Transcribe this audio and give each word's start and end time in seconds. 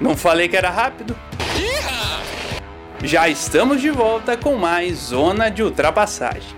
Não 0.00 0.16
falei 0.16 0.48
que 0.48 0.56
era 0.56 0.70
rápido? 0.70 1.16
Já 3.02 3.28
estamos 3.28 3.80
de 3.80 3.90
volta 3.90 4.36
com 4.36 4.56
mais 4.56 4.96
Zona 4.98 5.50
de 5.50 5.62
Ultrapassagem. 5.62 6.54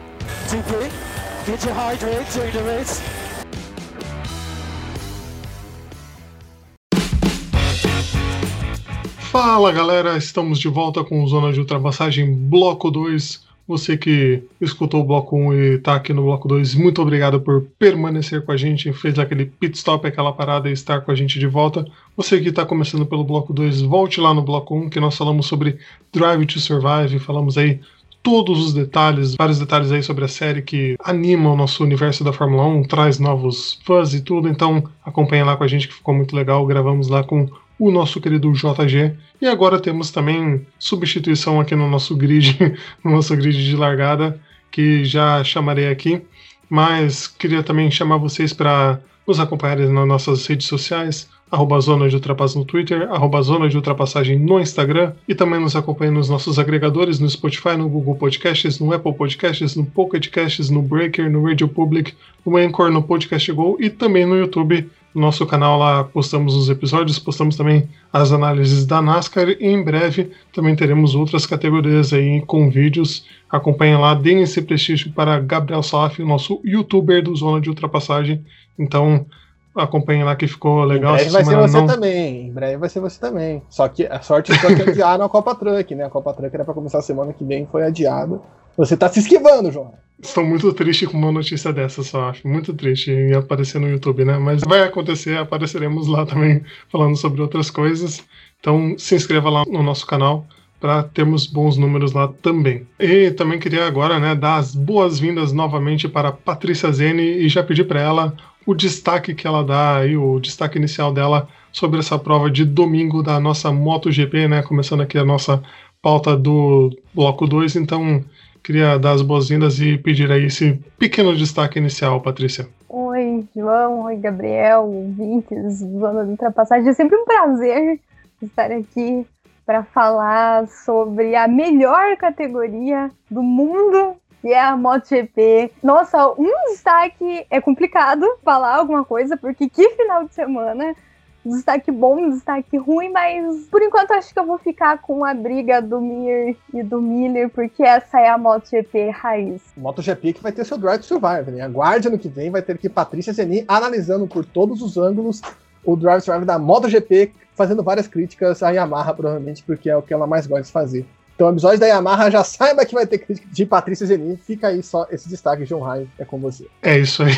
Fala 9.31 9.71
galera, 9.71 10.17
estamos 10.17 10.59
de 10.59 10.69
volta 10.69 11.05
com 11.05 11.27
Zona 11.27 11.53
de 11.53 11.61
Ultrapassagem 11.61 12.35
Bloco 12.35 12.91
2 12.91 13.48
você 13.69 13.99
que 13.99 14.43
escutou 14.59 15.03
o 15.03 15.05
bloco 15.05 15.37
1 15.37 15.53
e 15.53 15.59
está 15.75 15.95
aqui 15.95 16.15
no 16.15 16.23
bloco 16.23 16.49
2, 16.49 16.75
muito 16.75 17.03
obrigado 17.03 17.39
por 17.39 17.67
permanecer 17.79 18.43
com 18.43 18.51
a 18.51 18.57
gente, 18.57 18.91
fez 18.95 19.19
aquele 19.19 19.45
pit 19.45 19.77
stop, 19.77 20.07
aquela 20.07 20.33
parada 20.33 20.71
e 20.71 20.73
estar 20.73 21.03
com 21.03 21.11
a 21.11 21.15
gente 21.15 21.39
de 21.39 21.47
volta. 21.47 21.87
Você 22.17 22.41
que 22.41 22.49
está 22.49 22.65
começando 22.65 23.05
pelo 23.05 23.23
bloco 23.23 23.53
2, 23.53 23.83
volte 23.83 24.23
lá 24.23 24.33
no 24.33 24.41
bloco 24.41 24.75
1 24.75 24.89
que 24.89 24.99
nós 24.99 25.15
falamos 25.15 25.45
sobre 25.47 25.79
Drive 26.11 26.47
to 26.47 26.59
Survive, 26.59 27.19
falamos 27.19 27.59
aí 27.59 27.79
todos 28.23 28.59
os 28.65 28.73
detalhes, 28.73 29.35
vários 29.35 29.59
detalhes 29.59 29.93
aí 29.93 30.03
sobre 30.03 30.25
a 30.25 30.29
série 30.29 30.63
que 30.63 30.97
anima 31.05 31.53
o 31.53 31.57
nosso 31.57 31.85
universo 31.85 32.25
da 32.25 32.33
Fórmula 32.33 32.65
1, 32.65 32.85
traz 32.85 33.19
novos 33.19 33.79
fãs 33.85 34.15
e 34.15 34.23
tudo, 34.23 34.49
então 34.49 34.83
acompanha 35.05 35.45
lá 35.45 35.57
com 35.57 35.65
a 35.65 35.69
gente 35.69 35.87
que 35.87 35.95
ficou 35.95 36.15
muito 36.15 36.35
legal. 36.35 36.65
Gravamos 36.65 37.09
lá 37.09 37.23
com 37.23 37.47
o 37.79 37.91
nosso 37.91 38.21
querido 38.21 38.53
JG. 38.53 39.15
E 39.41 39.47
agora 39.47 39.79
temos 39.79 40.11
também 40.11 40.67
substituição 40.79 41.61
aqui 41.61 41.77
no 41.77 41.89
nosso 41.89 42.17
grid, 42.17 42.59
no 43.05 43.13
nosso 43.13 43.37
grid 43.37 43.65
de 43.65 43.77
largada, 43.77 44.41
que 44.71 45.05
já 45.05 45.43
chamarei 45.45 45.89
aqui. 45.89 46.23
Mas 46.69 47.27
queria 47.27 47.63
também 47.63 47.91
chamar 47.91 48.19
vocês 48.19 48.53
para 48.53 49.01
nos 49.27 49.39
acompanharem 49.39 49.89
nas 49.89 50.09
nossas 50.09 50.47
redes 50.47 50.67
sociais, 50.67 51.29
arroba 51.51 51.79
Zona 51.81 52.09
de 52.09 52.15
Ultrapassagem 52.17 52.61
no 52.61 52.67
Twitter, 52.67 53.09
arroba 53.11 53.43
Zona 53.43 53.69
de 53.69 53.77
Ultrapassagem 53.77 54.39
no 54.39 54.59
Instagram, 54.59 55.13
e 55.27 55.35
também 55.35 55.61
nos 55.61 55.77
acompanhem 55.77 56.15
nos 56.15 56.29
nossos 56.29 56.59
agregadores, 56.59 57.19
no 57.19 57.29
Spotify, 57.29 57.77
no 57.77 57.89
Google 57.89 58.17
Podcasts, 58.17 58.79
no 58.79 58.93
Apple 58.93 59.15
Podcasts, 59.15 59.77
no 59.77 59.85
Pocket 59.85 60.29
Casts, 60.29 60.71
no 60.71 60.81
Breaker, 60.83 61.31
no 61.31 61.45
Radio 61.45 61.69
Public, 61.69 62.15
no 62.45 62.57
Anchor, 62.57 62.91
no 62.91 63.03
Podcast 63.03 63.53
Go 63.53 63.77
e 63.79 63.91
também 63.91 64.25
no 64.25 64.37
YouTube 64.37 64.89
no 65.19 65.27
nosso 65.27 65.45
canal 65.45 65.79
lá 65.79 66.05
postamos 66.05 66.55
os 66.55 66.71
episódios, 66.71 67.19
postamos 67.19 67.57
também 67.57 67.89
as 68.13 68.31
análises 68.33 68.87
da 68.87 69.03
NASCAR 69.03 69.49
e 69.49 69.67
em 69.67 69.83
breve 69.83 70.31
também 70.55 70.77
teremos 70.77 71.15
outras 71.15 71.45
categorias 71.45 72.13
aí 72.13 72.41
com 72.47 72.71
vídeos. 72.71 73.27
Acompanhem 73.51 73.99
lá, 73.99 74.15
deem 74.15 74.43
esse 74.43 74.63
prestígio 74.63 75.13
para 75.13 75.41
Gabriel 75.41 75.83
Saf, 75.83 76.23
nosso 76.23 76.61
youtuber 76.65 77.23
do 77.23 77.35
Zona 77.35 77.61
de 77.61 77.69
Ultrapassagem. 77.69 78.45
Então 78.79 79.27
acompanhem 79.75 80.25
lá 80.25 80.37
que 80.37 80.47
ficou 80.47 80.85
legal. 80.85 81.17
Em 81.17 81.19
breve 81.19 81.31
vai 81.31 81.45
ser 81.45 81.57
você 81.57 81.77
não... 81.79 81.87
também, 81.87 82.47
em 82.47 82.53
breve 82.53 82.77
vai 82.77 82.89
ser 82.89 83.01
você 83.01 83.21
também. 83.21 83.63
Só 83.69 83.89
que 83.89 84.07
a 84.07 84.21
sorte 84.23 84.53
é 84.53 84.57
que 84.57 84.91
adiaram 84.91 85.25
a 85.25 85.29
Copa 85.29 85.55
Truck, 85.55 85.95
né? 85.95 86.05
A 86.05 86.11
Copa 86.11 86.33
Truck 86.33 86.55
era 86.55 86.65
para 86.65 86.75
começar 86.75 87.03
semana 87.03 87.33
que 87.33 87.45
vem, 87.45 87.67
foi 87.67 87.85
adiado. 87.85 88.41
Você 88.79 88.97
tá 88.97 89.09
se 89.09 89.19
esquivando, 89.19 89.73
João. 89.73 89.93
Estou 90.23 90.45
muito 90.45 90.73
triste 90.73 91.05
com 91.05 91.19
uma 91.19 91.33
notícia 91.33 91.73
dessa, 91.73 92.05
só 92.05 92.31
acho. 92.31 92.47
Muito 92.47 92.73
triste 92.73 93.11
em 93.11 93.35
aparecer 93.35 93.81
no 93.81 93.89
YouTube, 93.89 94.25
né? 94.25 94.39
Mas 94.39 94.63
vai 94.63 94.83
acontecer, 94.83 95.37
apareceremos 95.37 96.07
lá 96.07 96.25
também 96.25 96.63
falando 96.89 97.17
sobre 97.17 97.43
outras 97.43 97.71
coisas. 97.71 98.25
Então 98.61 98.95
se 98.97 99.17
inscreva 99.17 99.51
lá 99.51 99.65
no 99.67 99.83
nosso 99.83 100.07
canal 100.07 100.47
para 100.79 101.03
termos 101.03 101.45
bons 101.45 101.77
números 101.77 102.13
lá 102.13 102.29
também. 102.41 102.87
E 103.01 103.33
também 103.33 103.59
queria 103.59 103.85
agora, 103.85 104.21
né, 104.21 104.37
dar 104.37 104.59
as 104.59 104.77
boas-vindas 104.77 105.53
novamente 105.53 106.09
para 106.09 106.31
Patrícia 106.31 106.93
Zene 106.93 107.23
e 107.23 107.49
já 107.49 107.65
pedir 107.65 107.83
para 107.83 108.01
ela 108.01 108.33
o 108.65 108.77
destaque 108.77 109.35
que 109.35 109.45
ela 109.45 109.65
dá 109.65 109.97
aí, 109.97 110.17
o 110.17 110.39
destaque 110.39 110.79
inicial 110.79 111.13
dela 111.13 111.49
sobre 111.73 111.99
essa 111.99 112.17
prova 112.17 112.49
de 112.49 112.65
domingo 112.65 113.25
da 113.25 113.41
nossa 113.41 113.73
MotoGP, 113.73 114.47
né? 114.47 114.63
Começando 114.63 115.01
aqui 115.01 115.19
a 115.19 115.25
nossa 115.25 115.61
pauta 116.01 116.37
do 116.37 116.97
bloco 117.13 117.45
2, 117.45 117.75
então 117.75 118.25
Queria 118.69 118.99
dar 118.99 119.13
as 119.13 119.23
boas-vindas 119.23 119.81
e 119.81 119.97
pedir 119.97 120.31
aí 120.31 120.45
esse 120.45 120.75
pequeno 120.99 121.35
destaque 121.35 121.79
inicial, 121.79 122.21
Patrícia. 122.21 122.69
Oi, 122.87 123.47
João. 123.57 124.03
Oi, 124.03 124.17
Gabriel, 124.17 124.83
ouvintes, 124.83 125.79
zona 125.79 126.23
de 126.23 126.33
ultrapassagem. 126.33 126.87
É 126.87 126.93
sempre 126.93 127.17
um 127.17 127.25
prazer 127.25 127.99
estar 128.43 128.71
aqui 128.71 129.27
para 129.65 129.85
falar 129.85 130.69
sobre 130.69 131.35
a 131.35 131.49
melhor 131.49 132.15
categoria 132.19 133.11
do 133.31 133.43
mundo, 133.43 134.17
que 134.43 134.49
é 134.49 134.61
a 134.61 134.77
MotoGP. 134.77 135.73
Nossa, 135.83 136.29
um 136.33 136.53
destaque 136.69 137.47
é 137.49 137.63
complicado 137.63 138.27
falar 138.45 138.77
alguma 138.77 139.03
coisa, 139.03 139.35
porque 139.35 139.71
que 139.71 139.89
final 139.93 140.25
de 140.25 140.35
semana 140.35 140.95
destaque 141.45 141.91
bom, 141.91 142.31
destaque 142.31 142.77
ruim, 142.77 143.11
mas 143.11 143.67
por 143.71 143.83
enquanto 143.83 144.13
acho 144.13 144.33
que 144.33 144.39
eu 144.39 144.47
vou 144.47 144.59
ficar 144.59 144.99
com 144.99 145.25
a 145.25 145.33
briga 145.35 145.81
do 145.81 146.01
Mir 146.01 146.57
e 146.73 146.83
do 146.83 147.01
Miller, 147.01 147.49
porque 147.49 147.83
essa 147.83 148.21
é 148.21 148.29
a 148.29 148.39
MotoGP 148.39 149.11
raiz. 149.11 149.63
MotoGP 149.77 150.35
que 150.35 150.43
vai 150.43 150.53
ter 150.53 150.65
seu 150.65 150.79
Drive 150.79 151.01
to 151.01 151.07
Survive, 151.07 151.51
né? 151.51 151.63
Aguarde 151.63 152.09
ano 152.09 152.19
que 152.19 152.29
vem, 152.29 152.51
vai 152.51 152.63
ter 152.63 152.79
que 152.79 152.89
Patrícia 152.89 153.33
Zenin 153.33 153.65
analisando 153.69 154.27
por 154.27 154.45
todos 154.45 154.83
os 154.83 154.97
ângulos 154.97 155.41
o 155.85 155.97
Drive 155.97 156.21
to 156.21 156.27
Survive 156.27 156.47
da 156.47 156.59
MotoGP, 156.59 157.33
fazendo 157.55 157.83
várias 157.83 158.07
críticas 158.07 158.63
à 158.63 158.71
Yamaha, 158.71 159.15
provavelmente, 159.15 159.63
porque 159.63 159.89
é 159.89 159.97
o 159.97 160.03
que 160.03 160.13
ela 160.13 160.27
mais 160.27 160.47
gosta 160.47 160.65
de 160.65 160.73
fazer. 160.73 161.07
Então, 161.39 161.47
o 161.47 161.53
episódio 161.53 161.79
da 161.79 161.87
Yamaha 161.87 162.33
já 162.33 162.43
saiba 162.43 162.85
que 162.85 162.97
vai 162.97 163.07
ter 163.07 163.19
crítica 163.19 163.47
de 163.49 163.65
Patrícia 163.65 164.05
Zenin. 164.05 164.37
Fica 164.37 164.67
aí 164.67 164.83
só 164.83 165.07
esse 165.09 165.29
destaque, 165.29 165.65
João 165.65 165.83
Raio, 165.83 166.11
é 166.19 166.25
com 166.25 166.37
você. 166.37 166.67
É 166.83 166.99
isso 166.99 167.23
aí. 167.23 167.33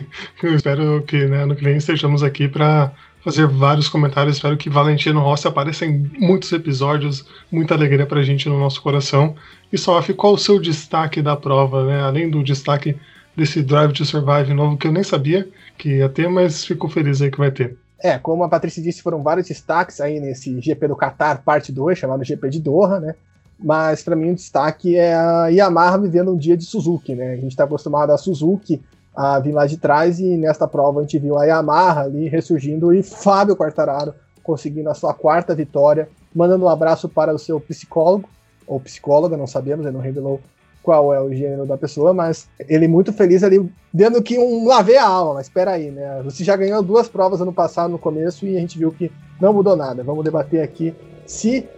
Eu 0.42 0.54
espero 0.54 1.02
que 1.04 1.24
né, 1.24 1.46
no 1.46 1.56
que 1.56 1.64
vem 1.64 1.78
estejamos 1.78 2.22
aqui 2.22 2.48
para 2.48 2.92
fazer 3.26 3.48
vários 3.48 3.88
comentários. 3.88 4.36
Espero 4.36 4.56
que 4.56 4.70
Valentino 4.70 5.18
Rossi 5.18 5.48
apareça 5.48 5.84
em 5.84 6.08
muitos 6.16 6.52
episódios. 6.52 7.26
Muita 7.50 7.74
alegria 7.74 8.06
pra 8.06 8.22
gente 8.22 8.48
no 8.48 8.56
nosso 8.56 8.80
coração. 8.80 9.34
E 9.72 9.76
Sof, 9.76 10.14
qual 10.14 10.34
o 10.34 10.38
seu 10.38 10.60
destaque 10.60 11.20
da 11.20 11.36
prova, 11.36 11.84
né? 11.84 12.02
Além 12.02 12.30
do 12.30 12.44
destaque 12.44 12.96
desse 13.36 13.64
Drive 13.64 13.92
to 13.92 14.04
Survive 14.04 14.54
novo 14.54 14.76
que 14.76 14.86
eu 14.86 14.92
nem 14.92 15.02
sabia 15.02 15.48
que 15.76 15.96
ia 15.96 16.08
ter, 16.08 16.28
mas 16.28 16.64
fico 16.64 16.88
feliz 16.88 17.20
aí 17.20 17.28
que 17.28 17.36
vai 17.36 17.50
ter. 17.50 17.76
É, 17.98 18.16
como 18.16 18.44
a 18.44 18.48
Patrícia 18.48 18.80
disse, 18.80 19.02
foram 19.02 19.20
vários 19.24 19.48
destaques 19.48 20.00
aí 20.00 20.20
nesse 20.20 20.60
GP 20.60 20.86
do 20.86 20.96
Qatar, 20.96 21.42
parte 21.42 21.72
2, 21.72 21.98
chamado 21.98 22.22
GP 22.22 22.48
de 22.48 22.60
Doha, 22.60 23.00
né? 23.00 23.16
Mas 23.58 24.04
para 24.04 24.14
mim 24.14 24.30
o 24.30 24.34
destaque 24.36 24.94
é 24.94 25.14
a 25.14 25.48
Yamaha 25.48 25.98
vivendo 25.98 26.32
um 26.32 26.36
dia 26.36 26.56
de 26.56 26.64
Suzuki, 26.64 27.16
né? 27.16 27.32
A 27.32 27.36
gente 27.36 27.48
está 27.48 27.64
acostumado 27.64 28.12
a 28.12 28.18
Suzuki 28.18 28.80
a 29.16 29.40
vir 29.40 29.52
lá 29.52 29.66
de 29.66 29.78
trás 29.78 30.20
e 30.20 30.36
nesta 30.36 30.68
prova 30.68 31.00
a 31.00 31.02
gente 31.02 31.18
viu 31.18 31.38
a 31.38 31.44
Yamaha 31.44 32.02
ali 32.02 32.28
ressurgindo 32.28 32.92
e 32.92 33.02
Fábio 33.02 33.56
Quartararo 33.56 34.14
conseguindo 34.42 34.88
a 34.88 34.94
sua 34.94 35.12
quarta 35.12 35.54
vitória, 35.54 36.08
mandando 36.32 36.66
um 36.66 36.68
abraço 36.68 37.08
para 37.08 37.34
o 37.34 37.38
seu 37.38 37.58
psicólogo, 37.58 38.28
ou 38.64 38.78
psicóloga, 38.78 39.36
não 39.36 39.46
sabemos, 39.46 39.84
ele 39.84 39.96
não 39.96 40.00
revelou 40.00 40.40
qual 40.82 41.12
é 41.12 41.20
o 41.20 41.32
gênero 41.32 41.66
da 41.66 41.76
pessoa, 41.76 42.14
mas 42.14 42.48
ele 42.60 42.86
muito 42.86 43.12
feliz 43.12 43.42
ali, 43.42 43.68
dando 43.92 44.22
que 44.22 44.38
um 44.38 44.68
lavei 44.68 44.96
a 44.96 45.04
alma, 45.04 45.34
mas 45.34 45.46
espera 45.46 45.72
aí, 45.72 45.90
né? 45.90 46.22
Você 46.22 46.44
já 46.44 46.54
ganhou 46.54 46.80
duas 46.80 47.08
provas 47.08 47.40
ano 47.40 47.52
passado 47.52 47.90
no 47.90 47.98
começo 47.98 48.46
e 48.46 48.56
a 48.56 48.60
gente 48.60 48.78
viu 48.78 48.92
que 48.92 49.10
não 49.40 49.52
mudou 49.52 49.74
nada. 49.74 50.04
Vamos 50.04 50.24
debater 50.24 50.62
aqui 50.62 50.94
se 51.26 51.68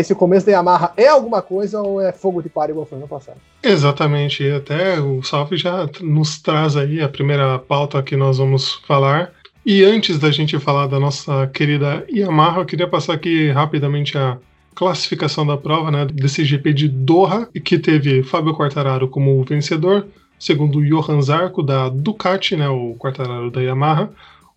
esse 0.00 0.12
começo 0.12 0.44
da 0.44 0.52
Yamaha 0.52 0.92
é 0.96 1.06
alguma 1.06 1.40
coisa 1.40 1.80
ou 1.80 2.00
é 2.00 2.10
fogo 2.10 2.42
de 2.42 2.48
palha 2.48 2.72
igual 2.72 2.84
foi 2.84 2.98
no 2.98 3.06
passado? 3.06 3.36
Exatamente, 3.62 4.42
e 4.42 4.50
até 4.50 5.00
o 5.00 5.22
Salf 5.22 5.52
já 5.52 5.88
nos 6.00 6.42
traz 6.42 6.76
aí 6.76 7.00
a 7.00 7.08
primeira 7.08 7.60
pauta 7.60 8.02
que 8.02 8.16
nós 8.16 8.38
vamos 8.38 8.74
falar. 8.88 9.32
E 9.64 9.84
antes 9.84 10.18
da 10.18 10.32
gente 10.32 10.58
falar 10.58 10.88
da 10.88 10.98
nossa 10.98 11.46
querida 11.46 12.04
Yamaha, 12.10 12.60
eu 12.60 12.64
queria 12.66 12.88
passar 12.88 13.14
aqui 13.14 13.52
rapidamente 13.52 14.18
a 14.18 14.36
classificação 14.74 15.46
da 15.46 15.56
prova, 15.56 15.92
né, 15.92 16.04
desse 16.06 16.44
GP 16.44 16.72
de 16.72 16.88
Doha, 16.88 17.48
que 17.64 17.78
teve 17.78 18.24
Fábio 18.24 18.52
Quartararo 18.52 19.06
como 19.06 19.44
vencedor, 19.44 20.08
segundo 20.40 20.84
Johan 20.84 21.22
Zarco 21.22 21.62
da 21.62 21.88
Ducati, 21.88 22.56
né, 22.56 22.68
o 22.68 22.96
Quartararo 22.98 23.48
da 23.48 23.62
Yamaha, 23.62 24.10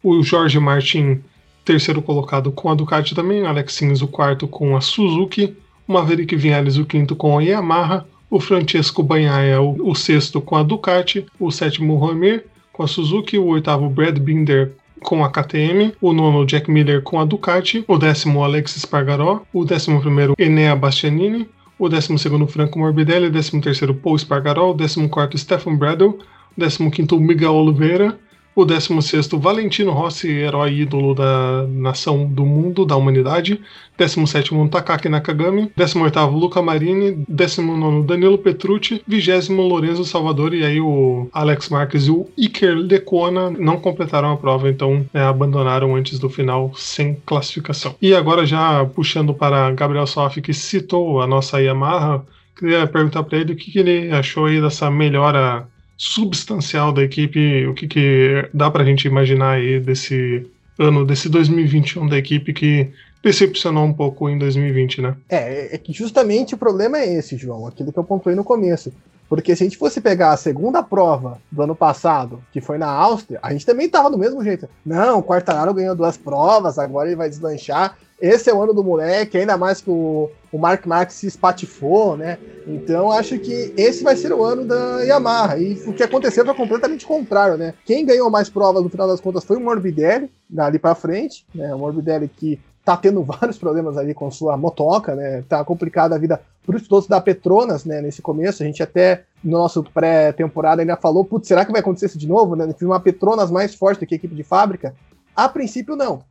o 0.03 0.23
Jorge 0.23 0.59
Martin 0.59 1.22
terceiro 1.67 2.02
colocado 2.02 2.49
com 2.49 2.69
a 2.69 2.73
Ducati 2.73 3.14
também, 3.14 3.46
Alex 3.46 3.73
Sims 3.73 4.02
o 4.02 4.08
quarto 4.08 4.47
com 4.47 4.78
a 4.78 4.79
Suzuki, 4.79 5.53
Maverick 5.85 6.34
Vinales 6.34 6.78
o 6.78 6.85
quinto 6.85 7.14
com 7.14 7.37
a 7.37 7.43
Yamaha, 7.43 8.05
o 8.29 8.40
Francesco 8.40 9.03
Banhaia 9.03 9.61
o, 9.61 9.91
o 9.91 9.93
sexto 9.93 10.40
com 10.40 10.55
a 10.55 10.64
Ducati, 10.64 11.25
o 11.37 11.52
sétimo 11.52 11.97
Romir 11.97 12.46
com 12.72 12.84
a 12.84 12.87
Suzuki, 12.87 13.37
o 13.37 13.47
oitavo 13.47 13.90
Brad 13.90 14.17
Binder 14.17 14.72
com 15.02 15.25
a 15.25 15.29
KTM, 15.29 15.93
o 15.99 16.14
nono 16.14 16.46
Jack 16.46 16.72
Miller 16.72 17.02
com 17.02 17.19
a 17.19 17.25
Ducati, 17.25 17.84
o 17.85 17.97
décimo 17.97 18.46
Alex 18.46 18.75
Spargaró, 18.79 19.41
o 19.52 19.66
décimo 19.66 19.99
primeiro 19.99 20.35
Enea 20.40 20.73
Bastianini, 20.73 21.49
o 21.78 21.90
décimo 21.90 22.17
segundo 22.17 22.47
Franco 22.47 22.79
Morbidelli, 22.79 23.28
o 23.28 23.31
décimo 23.31 23.61
terceiro 23.61 23.93
Paul 23.93 24.17
Spargaró, 24.17 24.72
o 24.72 24.73
décimo 24.73 25.09
quarto 25.09 25.37
Stefan 25.37 25.75
Bradle, 25.75 26.17
o 26.17 26.59
décimo 26.59 26.90
quinto 26.90 27.19
Miguel 27.19 27.53
Oliveira, 27.53 28.17
O 28.57 28.65
16, 28.65 29.29
Valentino 29.33 29.91
Rossi, 29.91 30.31
herói 30.31 30.79
ídolo 30.79 31.13
da 31.13 31.67
nação 31.69 32.25
do 32.25 32.43
mundo, 32.43 32.87
da 32.87 32.95
humanidade. 32.95 33.61
17, 33.95 34.49
Takaki 34.71 35.07
Nakagami. 35.07 35.71
18, 35.75 36.25
Luca 36.25 36.59
Marini. 36.59 37.23
19, 37.29 38.07
Danilo 38.07 38.39
Petrucci. 38.39 38.99
20, 39.07 39.49
Lorenzo 39.51 40.03
Salvador. 40.03 40.55
E 40.55 40.65
aí 40.65 40.81
o 40.81 41.29
Alex 41.31 41.69
Marques 41.69 42.07
e 42.07 42.09
o 42.09 42.27
Iker 42.35 42.75
Lecuona 42.75 43.51
não 43.51 43.77
completaram 43.77 44.31
a 44.31 44.37
prova, 44.37 44.67
então 44.67 45.05
é, 45.13 45.21
abandonaram 45.21 45.95
antes 45.95 46.17
do 46.17 46.27
final 46.27 46.71
sem 46.75 47.13
classificação. 47.27 47.93
E 48.01 48.15
agora, 48.15 48.43
já 48.43 48.83
puxando 48.85 49.35
para 49.35 49.69
Gabriel 49.69 50.07
Soff, 50.07 50.41
que 50.41 50.51
citou 50.51 51.21
a 51.21 51.27
nossa 51.27 51.61
Yamaha, 51.61 52.25
queria 52.57 52.87
perguntar 52.87 53.21
para 53.21 53.37
ele 53.37 53.53
o 53.53 53.55
que, 53.55 53.69
que 53.69 53.77
ele 53.77 54.09
achou 54.09 54.45
aí 54.45 54.59
dessa 54.59 54.89
melhora 54.89 55.67
substancial 55.97 56.91
da 56.91 57.03
equipe, 57.03 57.66
o 57.66 57.73
que, 57.73 57.88
que 57.88 58.49
dá 58.53 58.70
para 58.70 58.84
a 58.84 58.85
gente 58.85 59.08
imaginar 59.08 59.53
aí 59.53 59.79
desse 59.79 60.46
ano, 60.78 61.03
desse 61.03 61.28
2021 61.28 62.08
da 62.08 62.17
equipe 62.17 62.53
que 62.53 62.91
decepcionou 63.23 63.84
um 63.84 63.94
pouco 63.94 64.29
em 64.29 64.38
2020, 64.38 65.02
né? 65.02 65.16
É, 65.28 65.76
é 65.76 65.78
que 65.78 65.91
justamente 65.91 66.53
o 66.53 66.58
problema 66.58 66.99
é 66.99 67.14
esse, 67.16 67.35
João, 67.35 67.66
aquilo 67.66 67.91
que 67.91 67.97
eu 67.97 68.03
pontuei 68.03 68.35
no 68.35 68.44
começo. 68.44 68.94
Porque 69.28 69.55
se 69.55 69.64
a 69.64 69.66
gente 69.66 69.78
fosse 69.78 69.99
pegar 69.99 70.32
a 70.32 70.38
segunda 70.38 70.82
prova 70.82 71.41
do 71.52 71.61
ano 71.61 71.76
passado, 71.76 72.41
que 72.53 72.61
foi 72.61 72.78
na 72.78 72.88
Áustria, 72.88 73.40
a 73.41 73.52
gente 73.52 73.66
também 73.66 73.90
tava 73.90 74.09
do 74.09 74.17
mesmo 74.17 74.41
jeito. 74.41 74.70
Não, 74.85 75.20
o 75.20 75.23
Quartararo 75.23 75.73
ganhou 75.73 75.96
duas 75.96 76.16
provas, 76.16 76.79
agora 76.79 77.09
ele 77.09 77.17
vai 77.17 77.28
deslanchar. 77.28 77.97
Esse 78.19 78.49
é 78.49 78.53
o 78.53 78.61
ano 78.61 78.73
do 78.73 78.84
moleque, 78.84 79.37
ainda 79.37 79.55
mais 79.58 79.79
que 79.79 79.91
o, 79.91 80.31
o 80.52 80.58
Mark 80.58 80.85
Marx 80.87 81.14
se 81.14 81.28
espatifou, 81.28 82.17
né? 82.17 82.40
Então 82.66 83.11
acho 83.11 83.37
que 83.37 83.73
esse 83.78 84.03
vai 84.03 84.16
ser 84.16 84.34
o 84.34 84.43
ano 84.43 84.66
da 84.66 85.02
Yamaha. 85.03 85.59
E 85.59 85.73
o 85.85 85.93
que 85.93 86.02
aconteceu 86.02 86.43
foi 86.43 86.55
completamente 86.55 87.05
contrário, 87.05 87.58
né? 87.58 87.75
Quem 87.85 88.05
ganhou 88.05 88.29
mais 88.31 88.49
provas 88.49 88.81
no 88.81 88.90
final 88.90 89.08
das 89.08 89.22
contas 89.22 89.43
foi 89.43 89.58
o 89.58 89.59
Morbidelli, 89.59 90.31
ali 90.58 90.79
para 90.79 90.96
frente, 90.96 91.46
né? 91.53 91.73
O 91.75 91.78
Morbidelli 91.78 92.28
que 92.28 92.59
tá 92.84 92.97
tendo 92.97 93.22
vários 93.23 93.59
problemas 93.59 93.97
ali 93.97 94.16
com 94.16 94.31
sua 94.31 94.58
motoca, 94.58 95.16
né? 95.16 95.43
Tá 95.47 95.64
complicada 95.64 96.16
a 96.16 96.17
vida 96.17 96.41
para 96.66 96.75
os 96.75 96.87
pilotos 96.87 97.08
da 97.08 97.22
Petronas, 97.22 97.85
né? 97.85 98.02
Nesse 98.02 98.23
começo, 98.23 98.64
a 98.64 98.66
gente 98.66 98.81
até 98.81 99.25
no 99.43 99.59
nosso 99.59 99.84
pré-temporada 99.84 100.81
ainda 100.81 100.97
falou, 100.97 101.23
putz, 101.23 101.47
será 101.47 101.64
que 101.64 101.72
vai 101.72 101.81
acontecer 101.81 102.08
isso 102.08 102.17
de 102.17 102.28
novo, 102.28 102.55
né? 102.55 102.67
Uma 102.81 102.99
Petronas 102.99 103.52
mais 103.52 103.75
forte 103.75 103.99
do 103.99 104.08
que 104.08 104.16
a 104.16 104.17
equipe 104.17 104.34
de 104.34 104.43
fábrica? 104.43 104.96
A 105.35 105.47
princípio, 105.47 105.96
não 105.96 106.23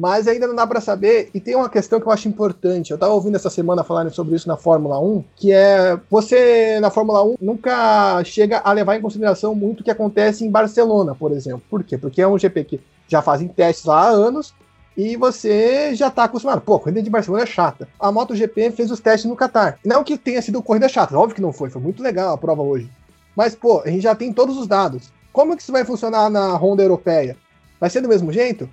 mas 0.00 0.26
ainda 0.26 0.46
não 0.46 0.54
dá 0.54 0.66
para 0.66 0.80
saber. 0.80 1.28
E 1.34 1.38
tem 1.38 1.54
uma 1.54 1.68
questão 1.68 2.00
que 2.00 2.06
eu 2.06 2.12
acho 2.12 2.26
importante. 2.26 2.90
Eu 2.90 2.94
estava 2.94 3.12
ouvindo 3.12 3.36
essa 3.36 3.50
semana 3.50 3.84
falarem 3.84 4.10
sobre 4.10 4.34
isso 4.34 4.48
na 4.48 4.56
Fórmula 4.56 4.98
1, 4.98 5.24
que 5.36 5.52
é 5.52 6.00
você 6.08 6.80
na 6.80 6.90
Fórmula 6.90 7.22
1 7.22 7.34
nunca 7.38 8.24
chega 8.24 8.62
a 8.64 8.72
levar 8.72 8.96
em 8.96 9.02
consideração 9.02 9.54
muito 9.54 9.80
o 9.80 9.84
que 9.84 9.90
acontece 9.90 10.42
em 10.42 10.50
Barcelona, 10.50 11.14
por 11.14 11.32
exemplo. 11.32 11.62
Por 11.68 11.84
quê? 11.84 11.98
Porque 11.98 12.22
é 12.22 12.26
um 12.26 12.38
GP 12.38 12.64
que 12.64 12.80
já 13.06 13.20
fazem 13.20 13.46
testes 13.46 13.84
lá 13.84 14.04
há 14.04 14.08
anos 14.08 14.54
e 14.96 15.16
você 15.16 15.94
já 15.94 16.08
está 16.08 16.24
acostumado. 16.24 16.62
Pô, 16.62 16.76
a 16.76 16.80
corrida 16.80 17.02
de 17.02 17.10
Barcelona 17.10 17.42
é 17.42 17.46
chata. 17.46 17.86
A 18.00 18.10
MotoGP 18.10 18.70
fez 18.70 18.90
os 18.90 19.00
testes 19.00 19.28
no 19.28 19.36
Qatar. 19.36 19.78
Não 19.84 20.02
que 20.02 20.16
tenha 20.16 20.40
sido 20.40 20.62
corrida 20.62 20.88
chata, 20.88 21.18
óbvio 21.18 21.34
que 21.34 21.42
não 21.42 21.52
foi, 21.52 21.68
foi 21.68 21.82
muito 21.82 22.02
legal 22.02 22.32
a 22.32 22.38
prova 22.38 22.62
hoje. 22.62 22.90
Mas, 23.36 23.54
pô, 23.54 23.82
a 23.84 23.88
gente 23.90 24.00
já 24.00 24.14
tem 24.14 24.32
todos 24.32 24.56
os 24.56 24.66
dados. 24.66 25.12
Como 25.30 25.54
que 25.54 25.62
isso 25.62 25.72
vai 25.72 25.84
funcionar 25.84 26.30
na 26.30 26.56
Honda 26.56 26.82
Europeia? 26.82 27.36
Vai 27.78 27.90
ser 27.90 28.00
do 28.00 28.08
mesmo 28.08 28.32
jeito? 28.32 28.66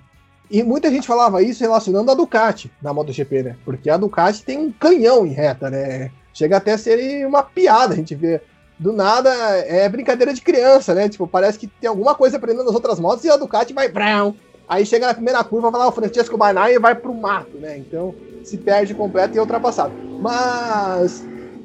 E 0.50 0.62
muita 0.62 0.90
gente 0.90 1.06
falava 1.06 1.42
isso 1.42 1.62
relacionando 1.62 2.10
a 2.10 2.14
Ducati 2.14 2.70
na 2.82 2.92
MotoGP, 2.92 3.42
né? 3.42 3.56
Porque 3.64 3.90
a 3.90 3.96
Ducati 3.96 4.42
tem 4.42 4.58
um 4.58 4.72
canhão 4.72 5.26
em 5.26 5.32
reta, 5.32 5.68
né? 5.70 6.10
Chega 6.32 6.56
até 6.56 6.72
a 6.72 6.78
ser 6.78 7.26
uma 7.26 7.42
piada 7.42 7.92
a 7.94 7.96
gente 7.96 8.14
vê. 8.14 8.40
Do 8.78 8.92
nada 8.92 9.28
é 9.30 9.88
brincadeira 9.88 10.32
de 10.32 10.40
criança, 10.40 10.94
né? 10.94 11.08
Tipo, 11.08 11.26
parece 11.26 11.58
que 11.58 11.66
tem 11.66 11.88
alguma 11.88 12.14
coisa 12.14 12.36
aprendendo 12.36 12.64
nas 12.64 12.74
outras 12.74 13.00
motos 13.00 13.24
e 13.24 13.30
a 13.30 13.36
Ducati 13.36 13.74
vai 13.74 13.88
brown. 13.88 14.34
Aí 14.68 14.86
chega 14.86 15.06
na 15.06 15.14
primeira 15.14 15.42
curva, 15.42 15.70
vai 15.70 15.80
lá 15.80 15.88
o 15.88 15.92
Francesco 15.92 16.36
Banai 16.38 16.74
e 16.74 16.78
vai 16.78 16.94
pro 16.94 17.12
mato, 17.12 17.58
né? 17.58 17.76
Então 17.76 18.14
se 18.44 18.56
perde 18.56 18.94
completo 18.94 19.34
e 19.34 19.38
é 19.38 19.40
ultrapassado. 19.40 19.92
Mas 20.20 21.24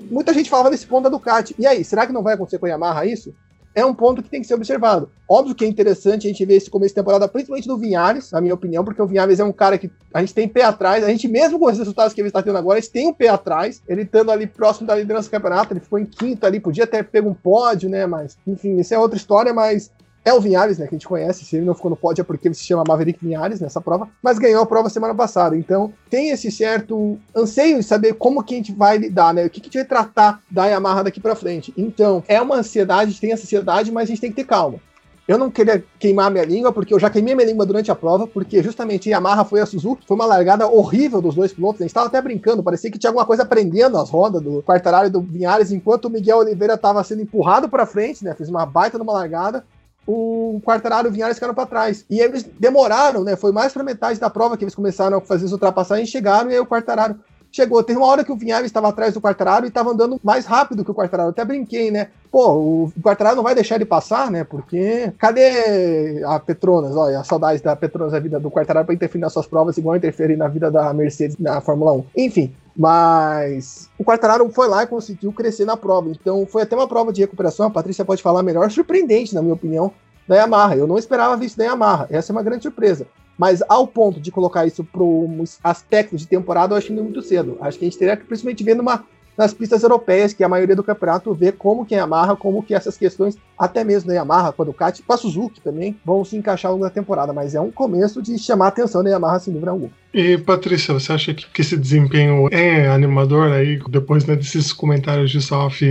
muita 0.10 0.34
gente 0.34 0.50
falava 0.50 0.70
nesse 0.70 0.88
ponto 0.88 1.04
da 1.04 1.10
Ducati. 1.10 1.56
E 1.58 1.68
aí, 1.68 1.84
será 1.84 2.06
que 2.06 2.14
não 2.14 2.24
vai 2.24 2.34
acontecer 2.34 2.58
com 2.58 2.66
a 2.66 2.70
Yamaha 2.70 3.06
isso? 3.06 3.34
É 3.76 3.86
um 3.86 3.94
ponto 3.94 4.22
que 4.22 4.30
tem 4.30 4.42
que 4.42 4.48
ser 4.48 4.54
observado. 4.54 5.10
Óbvio 5.28 5.56
que 5.56 5.66
é 5.66 5.68
interessante 5.68 6.28
a 6.28 6.30
gente 6.30 6.46
ver 6.46 6.56
esse 6.56 6.70
começo 6.70 6.90
de 6.90 6.96
temporada, 6.96 7.28
principalmente 7.28 7.68
do 7.68 7.78
Vinhares, 7.78 8.32
na 8.32 8.42
minha 8.42 8.54
opinião, 8.54 8.84
porque 8.84 9.02
o 9.02 9.08
Vinhares 9.08 9.40
é 9.40 9.44
um 9.44 9.52
cara 9.52 9.78
que 9.78 9.90
a 10.14 10.20
gente 10.20 10.34
tem 10.34 10.48
pé 10.48 10.64
atrás, 10.64 11.04
a 11.04 11.10
gente 11.10 11.28
mesmo 11.28 11.58
com 11.58 11.66
os 11.66 11.78
resultados 11.78 12.14
que 12.14 12.22
ele 12.22 12.28
está 12.28 12.42
tendo 12.42 12.58
agora, 12.58 12.78
a 12.78 12.82
gente 12.82 12.92
tem 12.92 13.08
um 13.08 13.14
pé 13.14 13.30
atrás, 13.30 13.82
ele 13.88 14.04
estando 14.04 14.32
ali 14.32 14.46
próximo 14.46 14.86
da 14.86 14.96
liderança 14.96 15.28
do 15.28 15.32
campeonato, 15.32 15.74
ele 15.74 15.80
ficou 15.80 15.98
em 15.98 16.06
quinto 16.06 16.46
ali, 16.46 16.60
podia 16.60 16.86
ter 16.86 17.04
pego 17.04 17.30
um 17.30 17.34
pódio, 17.34 17.90
né, 17.90 18.06
mas, 18.06 18.38
enfim, 18.46 18.80
isso 18.80 18.94
é 18.94 19.00
outra 19.00 19.18
história, 19.18 19.54
mas 19.54 19.92
é 20.26 20.34
o 20.34 20.40
Vinhares, 20.40 20.78
né, 20.78 20.88
que 20.88 20.96
a 20.96 20.98
gente 20.98 21.08
conhece, 21.08 21.44
se 21.44 21.56
ele 21.56 21.66
não 21.66 21.76
ficou 21.76 21.90
no 21.90 21.98
pódio 21.98 22.22
é 22.22 22.24
porque 22.24 22.48
ele 22.48 22.56
se 22.56 22.64
chama 22.64 22.84
Maverick 22.88 23.20
Vinhares 23.22 23.60
nessa 23.60 23.82
prova, 23.82 24.08
mas 24.22 24.40
ganhou 24.40 24.64
a 24.64 24.66
prova 24.66 24.90
semana 24.90 25.14
passada, 25.14 25.58
então 25.58 25.94
tem 26.10 26.30
esse 26.30 26.50
certo 26.52 27.18
anseio 27.36 27.80
de 27.80 27.84
saber 27.84 28.14
como 28.14 28.44
que 28.44 28.54
a 28.54 28.58
gente 28.58 28.72
vai 28.72 28.98
lidar, 28.98 29.34
né, 29.34 29.46
o 29.46 29.50
que, 29.50 29.60
que 29.60 29.68
a 29.68 29.70
gente 29.70 29.78
vai 29.78 29.86
tratar 29.86 30.42
da 30.50 30.66
Yamaha 30.66 31.04
daqui 31.04 31.20
para 31.20 31.36
frente. 31.36 31.74
Então, 31.78 32.24
é 32.28 32.42
uma 32.42 32.56
ansiedade, 32.56 33.04
a 33.04 33.12
gente 33.12 33.22
tem 33.22 33.32
essa 33.34 33.44
ansiedade, 33.44 33.92
mas 33.92 34.04
a 34.04 34.08
gente 34.08 34.22
tem 34.22 34.30
que 34.30 34.38
ter 34.38 34.46
calma. 34.46 34.80
Eu 35.26 35.38
não 35.38 35.50
queria 35.50 35.82
queimar 35.98 36.30
minha 36.30 36.44
língua, 36.44 36.74
porque 36.74 36.94
eu 36.94 37.00
já 37.00 37.10
queimei 37.10 37.34
minha 37.34 37.48
língua 37.48 37.66
durante 37.66 37.90
a 37.90 37.96
prova, 37.96 38.28
porque 38.28 38.62
justamente 38.62 39.10
Yamaha 39.10 39.46
foi 39.46 39.62
a 39.62 39.66
Suzuki, 39.66 40.06
foi 40.06 40.16
uma 40.16 40.26
largada 40.26 40.68
horrível 40.68 41.22
dos 41.22 41.34
dois 41.34 41.54
pilotos, 41.54 41.80
a 41.80 41.84
gente 41.86 41.92
estava 41.92 42.08
até 42.08 42.22
brincando, 42.22 42.62
parecia 42.62 42.92
que 42.92 43.00
tinha 43.00 43.10
alguma 43.10 43.26
coisa 43.26 43.46
prendendo 43.46 43.98
as 43.98 44.10
rodas 44.10 44.42
do 44.42 44.62
Quartararo 44.64 45.08
e 45.08 45.10
do 45.10 45.22
Vinhares, 45.22 45.72
enquanto 45.72 46.06
o 46.06 46.10
Miguel 46.10 46.40
Oliveira 46.40 46.74
estava 46.74 47.02
sendo 47.06 47.22
empurrado 47.22 47.70
para 47.70 47.86
frente, 47.86 48.22
né, 48.22 48.36
fez 48.36 48.50
uma 48.50 48.66
baita 48.66 48.98
numa 48.98 49.14
largada, 49.14 49.64
o 50.06 50.62
Quartararo 50.64 51.08
e 51.08 51.10
o 51.10 51.14
Vinhares 51.14 51.38
ficaram 51.38 51.54
para 51.54 51.66
trás. 51.66 52.06
E 52.10 52.20
eles 52.20 52.44
demoraram, 52.60 53.24
né? 53.24 53.36
Foi 53.36 53.52
mais 53.52 53.74
para 53.74 53.84
metade 53.84 54.20
da 54.20 54.30
prova 54.30 54.58
que 54.58 54.64
eles 54.64 54.76
começaram 54.76 55.18
a 55.18 55.22
fazer 55.22 55.46
as 55.46 55.52
ultrapassagens, 55.52 56.10
chegaram 56.10 56.52
e 56.52 56.54
aí 56.54 56.60
o 56.60 56.66
Quartararo 56.66 57.16
chegou. 57.54 57.84
Teve 57.84 58.00
uma 58.00 58.08
hora 58.08 58.24
que 58.24 58.32
o 58.32 58.36
Vinhares 58.36 58.66
estava 58.66 58.90
atrás 58.90 59.14
do 59.14 59.22
Quartararo 59.22 59.66
e 59.66 59.70
estava 59.70 59.92
andando 59.92 60.20
mais 60.24 60.46
rápido 60.46 60.84
que 60.84 60.92
o 60.92 60.96
Quartararo. 60.96 61.30
até 61.30 61.46
brinquei, 61.46 61.92
né? 61.92 62.08
Pô, 62.32 62.54
o 62.54 62.94
Quartararo 63.02 63.36
não 63.36 63.44
vai 63.44 63.54
deixar 63.54 63.76
ele 63.76 63.86
passar, 63.86 64.32
né? 64.32 64.44
Porque 64.44 65.14
cadê 65.20 66.24
a 66.26 66.40
Petronas? 66.40 66.96
Olha, 66.96 67.20
a 67.20 67.24
saudade 67.24 67.62
da 67.62 67.76
Petronas 67.76 68.12
da 68.12 68.20
vida 68.20 68.40
do 68.40 68.50
Quartararo 68.50 68.86
para 68.86 68.96
interferir 68.96 69.22
nas 69.22 69.32
suas 69.32 69.46
provas, 69.46 69.78
igual 69.78 69.96
interferir 69.96 70.36
na 70.36 70.48
vida 70.48 70.72
da 70.72 70.92
Mercedes 70.94 71.38
na 71.38 71.62
Fórmula 71.62 71.94
1. 71.94 72.06
Enfim, 72.18 72.54
mas 72.76 73.90
o 73.98 74.04
Quartararo 74.04 74.50
foi 74.50 74.68
lá 74.68 74.84
e 74.84 74.88
conseguiu 74.88 75.32
crescer 75.32 75.66
na 75.66 75.78
prova. 75.78 76.10
Então 76.10 76.46
foi 76.46 76.64
até 76.64 76.76
uma 76.76 76.88
prova 76.88 77.14
de 77.14 77.22
recuperação, 77.22 77.68
a 77.68 77.72
Patrícia 77.72 78.06
pode 78.06 78.22
falar 78.22 78.44
melhor, 78.44 78.70
surpreendente, 78.72 79.36
na 79.36 79.42
minha 79.42 79.54
opinião, 79.54 79.92
da 80.28 80.36
Yamaha. 80.36 80.76
Eu 80.76 80.88
não 80.88 80.98
esperava 80.98 81.38
ver 81.38 81.46
isso 81.46 81.58
da 81.58 81.66
Yamaha. 81.66 82.08
Essa 82.10 82.32
é 82.32 82.34
uma 82.34 82.44
grande 82.44 82.64
surpresa. 82.64 83.08
Mas 83.38 83.64
ao 83.68 83.88
ponto 83.88 84.20
de 84.20 84.32
colocar 84.32 84.66
isso 84.66 84.84
para 84.84 85.04
um 85.04 85.44
aspecto 85.64 86.16
de 86.16 86.28
temporada, 86.28 86.74
eu 86.74 86.78
acho 86.78 86.88
que 86.88 86.94
muito 86.94 87.22
cedo. 87.22 87.58
Acho 87.62 87.80
que 87.80 87.86
a 87.86 87.88
gente 87.90 87.98
teria 87.98 88.16
que 88.16 88.26
principalmente 88.26 88.64
ver 88.64 88.76
numa, 88.76 89.06
nas 89.38 89.54
pistas 89.54 89.84
europeias, 89.84 90.34
que 90.34 90.44
a 90.44 90.50
maioria 90.50 90.76
do 90.76 90.84
campeonato 90.84 91.34
vê 91.34 91.52
como 91.52 91.86
que 91.86 91.96
a 91.96 92.00
Yamaha, 92.00 92.36
como 92.36 92.64
que 92.64 92.74
essas 92.74 92.98
questões, 92.98 93.38
até 93.58 93.84
mesmo 93.84 94.10
da 94.10 94.16
Yamaha, 94.16 94.52
com 94.52 94.62
a 94.62 94.66
Ducati, 94.66 95.04
com 95.04 95.14
a 95.14 95.18
Suzuki 95.18 95.62
também, 95.62 95.98
vão 96.06 96.24
se 96.24 96.38
encaixar 96.38 96.70
ao 96.70 96.76
longo 96.76 96.86
da 96.86 96.92
temporada. 96.92 97.34
Mas 97.34 97.56
é 97.56 97.62
um 97.62 97.72
começo 97.72 98.22
de 98.22 98.38
chamar 98.38 98.66
a 98.66 98.70
atenção 98.70 99.04
da 99.04 99.10
Yamaha, 99.10 99.40
sem 99.40 99.54
dúvida 99.54 99.72
alguma. 99.72 99.92
E, 100.14 100.38
Patrícia, 100.38 100.94
você 100.94 101.12
acha 101.12 101.34
que, 101.34 101.48
que 101.50 101.62
esse 101.62 101.76
desempenho 101.76 102.48
é 102.52 102.88
animador 102.88 103.52
aí, 103.52 103.80
depois 103.90 104.26
né, 104.26 104.36
desses 104.36 104.72
comentários 104.72 105.32
de 105.32 105.42
Sof 105.42 105.82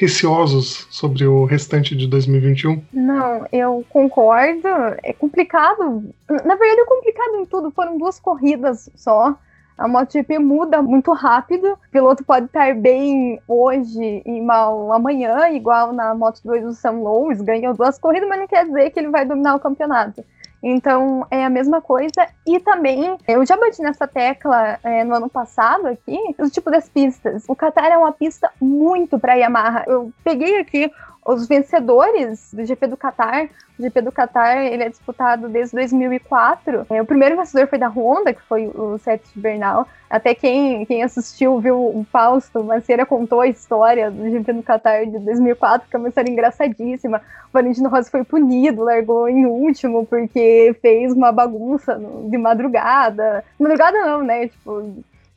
receosos 0.00 0.86
sobre 0.90 1.26
o 1.26 1.44
restante 1.44 1.94
de 1.94 2.06
2021? 2.06 2.82
Não, 2.90 3.46
eu 3.52 3.84
concordo. 3.90 4.68
É 5.02 5.12
complicado. 5.12 6.04
Na 6.26 6.56
verdade, 6.56 6.80
é 6.80 6.84
complicado 6.86 7.36
em 7.36 7.44
tudo. 7.44 7.70
Foram 7.70 7.98
duas 7.98 8.18
corridas 8.18 8.88
só. 8.94 9.36
A 9.80 9.88
MotoGP 9.88 10.38
muda 10.38 10.82
muito 10.82 11.10
rápido. 11.14 11.72
O 11.72 11.90
piloto 11.90 12.22
pode 12.22 12.44
estar 12.44 12.74
bem 12.74 13.40
hoje 13.48 14.20
e 14.26 14.40
mal 14.42 14.92
amanhã, 14.92 15.48
igual 15.48 15.90
na 15.90 16.14
Moto2 16.14 16.60
do 16.60 16.74
Sam 16.74 17.00
Lowe, 17.00 17.34
ganhou 17.36 17.72
duas 17.72 17.98
corridas, 17.98 18.28
mas 18.28 18.40
não 18.40 18.46
quer 18.46 18.66
dizer 18.66 18.90
que 18.90 19.00
ele 19.00 19.08
vai 19.08 19.24
dominar 19.24 19.54
o 19.54 19.58
campeonato. 19.58 20.22
Então 20.62 21.26
é 21.30 21.46
a 21.46 21.48
mesma 21.48 21.80
coisa. 21.80 22.28
E 22.46 22.60
também, 22.60 23.16
eu 23.26 23.46
já 23.46 23.56
bati 23.56 23.80
nessa 23.80 24.06
tecla 24.06 24.78
é, 24.84 25.02
no 25.02 25.14
ano 25.14 25.30
passado 25.30 25.86
aqui, 25.86 26.18
o 26.38 26.50
tipo 26.50 26.70
das 26.70 26.86
pistas. 26.86 27.44
O 27.48 27.56
Qatar 27.56 27.86
é 27.86 27.96
uma 27.96 28.12
pista 28.12 28.50
muito 28.60 29.18
para 29.18 29.32
Yamaha. 29.32 29.84
Eu 29.86 30.12
peguei 30.22 30.58
aqui 30.58 30.92
os 31.34 31.46
vencedores 31.46 32.52
do 32.52 32.64
GP 32.64 32.86
do 32.88 32.96
Qatar. 32.96 33.48
O 33.78 33.82
GP 33.82 34.02
do 34.02 34.12
Qatar 34.12 34.58
ele 34.58 34.82
é 34.82 34.88
disputado 34.88 35.48
desde 35.48 35.74
2004. 35.76 36.86
É, 36.90 37.00
o 37.00 37.06
primeiro 37.06 37.36
vencedor 37.36 37.66
foi 37.68 37.78
da 37.78 37.88
Honda, 37.88 38.34
que 38.34 38.42
foi 38.42 38.66
o 38.66 38.98
Sete 38.98 39.26
Bernal. 39.34 39.86
Até 40.08 40.34
quem, 40.34 40.84
quem 40.86 41.02
assistiu 41.02 41.60
viu 41.60 41.76
o 41.76 42.04
Fausto 42.10 42.64
Maceira 42.64 43.06
contou 43.06 43.40
a 43.40 43.46
história 43.46 44.10
do 44.10 44.28
GP 44.28 44.52
do 44.54 44.62
Qatar 44.62 45.06
de 45.06 45.18
2004, 45.18 45.88
que 45.88 45.96
é 45.96 45.98
uma 45.98 46.08
história 46.08 46.30
engraçadíssima. 46.30 47.22
O 47.48 47.52
Valentino 47.52 47.88
Rossi 47.88 48.10
foi 48.10 48.24
punido, 48.24 48.82
largou 48.82 49.28
em 49.28 49.46
último 49.46 50.04
porque 50.06 50.76
fez 50.82 51.12
uma 51.12 51.30
bagunça 51.30 51.98
de 52.28 52.36
madrugada. 52.36 53.44
Madrugada 53.58 53.98
não, 54.04 54.22
né? 54.22 54.48
Tipo, 54.48 54.82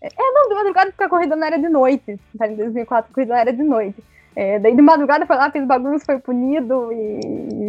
é, 0.01 0.09
não, 0.17 0.49
de 0.49 0.55
madrugada 0.55 0.91
porque 0.91 1.03
a 1.03 1.09
corrida 1.09 1.35
não 1.35 1.47
era 1.47 1.57
de 1.57 1.69
noite. 1.69 2.19
Tá? 2.37 2.47
Em 2.47 2.55
2004 2.55 3.09
a 3.09 3.13
corrida 3.13 3.33
não 3.33 3.39
era 3.39 3.53
de 3.53 3.63
noite. 3.63 4.03
É, 4.35 4.59
daí 4.59 4.75
de 4.75 4.81
madrugada 4.81 5.25
foi 5.25 5.35
lá, 5.35 5.51
fez 5.51 5.65
bagunça, 5.65 6.05
foi 6.05 6.19
punido 6.19 6.91
e, 6.91 7.19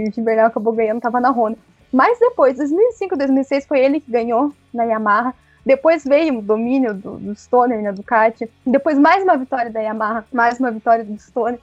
e 0.04 0.09
o 0.09 0.12
Gibernal 0.12 0.47
acabou 0.47 0.73
ganhando, 0.73 1.00
tava 1.00 1.21
na 1.21 1.30
Honda. 1.30 1.59
Mas 1.92 2.18
depois, 2.18 2.56
2005, 2.56 3.16
2006 3.16 3.66
foi 3.66 3.80
ele 3.80 4.00
que 4.00 4.11
ganhou 4.11 4.52
na 4.73 4.85
Yamaha. 4.85 5.35
Depois 5.64 6.04
veio 6.04 6.38
o 6.38 6.42
domínio 6.42 6.92
do, 6.92 7.16
do 7.16 7.35
Stoner 7.35 7.83
na 7.83 7.92
Ducati. 7.92 8.50
Depois 8.66 8.99
mais 8.99 9.23
uma 9.23 9.37
vitória 9.37 9.71
da 9.71 9.80
Yamaha, 9.80 10.25
mais 10.33 10.59
uma 10.59 10.71
vitória 10.71 11.04
do 11.04 11.16
Stoner. 11.18 11.61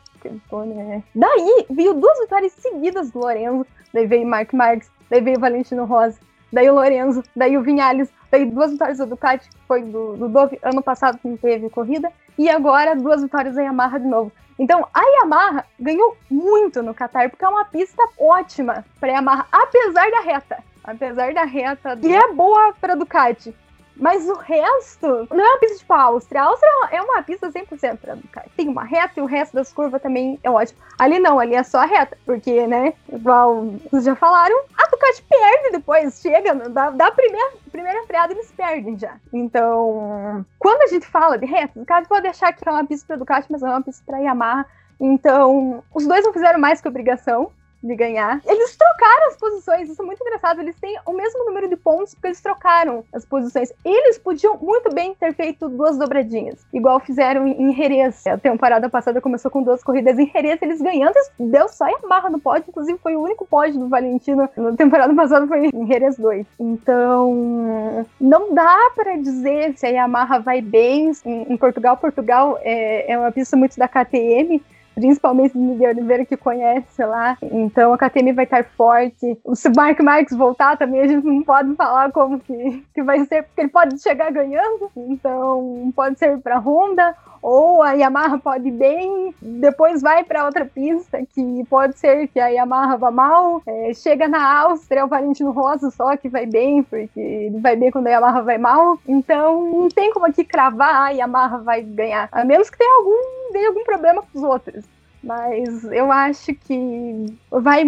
Stoner 0.47 0.79
é... 0.79 1.03
Daí 1.13 1.65
veio 1.69 1.93
duas 1.93 2.17
vitórias 2.19 2.53
seguidas 2.53 3.11
do 3.11 3.19
Lorenzo. 3.19 3.65
Daí 3.93 4.07
veio 4.07 4.25
Mark 4.25 4.53
Marques, 4.53 4.89
daí 5.09 5.21
veio 5.21 5.39
Valentino 5.39 5.85
Rossi, 5.85 6.19
daí 6.51 6.69
o 6.69 6.73
Lorenzo, 6.73 7.23
daí 7.35 7.57
o 7.57 7.61
Vinhales, 7.61 8.09
daí 8.31 8.45
duas 8.45 8.71
vitórias 8.71 8.97
da 8.97 9.05
Ducati, 9.05 9.49
foi 9.67 9.83
do, 9.83 10.15
do 10.15 10.29
Dove 10.29 10.57
ano 10.63 10.81
passado 10.81 11.17
que 11.17 11.27
não 11.27 11.37
teve 11.37 11.69
corrida, 11.69 12.11
e 12.37 12.49
agora 12.49 12.95
duas 12.95 13.21
vitórias 13.21 13.55
da 13.55 13.61
Yamaha 13.61 13.99
de 13.99 14.07
novo. 14.07 14.31
Então 14.57 14.87
a 14.93 15.01
Yamaha 15.01 15.65
ganhou 15.79 16.15
muito 16.29 16.83
no 16.83 16.93
Qatar, 16.93 17.29
porque 17.29 17.43
é 17.43 17.47
uma 17.47 17.65
pista 17.65 18.03
ótima 18.17 18.85
para 18.99 19.11
Yamaha, 19.11 19.45
apesar 19.51 20.09
da 20.11 20.21
reta. 20.21 20.63
Apesar 20.83 21.33
da 21.33 21.43
reta, 21.43 21.95
que 21.97 22.13
é 22.13 22.33
boa 22.33 22.73
para 22.79 22.95
Ducati. 22.95 23.55
Mas 23.95 24.27
o 24.27 24.35
resto 24.35 25.27
não 25.29 25.43
é 25.43 25.49
uma 25.49 25.59
pista 25.59 25.77
tipo 25.77 25.93
a 25.93 26.01
Áustria. 26.03 26.41
A 26.41 26.45
Áustria 26.45 26.69
é 26.91 27.01
uma 27.01 27.21
pista 27.21 27.49
100% 27.49 27.97
pra 27.97 28.15
Ducati. 28.15 28.49
Tem 28.55 28.67
uma 28.67 28.83
reta 28.83 29.19
e 29.19 29.21
o 29.21 29.25
resto 29.25 29.53
das 29.53 29.71
curvas 29.71 30.01
também 30.01 30.39
é 30.43 30.49
ótimo. 30.49 30.79
Ali 30.97 31.19
não, 31.19 31.39
ali 31.39 31.55
é 31.55 31.63
só 31.63 31.79
a 31.79 31.85
reta. 31.85 32.17
Porque, 32.25 32.65
né, 32.67 32.93
igual 33.11 33.65
vocês 33.89 34.03
já 34.03 34.15
falaram, 34.15 34.57
a 34.77 34.89
Ducati 34.89 35.23
perde 35.23 35.71
depois. 35.71 36.19
Chega, 36.21 36.55
da, 36.55 36.89
da 36.89 37.11
primeira, 37.11 37.51
primeira 37.71 38.03
freada 38.05 38.33
eles 38.33 38.51
perdem 38.51 38.97
já. 38.97 39.15
Então, 39.31 40.45
quando 40.57 40.81
a 40.83 40.87
gente 40.87 41.05
fala 41.05 41.37
de 41.37 41.45
reta, 41.45 41.73
o 41.75 41.79
Ducati 41.81 42.07
pode 42.07 42.27
achar 42.27 42.53
que 42.53 42.67
é 42.67 42.71
uma 42.71 42.85
pista 42.85 43.07
pra 43.07 43.17
Ducati, 43.17 43.51
mas 43.51 43.61
não 43.61 43.69
é 43.69 43.71
uma 43.73 43.83
pista 43.83 44.03
pra 44.05 44.19
Yamaha. 44.19 44.65
Então, 44.99 45.83
os 45.93 46.05
dois 46.05 46.23
não 46.23 46.31
fizeram 46.31 46.59
mais 46.59 46.79
que 46.79 46.87
obrigação 46.87 47.51
de 47.83 47.95
ganhar. 47.95 48.41
Eles 48.45 48.75
trocaram 48.75 49.27
as 49.27 49.37
posições, 49.37 49.89
isso 49.89 50.01
é 50.01 50.05
muito 50.05 50.21
engraçado. 50.21 50.61
Eles 50.61 50.75
têm 50.79 50.97
o 51.05 51.13
mesmo 51.13 51.45
número 51.45 51.67
de 51.67 51.75
pontos 51.75 52.13
porque 52.13 52.27
eles 52.27 52.41
trocaram 52.41 53.03
as 53.13 53.25
posições. 53.25 53.71
Eles 53.83 54.17
podiam 54.17 54.57
muito 54.57 54.93
bem 54.93 55.13
ter 55.15 55.33
feito 55.33 55.67
duas 55.69 55.97
dobradinhas, 55.97 56.65
igual 56.73 56.99
fizeram 56.99 57.47
em 57.47 57.73
Jerez. 57.73 58.25
A 58.27 58.37
temporada 58.37 58.89
passada 58.89 59.21
começou 59.21 59.49
com 59.49 59.63
duas 59.63 59.83
corridas 59.83 60.17
em 60.19 60.29
Jerez, 60.29 60.61
eles 60.61 60.81
ganhando, 60.81 61.15
deu 61.39 61.67
só 61.67 61.87
Yamaha 61.87 62.29
no 62.29 62.39
pódio, 62.39 62.65
inclusive 62.69 62.99
foi 62.99 63.15
o 63.15 63.21
único 63.21 63.45
pódio 63.45 63.79
do 63.79 63.89
Valentino 63.89 64.49
na 64.55 64.73
temporada 64.73 65.13
passada 65.13 65.47
foi 65.47 65.67
em 65.67 65.87
Jerez 65.87 66.17
2. 66.17 66.45
Então, 66.59 68.05
não 68.19 68.53
dá 68.53 68.91
para 68.95 69.17
dizer 69.17 69.77
se 69.77 69.85
a 69.85 69.89
Yamaha 69.89 70.39
vai 70.39 70.61
bem 70.61 71.11
em, 71.25 71.57
Portugal. 71.57 71.97
Portugal 71.97 72.57
é, 72.61 73.11
é 73.11 73.17
uma 73.17 73.31
pista 73.31 73.55
muito 73.55 73.77
da 73.77 73.87
KTM, 73.87 74.61
principalmente 74.95 75.57
Miguel 75.57 75.91
Oliveira 75.91 76.25
que 76.25 76.37
conhece 76.37 77.03
lá. 77.03 77.37
Então 77.41 77.93
a 77.93 77.97
KTM 77.97 78.33
vai 78.33 78.45
estar 78.45 78.63
forte. 78.63 79.37
Se 79.53 79.67
o 79.67 79.75
Mark 79.75 79.99
Marques 80.01 80.37
voltar 80.37 80.77
também, 80.77 81.01
a 81.01 81.07
gente 81.07 81.25
não 81.25 81.43
pode 81.43 81.75
falar 81.75 82.11
como 82.11 82.39
que, 82.39 82.83
que 82.93 83.03
vai 83.03 83.25
ser, 83.25 83.43
porque 83.43 83.61
ele 83.61 83.69
pode 83.69 84.01
chegar 84.01 84.31
ganhando. 84.31 84.91
Então 84.95 85.91
pode 85.95 86.17
ser 86.17 86.37
para 86.39 86.59
Honda 86.59 87.15
ou 87.41 87.81
a 87.81 87.93
Yamaha 87.93 88.37
pode 88.37 88.67
ir 88.67 88.71
bem, 88.71 89.33
depois 89.41 90.01
vai 90.01 90.23
para 90.23 90.45
outra 90.45 90.65
pista, 90.65 91.19
que 91.33 91.65
pode 91.69 91.97
ser 91.97 92.27
que 92.27 92.39
a 92.39 92.47
Yamaha 92.47 92.97
vá 92.97 93.09
mal, 93.09 93.61
é, 93.65 93.93
chega 93.93 94.27
na 94.27 94.59
Áustria, 94.61 95.05
o 95.05 95.07
Valentino 95.07 95.51
Rosa 95.51 95.89
só 95.89 96.15
que 96.15 96.29
vai 96.29 96.45
bem, 96.45 96.83
porque 96.83 97.19
ele 97.19 97.59
vai 97.59 97.75
bem 97.75 97.89
quando 97.89 98.07
a 98.07 98.11
Yamaha 98.11 98.41
vai 98.43 98.57
mal, 98.57 98.99
então 99.07 99.71
não 99.71 99.89
tem 99.89 100.11
como 100.13 100.27
aqui 100.27 100.43
cravar 100.43 100.91
ah, 100.91 101.05
a 101.05 101.09
Yamaha 101.09 101.57
vai 101.59 101.81
ganhar, 101.81 102.29
a 102.31 102.45
menos 102.45 102.69
que 102.69 102.77
tenha 102.77 102.97
algum, 102.97 103.40
tenha 103.51 103.67
algum 103.67 103.83
problema 103.83 104.21
com 104.21 104.39
os 104.39 104.43
outros. 104.43 104.83
Mas 105.23 105.83
eu 105.83 106.11
acho 106.11 106.53
que 106.55 107.25
vai 107.51 107.83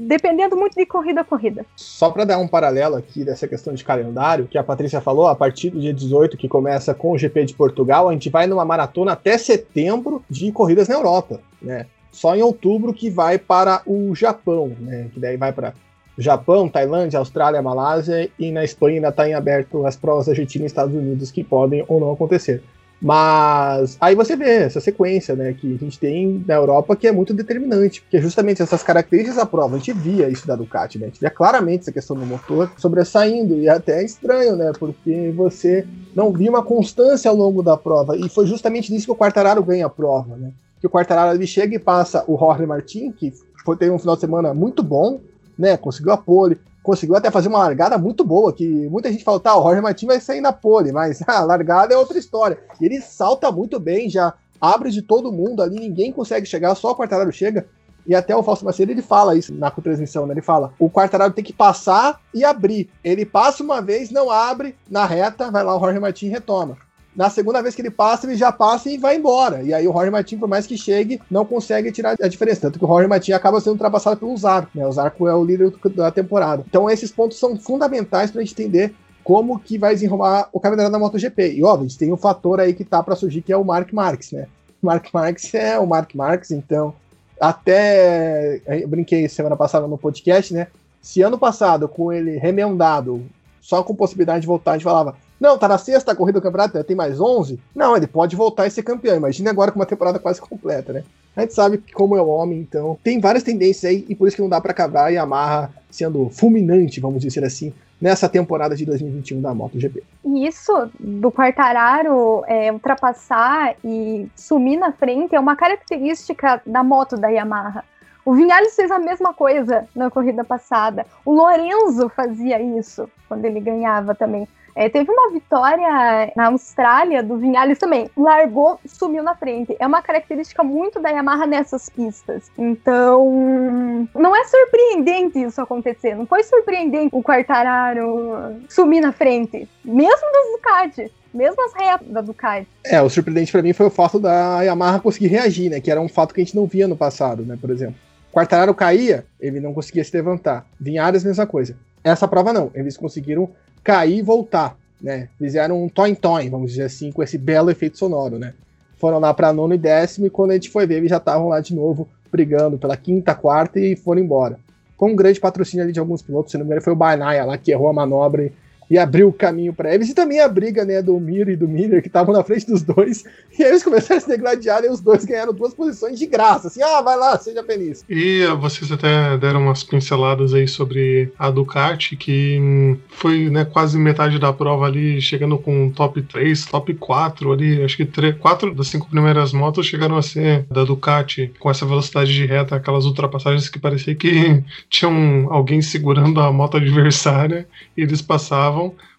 dependendo 0.00 0.56
muito 0.56 0.74
de 0.74 0.84
corrida 0.84 1.20
a 1.20 1.24
corrida. 1.24 1.64
Só 1.76 2.10
para 2.10 2.24
dar 2.24 2.38
um 2.38 2.48
paralelo 2.48 2.96
aqui 2.96 3.24
dessa 3.24 3.46
questão 3.46 3.72
de 3.72 3.84
calendário, 3.84 4.48
que 4.48 4.58
a 4.58 4.64
Patrícia 4.64 5.00
falou, 5.00 5.28
a 5.28 5.36
partir 5.36 5.70
do 5.70 5.80
dia 5.80 5.94
18, 5.94 6.36
que 6.36 6.48
começa 6.48 6.92
com 6.92 7.12
o 7.12 7.18
GP 7.18 7.44
de 7.44 7.54
Portugal, 7.54 8.08
a 8.08 8.12
gente 8.12 8.28
vai 8.28 8.48
numa 8.48 8.64
maratona 8.64 9.12
até 9.12 9.38
setembro 9.38 10.24
de 10.28 10.50
corridas 10.50 10.88
na 10.88 10.96
Europa, 10.96 11.40
né? 11.62 11.86
Só 12.10 12.34
em 12.34 12.42
outubro 12.42 12.92
que 12.92 13.08
vai 13.08 13.38
para 13.38 13.82
o 13.86 14.12
Japão, 14.14 14.72
né? 14.80 15.08
Que 15.12 15.20
daí 15.20 15.36
vai 15.36 15.52
para 15.52 15.74
Japão, 16.18 16.68
Tailândia, 16.68 17.18
Austrália, 17.18 17.62
Malásia 17.62 18.28
e 18.38 18.50
na 18.50 18.64
Espanha 18.64 18.96
ainda 18.96 19.08
está 19.08 19.28
em 19.28 19.34
aberto 19.34 19.86
as 19.86 19.96
provas 19.96 20.26
da 20.26 20.32
Argentina 20.32 20.64
e 20.64 20.66
Estados 20.66 20.94
Unidos 20.94 21.30
que 21.30 21.42
podem 21.42 21.84
ou 21.88 22.00
não 22.00 22.12
acontecer. 22.12 22.62
Mas 23.04 23.98
aí 24.00 24.14
você 24.14 24.34
vê 24.34 24.62
essa 24.62 24.80
sequência, 24.80 25.36
né, 25.36 25.52
que 25.52 25.74
a 25.74 25.78
gente 25.78 25.98
tem 25.98 26.42
na 26.48 26.54
Europa 26.54 26.96
que 26.96 27.06
é 27.06 27.12
muito 27.12 27.34
determinante, 27.34 28.00
porque 28.00 28.18
justamente 28.18 28.62
essas 28.62 28.82
características 28.82 29.36
da 29.36 29.44
prova, 29.44 29.74
a 29.74 29.78
gente 29.78 29.92
via 29.92 30.26
isso 30.30 30.46
da 30.46 30.56
Ducati, 30.56 30.98
né, 30.98 31.04
a 31.04 31.08
gente 31.10 31.20
via 31.20 31.28
claramente 31.28 31.82
essa 31.82 31.92
questão 31.92 32.16
do 32.16 32.24
motor 32.24 32.72
sobressaindo, 32.78 33.56
e 33.58 33.68
é 33.68 33.72
até 33.72 34.02
estranho, 34.02 34.56
né, 34.56 34.72
porque 34.78 35.30
você 35.36 35.86
não 36.16 36.32
via 36.32 36.48
uma 36.48 36.62
constância 36.62 37.30
ao 37.30 37.36
longo 37.36 37.62
da 37.62 37.76
prova, 37.76 38.16
e 38.16 38.26
foi 38.30 38.46
justamente 38.46 38.90
nisso 38.90 39.04
que 39.04 39.12
o 39.12 39.16
Quartararo 39.16 39.62
ganha 39.62 39.84
a 39.84 39.90
prova, 39.90 40.34
né, 40.36 40.52
que 40.80 40.86
o 40.86 40.90
Quartararo 40.90 41.36
ele 41.36 41.46
chega 41.46 41.76
e 41.76 41.78
passa 41.78 42.24
o 42.26 42.38
Jorge 42.38 42.64
Martin, 42.64 43.12
que 43.12 43.34
foi, 43.66 43.76
teve 43.76 43.90
um 43.90 43.98
final 43.98 44.14
de 44.14 44.22
semana 44.22 44.54
muito 44.54 44.82
bom, 44.82 45.20
né, 45.58 45.76
conseguiu 45.76 46.12
a 46.12 46.16
pole, 46.16 46.56
conseguiu 46.84 47.16
até 47.16 47.30
fazer 47.30 47.48
uma 47.48 47.58
largada 47.58 47.96
muito 47.96 48.22
boa, 48.22 48.52
que 48.52 48.88
muita 48.90 49.10
gente 49.10 49.24
fala, 49.24 49.40
tá, 49.40 49.56
o 49.56 49.60
Roger 49.60 49.82
Martin 49.82 50.06
vai 50.06 50.20
sair 50.20 50.42
na 50.42 50.52
pole, 50.52 50.92
mas 50.92 51.20
a 51.26 51.40
largada 51.40 51.94
é 51.94 51.96
outra 51.96 52.18
história. 52.18 52.58
E 52.78 52.84
ele 52.84 53.00
salta 53.00 53.50
muito 53.50 53.80
bem, 53.80 54.08
já 54.08 54.34
abre 54.60 54.90
de 54.90 55.00
todo 55.00 55.32
mundo 55.32 55.62
ali, 55.62 55.80
ninguém 55.80 56.12
consegue 56.12 56.46
chegar, 56.46 56.74
só 56.74 56.92
o 56.92 56.94
Quartararo 56.94 57.32
chega. 57.32 57.66
E 58.06 58.14
até 58.14 58.36
o 58.36 58.42
Fausto 58.42 58.66
Macedo 58.66 58.92
ele 58.92 59.00
fala 59.00 59.34
isso 59.34 59.54
na 59.54 59.70
transmissão, 59.70 60.26
né? 60.26 60.34
Ele 60.34 60.42
fala: 60.42 60.74
o 60.78 60.90
Quartararo 60.90 61.32
tem 61.32 61.42
que 61.42 61.54
passar 61.54 62.20
e 62.34 62.44
abrir. 62.44 62.90
Ele 63.02 63.24
passa 63.24 63.62
uma 63.62 63.80
vez, 63.80 64.10
não 64.10 64.30
abre, 64.30 64.76
na 64.90 65.06
reta, 65.06 65.50
vai 65.50 65.64
lá 65.64 65.74
o 65.74 65.80
Jorge 65.80 65.98
Martin 65.98 66.28
retoma. 66.28 66.76
Na 67.16 67.30
segunda 67.30 67.62
vez 67.62 67.74
que 67.74 67.82
ele 67.82 67.90
passa, 67.90 68.26
ele 68.26 68.36
já 68.36 68.50
passa 68.50 68.90
e 68.90 68.98
vai 68.98 69.16
embora. 69.16 69.62
E 69.62 69.72
aí 69.72 69.86
o 69.86 69.92
Roger 69.92 70.10
Martin, 70.10 70.36
por 70.36 70.48
mais 70.48 70.66
que 70.66 70.76
chegue, 70.76 71.20
não 71.30 71.44
consegue 71.44 71.92
tirar 71.92 72.16
a 72.20 72.28
diferença. 72.28 72.62
Tanto 72.62 72.78
que 72.78 72.84
o 72.84 72.88
Roger 72.88 73.08
Martin 73.08 73.32
acaba 73.32 73.60
sendo 73.60 73.74
ultrapassado 73.74 74.16
pelo 74.16 74.36
Zarco, 74.36 74.70
né? 74.74 74.86
O 74.86 74.92
Zarco 74.92 75.28
é 75.28 75.34
o 75.34 75.44
líder 75.44 75.72
da 75.94 76.10
temporada. 76.10 76.64
Então 76.68 76.90
esses 76.90 77.12
pontos 77.12 77.38
são 77.38 77.56
fundamentais 77.56 78.30
para 78.30 78.40
a 78.40 78.44
gente 78.44 78.60
entender 78.60 78.94
como 79.22 79.58
que 79.58 79.78
vai 79.78 79.94
desenrolar 79.94 80.48
o 80.52 80.60
calendário 80.60 80.92
da 80.92 80.98
MotoGP. 80.98 81.54
E 81.54 81.64
óbvio, 81.64 81.86
a 81.86 81.88
gente 81.88 81.98
tem 81.98 82.12
um 82.12 82.16
fator 82.16 82.60
aí 82.60 82.74
que 82.74 82.84
tá 82.84 83.02
para 83.02 83.16
surgir, 83.16 83.42
que 83.42 83.52
é 83.52 83.56
o 83.56 83.64
Mark 83.64 83.92
Marques, 83.92 84.32
né? 84.32 84.46
O 84.82 84.86
Mark 84.86 85.08
Marques 85.12 85.54
é 85.54 85.78
o 85.78 85.86
Mark 85.86 86.14
Marques, 86.14 86.50
então 86.50 86.94
até 87.40 88.60
eu 88.82 88.86
brinquei 88.86 89.28
semana 89.28 89.56
passada 89.56 89.86
no 89.86 89.96
podcast, 89.96 90.52
né? 90.52 90.66
Se 91.00 91.22
ano 91.22 91.38
passado, 91.38 91.88
com 91.88 92.12
ele 92.12 92.36
remendado, 92.38 93.24
só 93.60 93.82
com 93.82 93.94
possibilidade 93.94 94.42
de 94.42 94.46
voltar, 94.46 94.72
a 94.72 94.74
gente 94.74 94.84
falava, 94.84 95.16
não, 95.44 95.58
tá 95.58 95.68
na 95.68 95.76
sexta 95.76 96.14
corrida 96.14 96.40
do 96.40 96.42
campeonato, 96.42 96.82
tem 96.82 96.96
mais 96.96 97.20
11? 97.20 97.60
Não, 97.74 97.94
ele 97.94 98.06
pode 98.06 98.34
voltar 98.34 98.66
e 98.66 98.70
ser 98.70 98.82
campeão. 98.82 99.14
Imagina 99.14 99.50
agora 99.50 99.70
com 99.70 99.78
uma 99.78 99.84
temporada 99.84 100.18
quase 100.18 100.40
completa, 100.40 100.92
né? 100.92 101.04
A 101.36 101.42
gente 101.42 101.52
sabe 101.52 101.82
como 101.92 102.16
é 102.16 102.22
o 102.22 102.28
homem, 102.28 102.60
então 102.60 102.96
tem 103.04 103.20
várias 103.20 103.42
tendências 103.42 103.90
aí 103.90 104.06
e 104.08 104.14
por 104.14 104.26
isso 104.26 104.36
que 104.36 104.42
não 104.42 104.48
dá 104.48 104.60
para 104.60 104.70
acabar 104.70 105.12
e 105.12 105.18
amarra 105.18 105.70
sendo 105.90 106.30
fulminante, 106.30 107.00
vamos 107.00 107.20
dizer 107.20 107.44
assim, 107.44 107.74
nessa 108.00 108.28
temporada 108.28 108.74
de 108.74 108.86
2021 108.86 109.42
da 109.42 109.52
MotoGP. 109.52 110.02
Isso 110.24 110.90
do 110.98 111.30
Quartararo 111.30 112.42
é, 112.46 112.72
ultrapassar 112.72 113.74
e 113.84 114.26
sumir 114.34 114.78
na 114.78 114.92
frente 114.92 115.34
é 115.34 115.40
uma 115.40 115.56
característica 115.56 116.62
da 116.64 116.82
moto 116.82 117.16
da 117.16 117.28
Yamaha. 117.28 117.84
O 118.24 118.32
Vinhales 118.32 118.74
fez 118.74 118.90
a 118.90 118.98
mesma 118.98 119.34
coisa 119.34 119.86
na 119.94 120.10
corrida 120.10 120.42
passada. 120.42 121.04
O 121.24 121.34
Lorenzo 121.34 122.08
fazia 122.08 122.60
isso 122.62 123.10
quando 123.28 123.44
ele 123.44 123.60
ganhava 123.60 124.14
também. 124.14 124.48
É, 124.74 124.88
teve 124.88 125.10
uma 125.10 125.30
vitória 125.30 126.32
na 126.36 126.46
Austrália 126.46 127.22
do 127.22 127.38
Vinhales 127.38 127.78
também. 127.78 128.10
Largou, 128.16 128.80
sumiu 128.86 129.22
na 129.22 129.34
frente. 129.34 129.76
É 129.78 129.86
uma 129.86 130.02
característica 130.02 130.62
muito 130.64 131.00
da 131.00 131.10
Yamaha 131.10 131.46
nessas 131.46 131.88
pistas. 131.88 132.50
Então, 132.58 134.08
não 134.14 134.34
é 134.34 134.44
surpreendente 134.44 135.40
isso 135.40 135.60
acontecer. 135.60 136.14
Não 136.14 136.26
foi 136.26 136.42
surpreendente 136.42 137.10
o 137.12 137.22
Quartararo 137.22 138.56
sumir 138.68 139.00
na 139.00 139.12
frente, 139.12 139.68
mesmo 139.84 140.32
das 140.32 140.52
Ducati 140.52 141.12
mesmo 141.34 141.56
as 141.64 141.74
retas 141.74 142.06
da 142.08 142.20
Ducati. 142.20 142.68
É, 142.84 143.02
o 143.02 143.10
surpreendente 143.10 143.50
para 143.50 143.60
mim 143.60 143.72
foi 143.72 143.86
o 143.86 143.90
fato 143.90 144.20
da 144.20 144.62
Yamaha 144.62 145.00
conseguir 145.00 145.26
reagir, 145.26 145.68
né? 145.68 145.80
Que 145.80 145.90
era 145.90 146.00
um 146.00 146.08
fato 146.08 146.32
que 146.32 146.40
a 146.40 146.44
gente 146.44 146.54
não 146.54 146.64
via 146.64 146.86
no 146.86 146.96
passado, 146.96 147.44
né? 147.44 147.58
Por 147.60 147.70
exemplo. 147.70 147.96
Quartararo 148.32 148.74
caía, 148.74 149.26
ele 149.40 149.60
não 149.60 149.74
conseguia 149.74 150.04
se 150.04 150.16
levantar. 150.16 150.66
Vinhares, 150.78 151.24
mesma 151.24 151.46
coisa. 151.46 151.76
Essa 152.02 152.26
prova 152.28 152.52
não. 152.52 152.70
Eles 152.74 152.96
conseguiram 152.96 153.50
cair 153.84 154.18
e 154.18 154.22
voltar, 154.22 154.76
né? 155.00 155.28
Fizeram 155.38 155.84
um 155.84 155.88
toin-toin, 155.88 156.48
vamos 156.48 156.70
dizer 156.70 156.84
assim, 156.84 157.12
com 157.12 157.22
esse 157.22 157.36
belo 157.36 157.70
efeito 157.70 157.98
sonoro, 157.98 158.38
né? 158.38 158.54
Foram 158.96 159.18
lá 159.20 159.34
para 159.34 159.52
nono 159.52 159.74
e 159.74 159.78
décimo 159.78 160.26
e 160.26 160.30
quando 160.30 160.52
a 160.52 160.54
gente 160.54 160.70
foi 160.70 160.86
ver, 160.86 160.96
eles 160.96 161.10
já 161.10 161.18
estavam 161.18 161.48
lá 161.48 161.60
de 161.60 161.74
novo 161.74 162.08
brigando 162.32 162.78
pela 162.78 162.96
quinta, 162.96 163.34
quarta 163.34 163.78
e 163.78 163.94
foram 163.94 164.22
embora. 164.22 164.58
Com 164.96 165.10
um 165.10 165.16
grande 165.16 165.38
patrocínio 165.38 165.84
ali 165.84 165.92
de 165.92 166.00
alguns 166.00 166.22
pilotos, 166.22 166.50
se 166.50 166.56
não 166.56 166.64
me 166.64 166.70
engano, 166.70 166.82
foi 166.82 166.92
o 166.92 166.96
Bainaia 166.96 167.44
lá 167.44 167.58
que 167.58 167.70
errou 167.70 167.88
a 167.88 167.92
manobra 167.92 168.44
e 168.46 168.52
e 168.90 168.98
abriu 168.98 169.28
o 169.28 169.32
caminho 169.32 169.72
para 169.72 169.94
eles. 169.94 170.08
E 170.08 170.14
também 170.14 170.40
a 170.40 170.48
briga 170.48 170.84
né, 170.84 171.02
do 171.02 171.18
Mir 171.18 171.48
e 171.48 171.56
do 171.56 171.68
Miller, 171.68 172.02
que 172.02 172.08
estavam 172.08 172.34
na 172.34 172.44
frente 172.44 172.66
dos 172.66 172.82
dois. 172.82 173.24
E 173.56 173.62
aí 173.62 173.68
eles 173.68 173.84
começaram 173.84 174.18
a 174.18 174.20
se 174.20 174.28
degladiar 174.28 174.82
e 174.82 174.88
os 174.88 175.00
dois 175.00 175.24
ganharam 175.24 175.52
duas 175.52 175.72
posições 175.72 176.18
de 176.18 176.26
graça. 176.26 176.66
Assim, 176.66 176.82
ah, 176.82 177.00
vai 177.00 177.16
lá, 177.16 177.38
seja 177.38 177.62
feliz. 177.62 178.04
E 178.10 178.44
vocês 178.58 178.90
até 178.90 179.38
deram 179.38 179.60
umas 179.60 179.84
pinceladas 179.84 180.52
aí 180.52 180.66
sobre 180.66 181.32
a 181.38 181.52
Ducati, 181.52 182.16
que 182.16 182.58
hum, 182.60 182.96
foi 183.10 183.48
né, 183.50 183.64
quase 183.64 183.96
metade 183.96 184.40
da 184.40 184.52
prova 184.52 184.86
ali, 184.86 185.20
chegando 185.20 185.56
com 185.56 185.88
top 185.88 186.20
3, 186.20 186.66
top 186.66 186.94
4 186.94 187.52
ali. 187.52 187.84
Acho 187.84 187.96
que 187.96 188.04
3, 188.04 188.36
4 188.38 188.74
das 188.74 188.88
cinco 188.88 189.08
primeiras 189.08 189.52
motos 189.52 189.86
chegaram 189.86 190.16
a 190.16 190.22
ser 190.22 190.66
da 190.68 190.82
Ducati, 190.82 191.52
com 191.60 191.70
essa 191.70 191.86
velocidade 191.86 192.34
de 192.34 192.44
reta, 192.44 192.74
aquelas 192.74 193.04
ultrapassagens 193.04 193.68
que 193.68 193.78
parecia 193.78 194.14
que 194.14 194.62
tinham 194.90 195.46
alguém 195.50 195.80
segurando 195.80 196.40
a 196.40 196.52
moto 196.52 196.76
adversária 196.76 197.66
e 197.96 198.02
eles 198.02 198.20
passavam, 198.20 198.73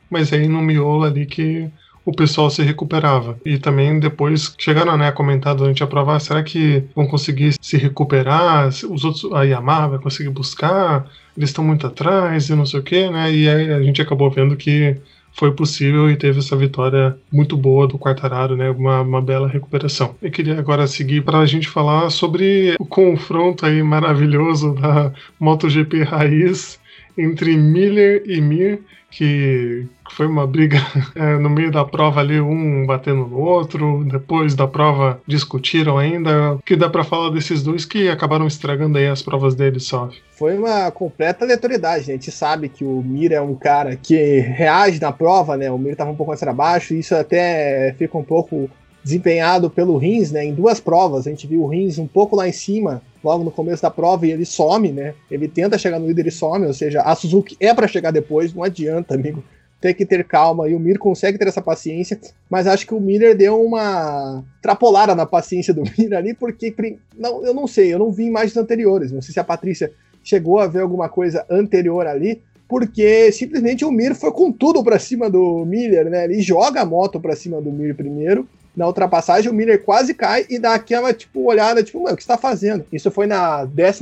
mas 0.09 0.31
aí 0.31 0.47
no 0.47 0.61
miolo 0.61 1.03
ali 1.03 1.25
que 1.25 1.69
o 2.05 2.13
pessoal 2.13 2.49
se 2.49 2.61
recuperava. 2.61 3.37
E 3.43 3.57
também 3.57 3.99
depois 3.99 4.53
chegaram 4.57 4.95
né, 4.95 5.07
a 5.07 5.11
comentar 5.11 5.55
durante 5.55 5.83
a 5.83 5.87
prova: 5.87 6.15
ah, 6.15 6.19
será 6.19 6.43
que 6.43 6.83
vão 6.95 7.07
conseguir 7.07 7.55
se 7.59 7.77
recuperar? 7.77 8.67
Os 8.67 9.03
outros, 9.03 9.31
a 9.33 9.43
Yamaha 9.43 9.89
vai 9.89 9.99
conseguir 9.99 10.29
buscar? 10.29 11.09
Eles 11.35 11.49
estão 11.49 11.63
muito 11.63 11.87
atrás 11.87 12.49
e 12.49 12.55
não 12.55 12.65
sei 12.65 12.79
o 12.79 12.83
que, 12.83 13.09
né? 13.09 13.33
E 13.33 13.49
aí 13.49 13.73
a 13.73 13.81
gente 13.81 14.01
acabou 14.01 14.29
vendo 14.29 14.55
que 14.55 14.95
foi 15.33 15.51
possível 15.51 16.09
e 16.09 16.15
teve 16.15 16.39
essa 16.39 16.55
vitória 16.55 17.17
muito 17.29 17.57
boa 17.57 17.85
do 17.87 17.99
Quartararo, 17.99 18.55
né? 18.55 18.69
Uma, 18.69 19.01
uma 19.01 19.21
bela 19.21 19.49
recuperação. 19.49 20.15
Eu 20.21 20.31
queria 20.31 20.57
agora 20.57 20.87
seguir 20.87 21.23
para 21.23 21.39
a 21.39 21.45
gente 21.45 21.67
falar 21.67 22.09
sobre 22.09 22.75
o 22.79 22.85
confronto 22.85 23.65
aí 23.65 23.83
maravilhoso 23.83 24.73
da 24.75 25.11
MotoGP 25.39 26.03
Raiz 26.03 26.79
entre 27.17 27.55
Miller 27.57 28.23
e 28.25 28.41
Mir, 28.41 28.81
que 29.09 29.87
foi 30.11 30.27
uma 30.27 30.45
briga 30.45 30.77
é, 31.15 31.37
no 31.37 31.49
meio 31.49 31.71
da 31.71 31.85
prova 31.85 32.19
ali, 32.19 32.39
um 32.39 32.85
batendo 32.85 33.25
no 33.27 33.39
outro, 33.39 34.03
depois 34.03 34.55
da 34.55 34.67
prova 34.67 35.21
discutiram 35.25 35.97
ainda. 35.97 36.53
O 36.53 36.59
que 36.59 36.75
dá 36.75 36.89
para 36.89 37.03
falar 37.03 37.29
desses 37.29 37.63
dois 37.63 37.85
que 37.85 38.09
acabaram 38.09 38.45
estragando 38.45 38.97
aí 38.97 39.07
as 39.07 39.21
provas 39.21 39.55
deles 39.55 39.83
só? 39.83 40.09
Foi 40.31 40.57
uma 40.57 40.91
completa 40.91 41.45
aleatoriedade, 41.45 42.07
né? 42.07 42.13
A 42.13 42.17
gente 42.17 42.31
sabe 42.31 42.69
que 42.69 42.83
o 42.83 43.01
Mir 43.01 43.31
é 43.31 43.41
um 43.41 43.55
cara 43.55 43.95
que 43.95 44.39
reage 44.39 44.99
na 44.99 45.11
prova, 45.11 45.55
né? 45.55 45.71
O 45.71 45.77
Mir 45.77 45.95
tava 45.95 46.11
um 46.11 46.15
pouco 46.15 46.31
mais 46.31 46.39
para 46.39 46.53
baixo, 46.53 46.93
e 46.93 46.99
isso 46.99 47.15
até 47.15 47.95
fica 47.97 48.17
um 48.17 48.23
pouco 48.23 48.69
desempenhado 49.05 49.69
pelo 49.69 49.97
Rins, 49.97 50.31
né? 50.31 50.43
Em 50.43 50.53
duas 50.53 50.79
provas, 50.79 51.27
a 51.27 51.29
gente 51.29 51.45
viu 51.45 51.61
o 51.61 51.67
Rins 51.67 51.99
um 51.99 52.07
pouco 52.07 52.35
lá 52.35 52.49
em 52.49 52.51
cima, 52.51 53.03
logo 53.25 53.43
no 53.43 53.51
começo 53.51 53.81
da 53.81 53.89
prova, 53.89 54.25
e 54.25 54.31
ele 54.31 54.45
some, 54.45 54.91
né? 54.91 55.15
Ele 55.29 55.47
tenta 55.47 55.77
chegar 55.77 55.99
no 55.99 56.07
líder 56.07 56.27
e 56.27 56.31
some, 56.31 56.65
ou 56.65 56.73
seja, 56.73 57.01
a 57.01 57.15
Suzuki 57.15 57.57
é 57.59 57.73
para 57.73 57.87
chegar 57.87 58.11
depois, 58.11 58.53
não 58.53 58.63
adianta, 58.63 59.15
amigo. 59.15 59.43
Tem 59.81 59.93
que 59.93 60.05
ter 60.05 60.23
calma, 60.23 60.69
e 60.69 60.75
o 60.75 60.79
Mir 60.79 60.97
consegue 60.97 61.37
ter 61.37 61.47
essa 61.47 61.61
paciência, 61.61 62.19
mas 62.49 62.65
acho 62.67 62.87
que 62.87 62.93
o 62.93 62.99
Miller 62.99 63.35
deu 63.35 63.61
uma 63.61 64.43
trapolada 64.61 65.13
na 65.13 65.25
paciência 65.25 65.73
do 65.73 65.83
Mir 65.97 66.13
ali, 66.13 66.33
porque 66.33 66.73
não, 67.17 67.43
eu 67.43 67.53
não 67.53 67.67
sei, 67.67 67.93
eu 67.93 67.99
não 67.99 68.11
vi 68.11 68.25
imagens 68.25 68.55
anteriores, 68.55 69.11
não 69.11 69.21
sei 69.21 69.33
se 69.33 69.39
a 69.39 69.43
Patrícia 69.43 69.91
chegou 70.23 70.59
a 70.59 70.67
ver 70.67 70.81
alguma 70.81 71.09
coisa 71.09 71.45
anterior 71.49 72.07
ali, 72.07 72.41
porque 72.67 73.31
simplesmente 73.31 73.83
o 73.85 73.91
Mir 73.91 74.15
foi 74.15 74.31
com 74.31 74.51
tudo 74.51 74.83
para 74.83 74.97
cima 74.97 75.29
do 75.29 75.65
Miller, 75.65 76.09
né? 76.09 76.25
Ele 76.25 76.41
joga 76.41 76.81
a 76.81 76.85
moto 76.85 77.19
para 77.19 77.35
cima 77.35 77.61
do 77.61 77.71
Mir 77.71 77.95
primeiro, 77.95 78.47
na 78.75 78.87
ultrapassagem, 78.87 79.49
o 79.49 79.53
Miller 79.53 79.83
quase 79.83 80.13
cai 80.13 80.45
e 80.49 80.59
dá 80.59 80.73
aquela, 80.73 81.13
tipo, 81.13 81.45
olhada, 81.45 81.83
tipo, 81.83 82.01
mano, 82.01 82.13
o 82.13 82.17
que 82.17 82.23
você 82.23 82.27
tá 82.27 82.37
fazendo? 82.37 82.85
Isso 82.91 83.09
foi 83.09 83.25
na 83.27 83.61
11 83.61 84.01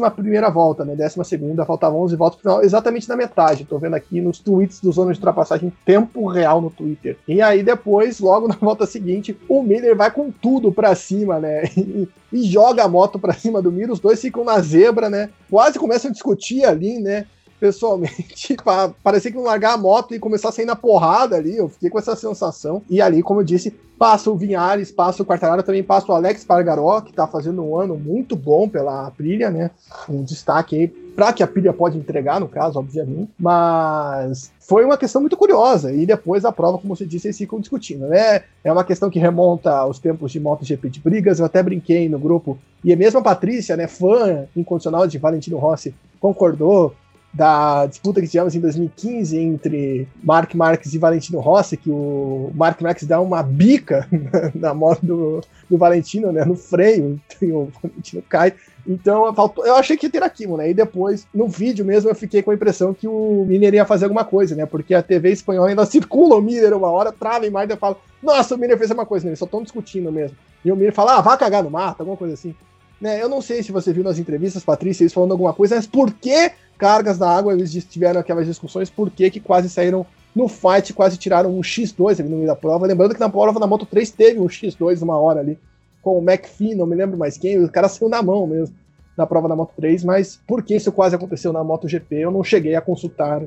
volta, 0.52 0.84
né? 0.84 0.96
12 0.96 1.24
segunda, 1.24 1.66
faltava 1.66 1.96
11 1.96 2.16
voltas 2.16 2.40
final, 2.40 2.64
exatamente 2.64 3.08
na 3.08 3.16
metade. 3.16 3.66
Tô 3.66 3.78
vendo 3.78 3.96
aqui 3.96 4.20
nos 4.22 4.40
tweets 4.40 4.80
do 4.80 4.92
Zona 4.92 5.12
de 5.12 5.20
Ultrapassagem 5.20 5.68
em 5.68 5.74
tempo 5.86 6.26
real 6.28 6.62
no 6.62 6.70
Twitter. 6.70 7.18
E 7.28 7.42
aí 7.42 7.62
depois, 7.64 8.20
logo 8.20 8.48
na 8.50 8.56
volta 8.56 8.86
seguinte, 8.86 9.38
o 9.48 9.62
Miller 9.62 9.96
vai 9.96 10.12
com 10.12 10.32
tudo 10.32 10.72
pra 10.72 10.96
cima, 10.96 11.40
né? 11.40 11.64
E, 12.34 12.42
joga 12.50 12.84
a 12.84 12.88
moto 12.88 13.20
pra 13.20 13.32
cima 13.32 13.62
do 13.62 13.72
Miller, 13.72 13.92
os 13.92 14.00
dois 14.00 14.20
ficam 14.20 14.44
na 14.44 14.60
zebra, 14.60 15.08
né? 15.08 15.30
Quase 15.52 15.78
começam 15.78 16.10
a 16.10 16.12
discutir 16.12 16.66
ali, 16.66 17.00
né? 17.00 17.28
Pessoalmente, 17.64 18.58
parecia 19.02 19.32
que 19.32 19.38
não 19.38 19.46
largar 19.46 19.76
a 19.76 19.78
moto 19.78 20.14
e 20.14 20.20
começar 20.20 20.50
a 20.50 20.52
sair 20.52 20.66
na 20.66 20.76
porrada 20.76 21.38
ali. 21.38 21.56
Eu 21.56 21.70
fiquei 21.70 21.90
com 21.90 21.98
essa 21.98 22.14
sensação. 22.14 22.82
E 22.90 23.02
ali, 23.02 23.24
como 23.24 23.40
eu 23.40 23.46
disse, 23.46 23.72
passa 23.98 24.30
o 24.30 24.36
Vinhares, 24.36 24.92
passa 24.92 25.24
o 25.24 25.26
Quartararo, 25.26 25.64
também 25.64 25.82
passa 25.82 26.12
o 26.12 26.16
Alex 26.16 26.44
Pargaró, 26.44 27.00
que 27.00 27.14
tá 27.14 27.26
fazendo 27.26 27.64
um 27.64 27.80
ano 27.80 27.96
muito 27.96 28.36
bom 28.36 28.68
pela 28.68 29.08
Aprilia, 29.08 29.50
né? 29.50 29.72
Um 30.10 30.24
destaque 30.24 30.76
aí 30.76 30.88
para 31.16 31.32
que 31.32 31.42
a 31.42 31.46
Aprilia 31.46 31.72
pode 31.72 31.98
entregar, 31.98 32.42
no 32.42 32.50
caso, 32.50 32.78
obviamente. 32.78 33.32
Mas 33.40 34.52
foi 34.60 34.84
uma 34.84 34.98
questão 34.98 35.22
muito 35.22 35.38
curiosa. 35.38 35.94
E 35.94 36.06
depois 36.06 36.44
a 36.44 36.52
prova, 36.52 36.78
como 36.78 36.94
você 36.94 37.06
disse, 37.06 37.28
eles 37.28 37.38
ficam 37.38 37.62
discutindo, 37.62 38.08
né? 38.08 38.44
É 38.62 38.74
uma 38.74 38.84
questão 38.84 39.10
que 39.10 39.20
remonta 39.20 39.72
aos 39.72 40.00
tempos 40.00 40.34
de 40.34 40.40
MotoGP 40.42 40.90
de 40.90 41.00
brigas. 41.00 41.40
Eu 41.40 41.46
até 41.46 41.64
brinquei 41.64 42.10
no 42.10 42.20
grupo. 42.20 42.60
E 42.84 42.92
a 42.92 42.98
mesma 42.98 43.24
Patrícia, 43.24 43.78
né, 43.78 43.88
fã 43.88 44.48
incondicional 44.54 45.08
de 45.08 45.18
Valentino 45.18 45.58
Rossi, 45.58 45.96
concordou 46.20 46.94
da 47.34 47.88
disputa 47.88 48.22
que 48.22 48.28
tivemos 48.28 48.54
em 48.54 48.60
2015 48.60 49.40
entre 49.40 50.08
Mark 50.24 50.54
Marques 50.54 50.94
e 50.94 51.00
Valentino 51.00 51.40
Rossi, 51.40 51.76
que 51.76 51.90
o 51.90 52.52
Mark 52.54 52.80
Marques 52.80 53.08
dá 53.08 53.20
uma 53.20 53.42
bica 53.42 54.08
na, 54.54 54.74
moto 54.74 55.04
do, 55.04 55.42
do 55.68 55.78
Valentino, 55.78 56.32
né, 56.32 56.46
no 56.46 56.56
freio, 56.56 57.20
e 57.42 57.52
o 57.52 57.72
Valentino 57.82 58.24
cai. 58.30 58.54
Então, 58.86 59.34
faltou, 59.34 59.66
eu 59.66 59.76
achei 59.76 59.98
que 59.98 60.06
ia 60.06 60.12
ter 60.12 60.22
aquilo, 60.22 60.58
né? 60.58 60.70
E 60.70 60.74
depois, 60.74 61.26
no 61.34 61.48
vídeo 61.48 61.86
mesmo, 61.86 62.10
eu 62.10 62.16
fiquei 62.16 62.44
com 62.44 62.52
a 62.52 62.54
impressão 62.54 62.94
que 62.94 63.08
o 63.08 63.46
Miner 63.48 63.74
ia 63.74 63.86
fazer 63.86 64.06
alguma 64.06 64.26
coisa, 64.26 64.56
né? 64.56 64.66
Porque 64.66 64.94
a 64.94 65.02
TV 65.02 65.32
espanhola 65.32 65.70
ainda 65.70 65.86
circula 65.88 66.36
o 66.36 66.42
Miner 66.42 66.74
uma 66.74 66.92
hora, 66.92 67.12
trava 67.12 67.50
mais 67.50 67.70
e 67.70 67.76
fala: 67.78 67.98
Nossa, 68.22 68.56
o 68.56 68.58
Miner 68.58 68.78
fez 68.78 68.92
uma 68.92 69.06
coisa, 69.06 69.26
né? 69.26 69.30
eles 69.30 69.40
só 69.40 69.46
estão 69.46 69.64
discutindo 69.64 70.12
mesmo. 70.12 70.38
E 70.66 70.72
o 70.72 70.76
Miner 70.76 70.94
fala: 70.94 71.18
Ah, 71.18 71.22
vá 71.22 71.38
cagar 71.38 71.64
no 71.64 71.72
mato, 71.72 72.02
alguma 72.02 72.18
coisa 72.18 72.34
assim. 72.34 72.54
Né, 73.00 73.22
eu 73.22 73.28
não 73.28 73.42
sei 73.42 73.62
se 73.62 73.70
você 73.70 73.92
viu 73.92 74.02
nas 74.02 74.18
entrevistas, 74.18 74.64
Patrícia, 74.64 75.04
eles 75.04 75.12
falando 75.12 75.32
alguma 75.32 75.54
coisa, 75.54 75.76
mas 75.76 75.86
por 75.86 76.10
que 76.14 76.52
cargas 76.84 77.18
na 77.18 77.30
água, 77.30 77.54
eles 77.54 77.72
tiveram 77.86 78.20
aquelas 78.20 78.46
discussões 78.46 78.90
por 78.90 79.10
que 79.10 79.40
quase 79.40 79.70
saíram 79.70 80.06
no 80.36 80.50
fight, 80.50 80.92
quase 80.92 81.16
tiraram 81.16 81.50
um 81.58 81.62
X2 81.62 82.20
ali 82.20 82.28
no 82.28 82.36
meio 82.36 82.48
da 82.48 82.58
prova. 82.58 82.86
Lembrando 82.86 83.14
que 83.14 83.22
na 83.22 83.30
prova 83.30 83.58
da 83.58 83.66
Moto 83.66 83.86
3 83.86 84.12
teve 84.12 84.38
um 84.38 84.48
X2 84.48 85.02
uma 85.02 85.18
hora 85.18 85.40
ali, 85.40 85.58
com 86.02 86.20
o 86.20 86.22
McPhee, 86.22 86.76
não 86.76 86.86
me 86.86 86.94
lembro 86.94 87.18
mais 87.18 87.38
quem, 87.38 87.58
o 87.64 87.72
cara 87.72 87.88
saiu 87.88 88.10
na 88.10 88.22
mão 88.22 88.46
mesmo 88.46 88.76
na 89.16 89.26
prova 89.26 89.48
da 89.48 89.56
Moto 89.56 89.72
3, 89.78 90.04
mas 90.04 90.38
por 90.46 90.62
que 90.62 90.76
isso 90.76 90.92
quase 90.92 91.16
aconteceu 91.16 91.54
na 91.54 91.64
MotoGP, 91.64 92.16
eu 92.18 92.32
não 92.32 92.44
cheguei 92.44 92.76
a 92.76 92.82
consultar. 92.82 93.44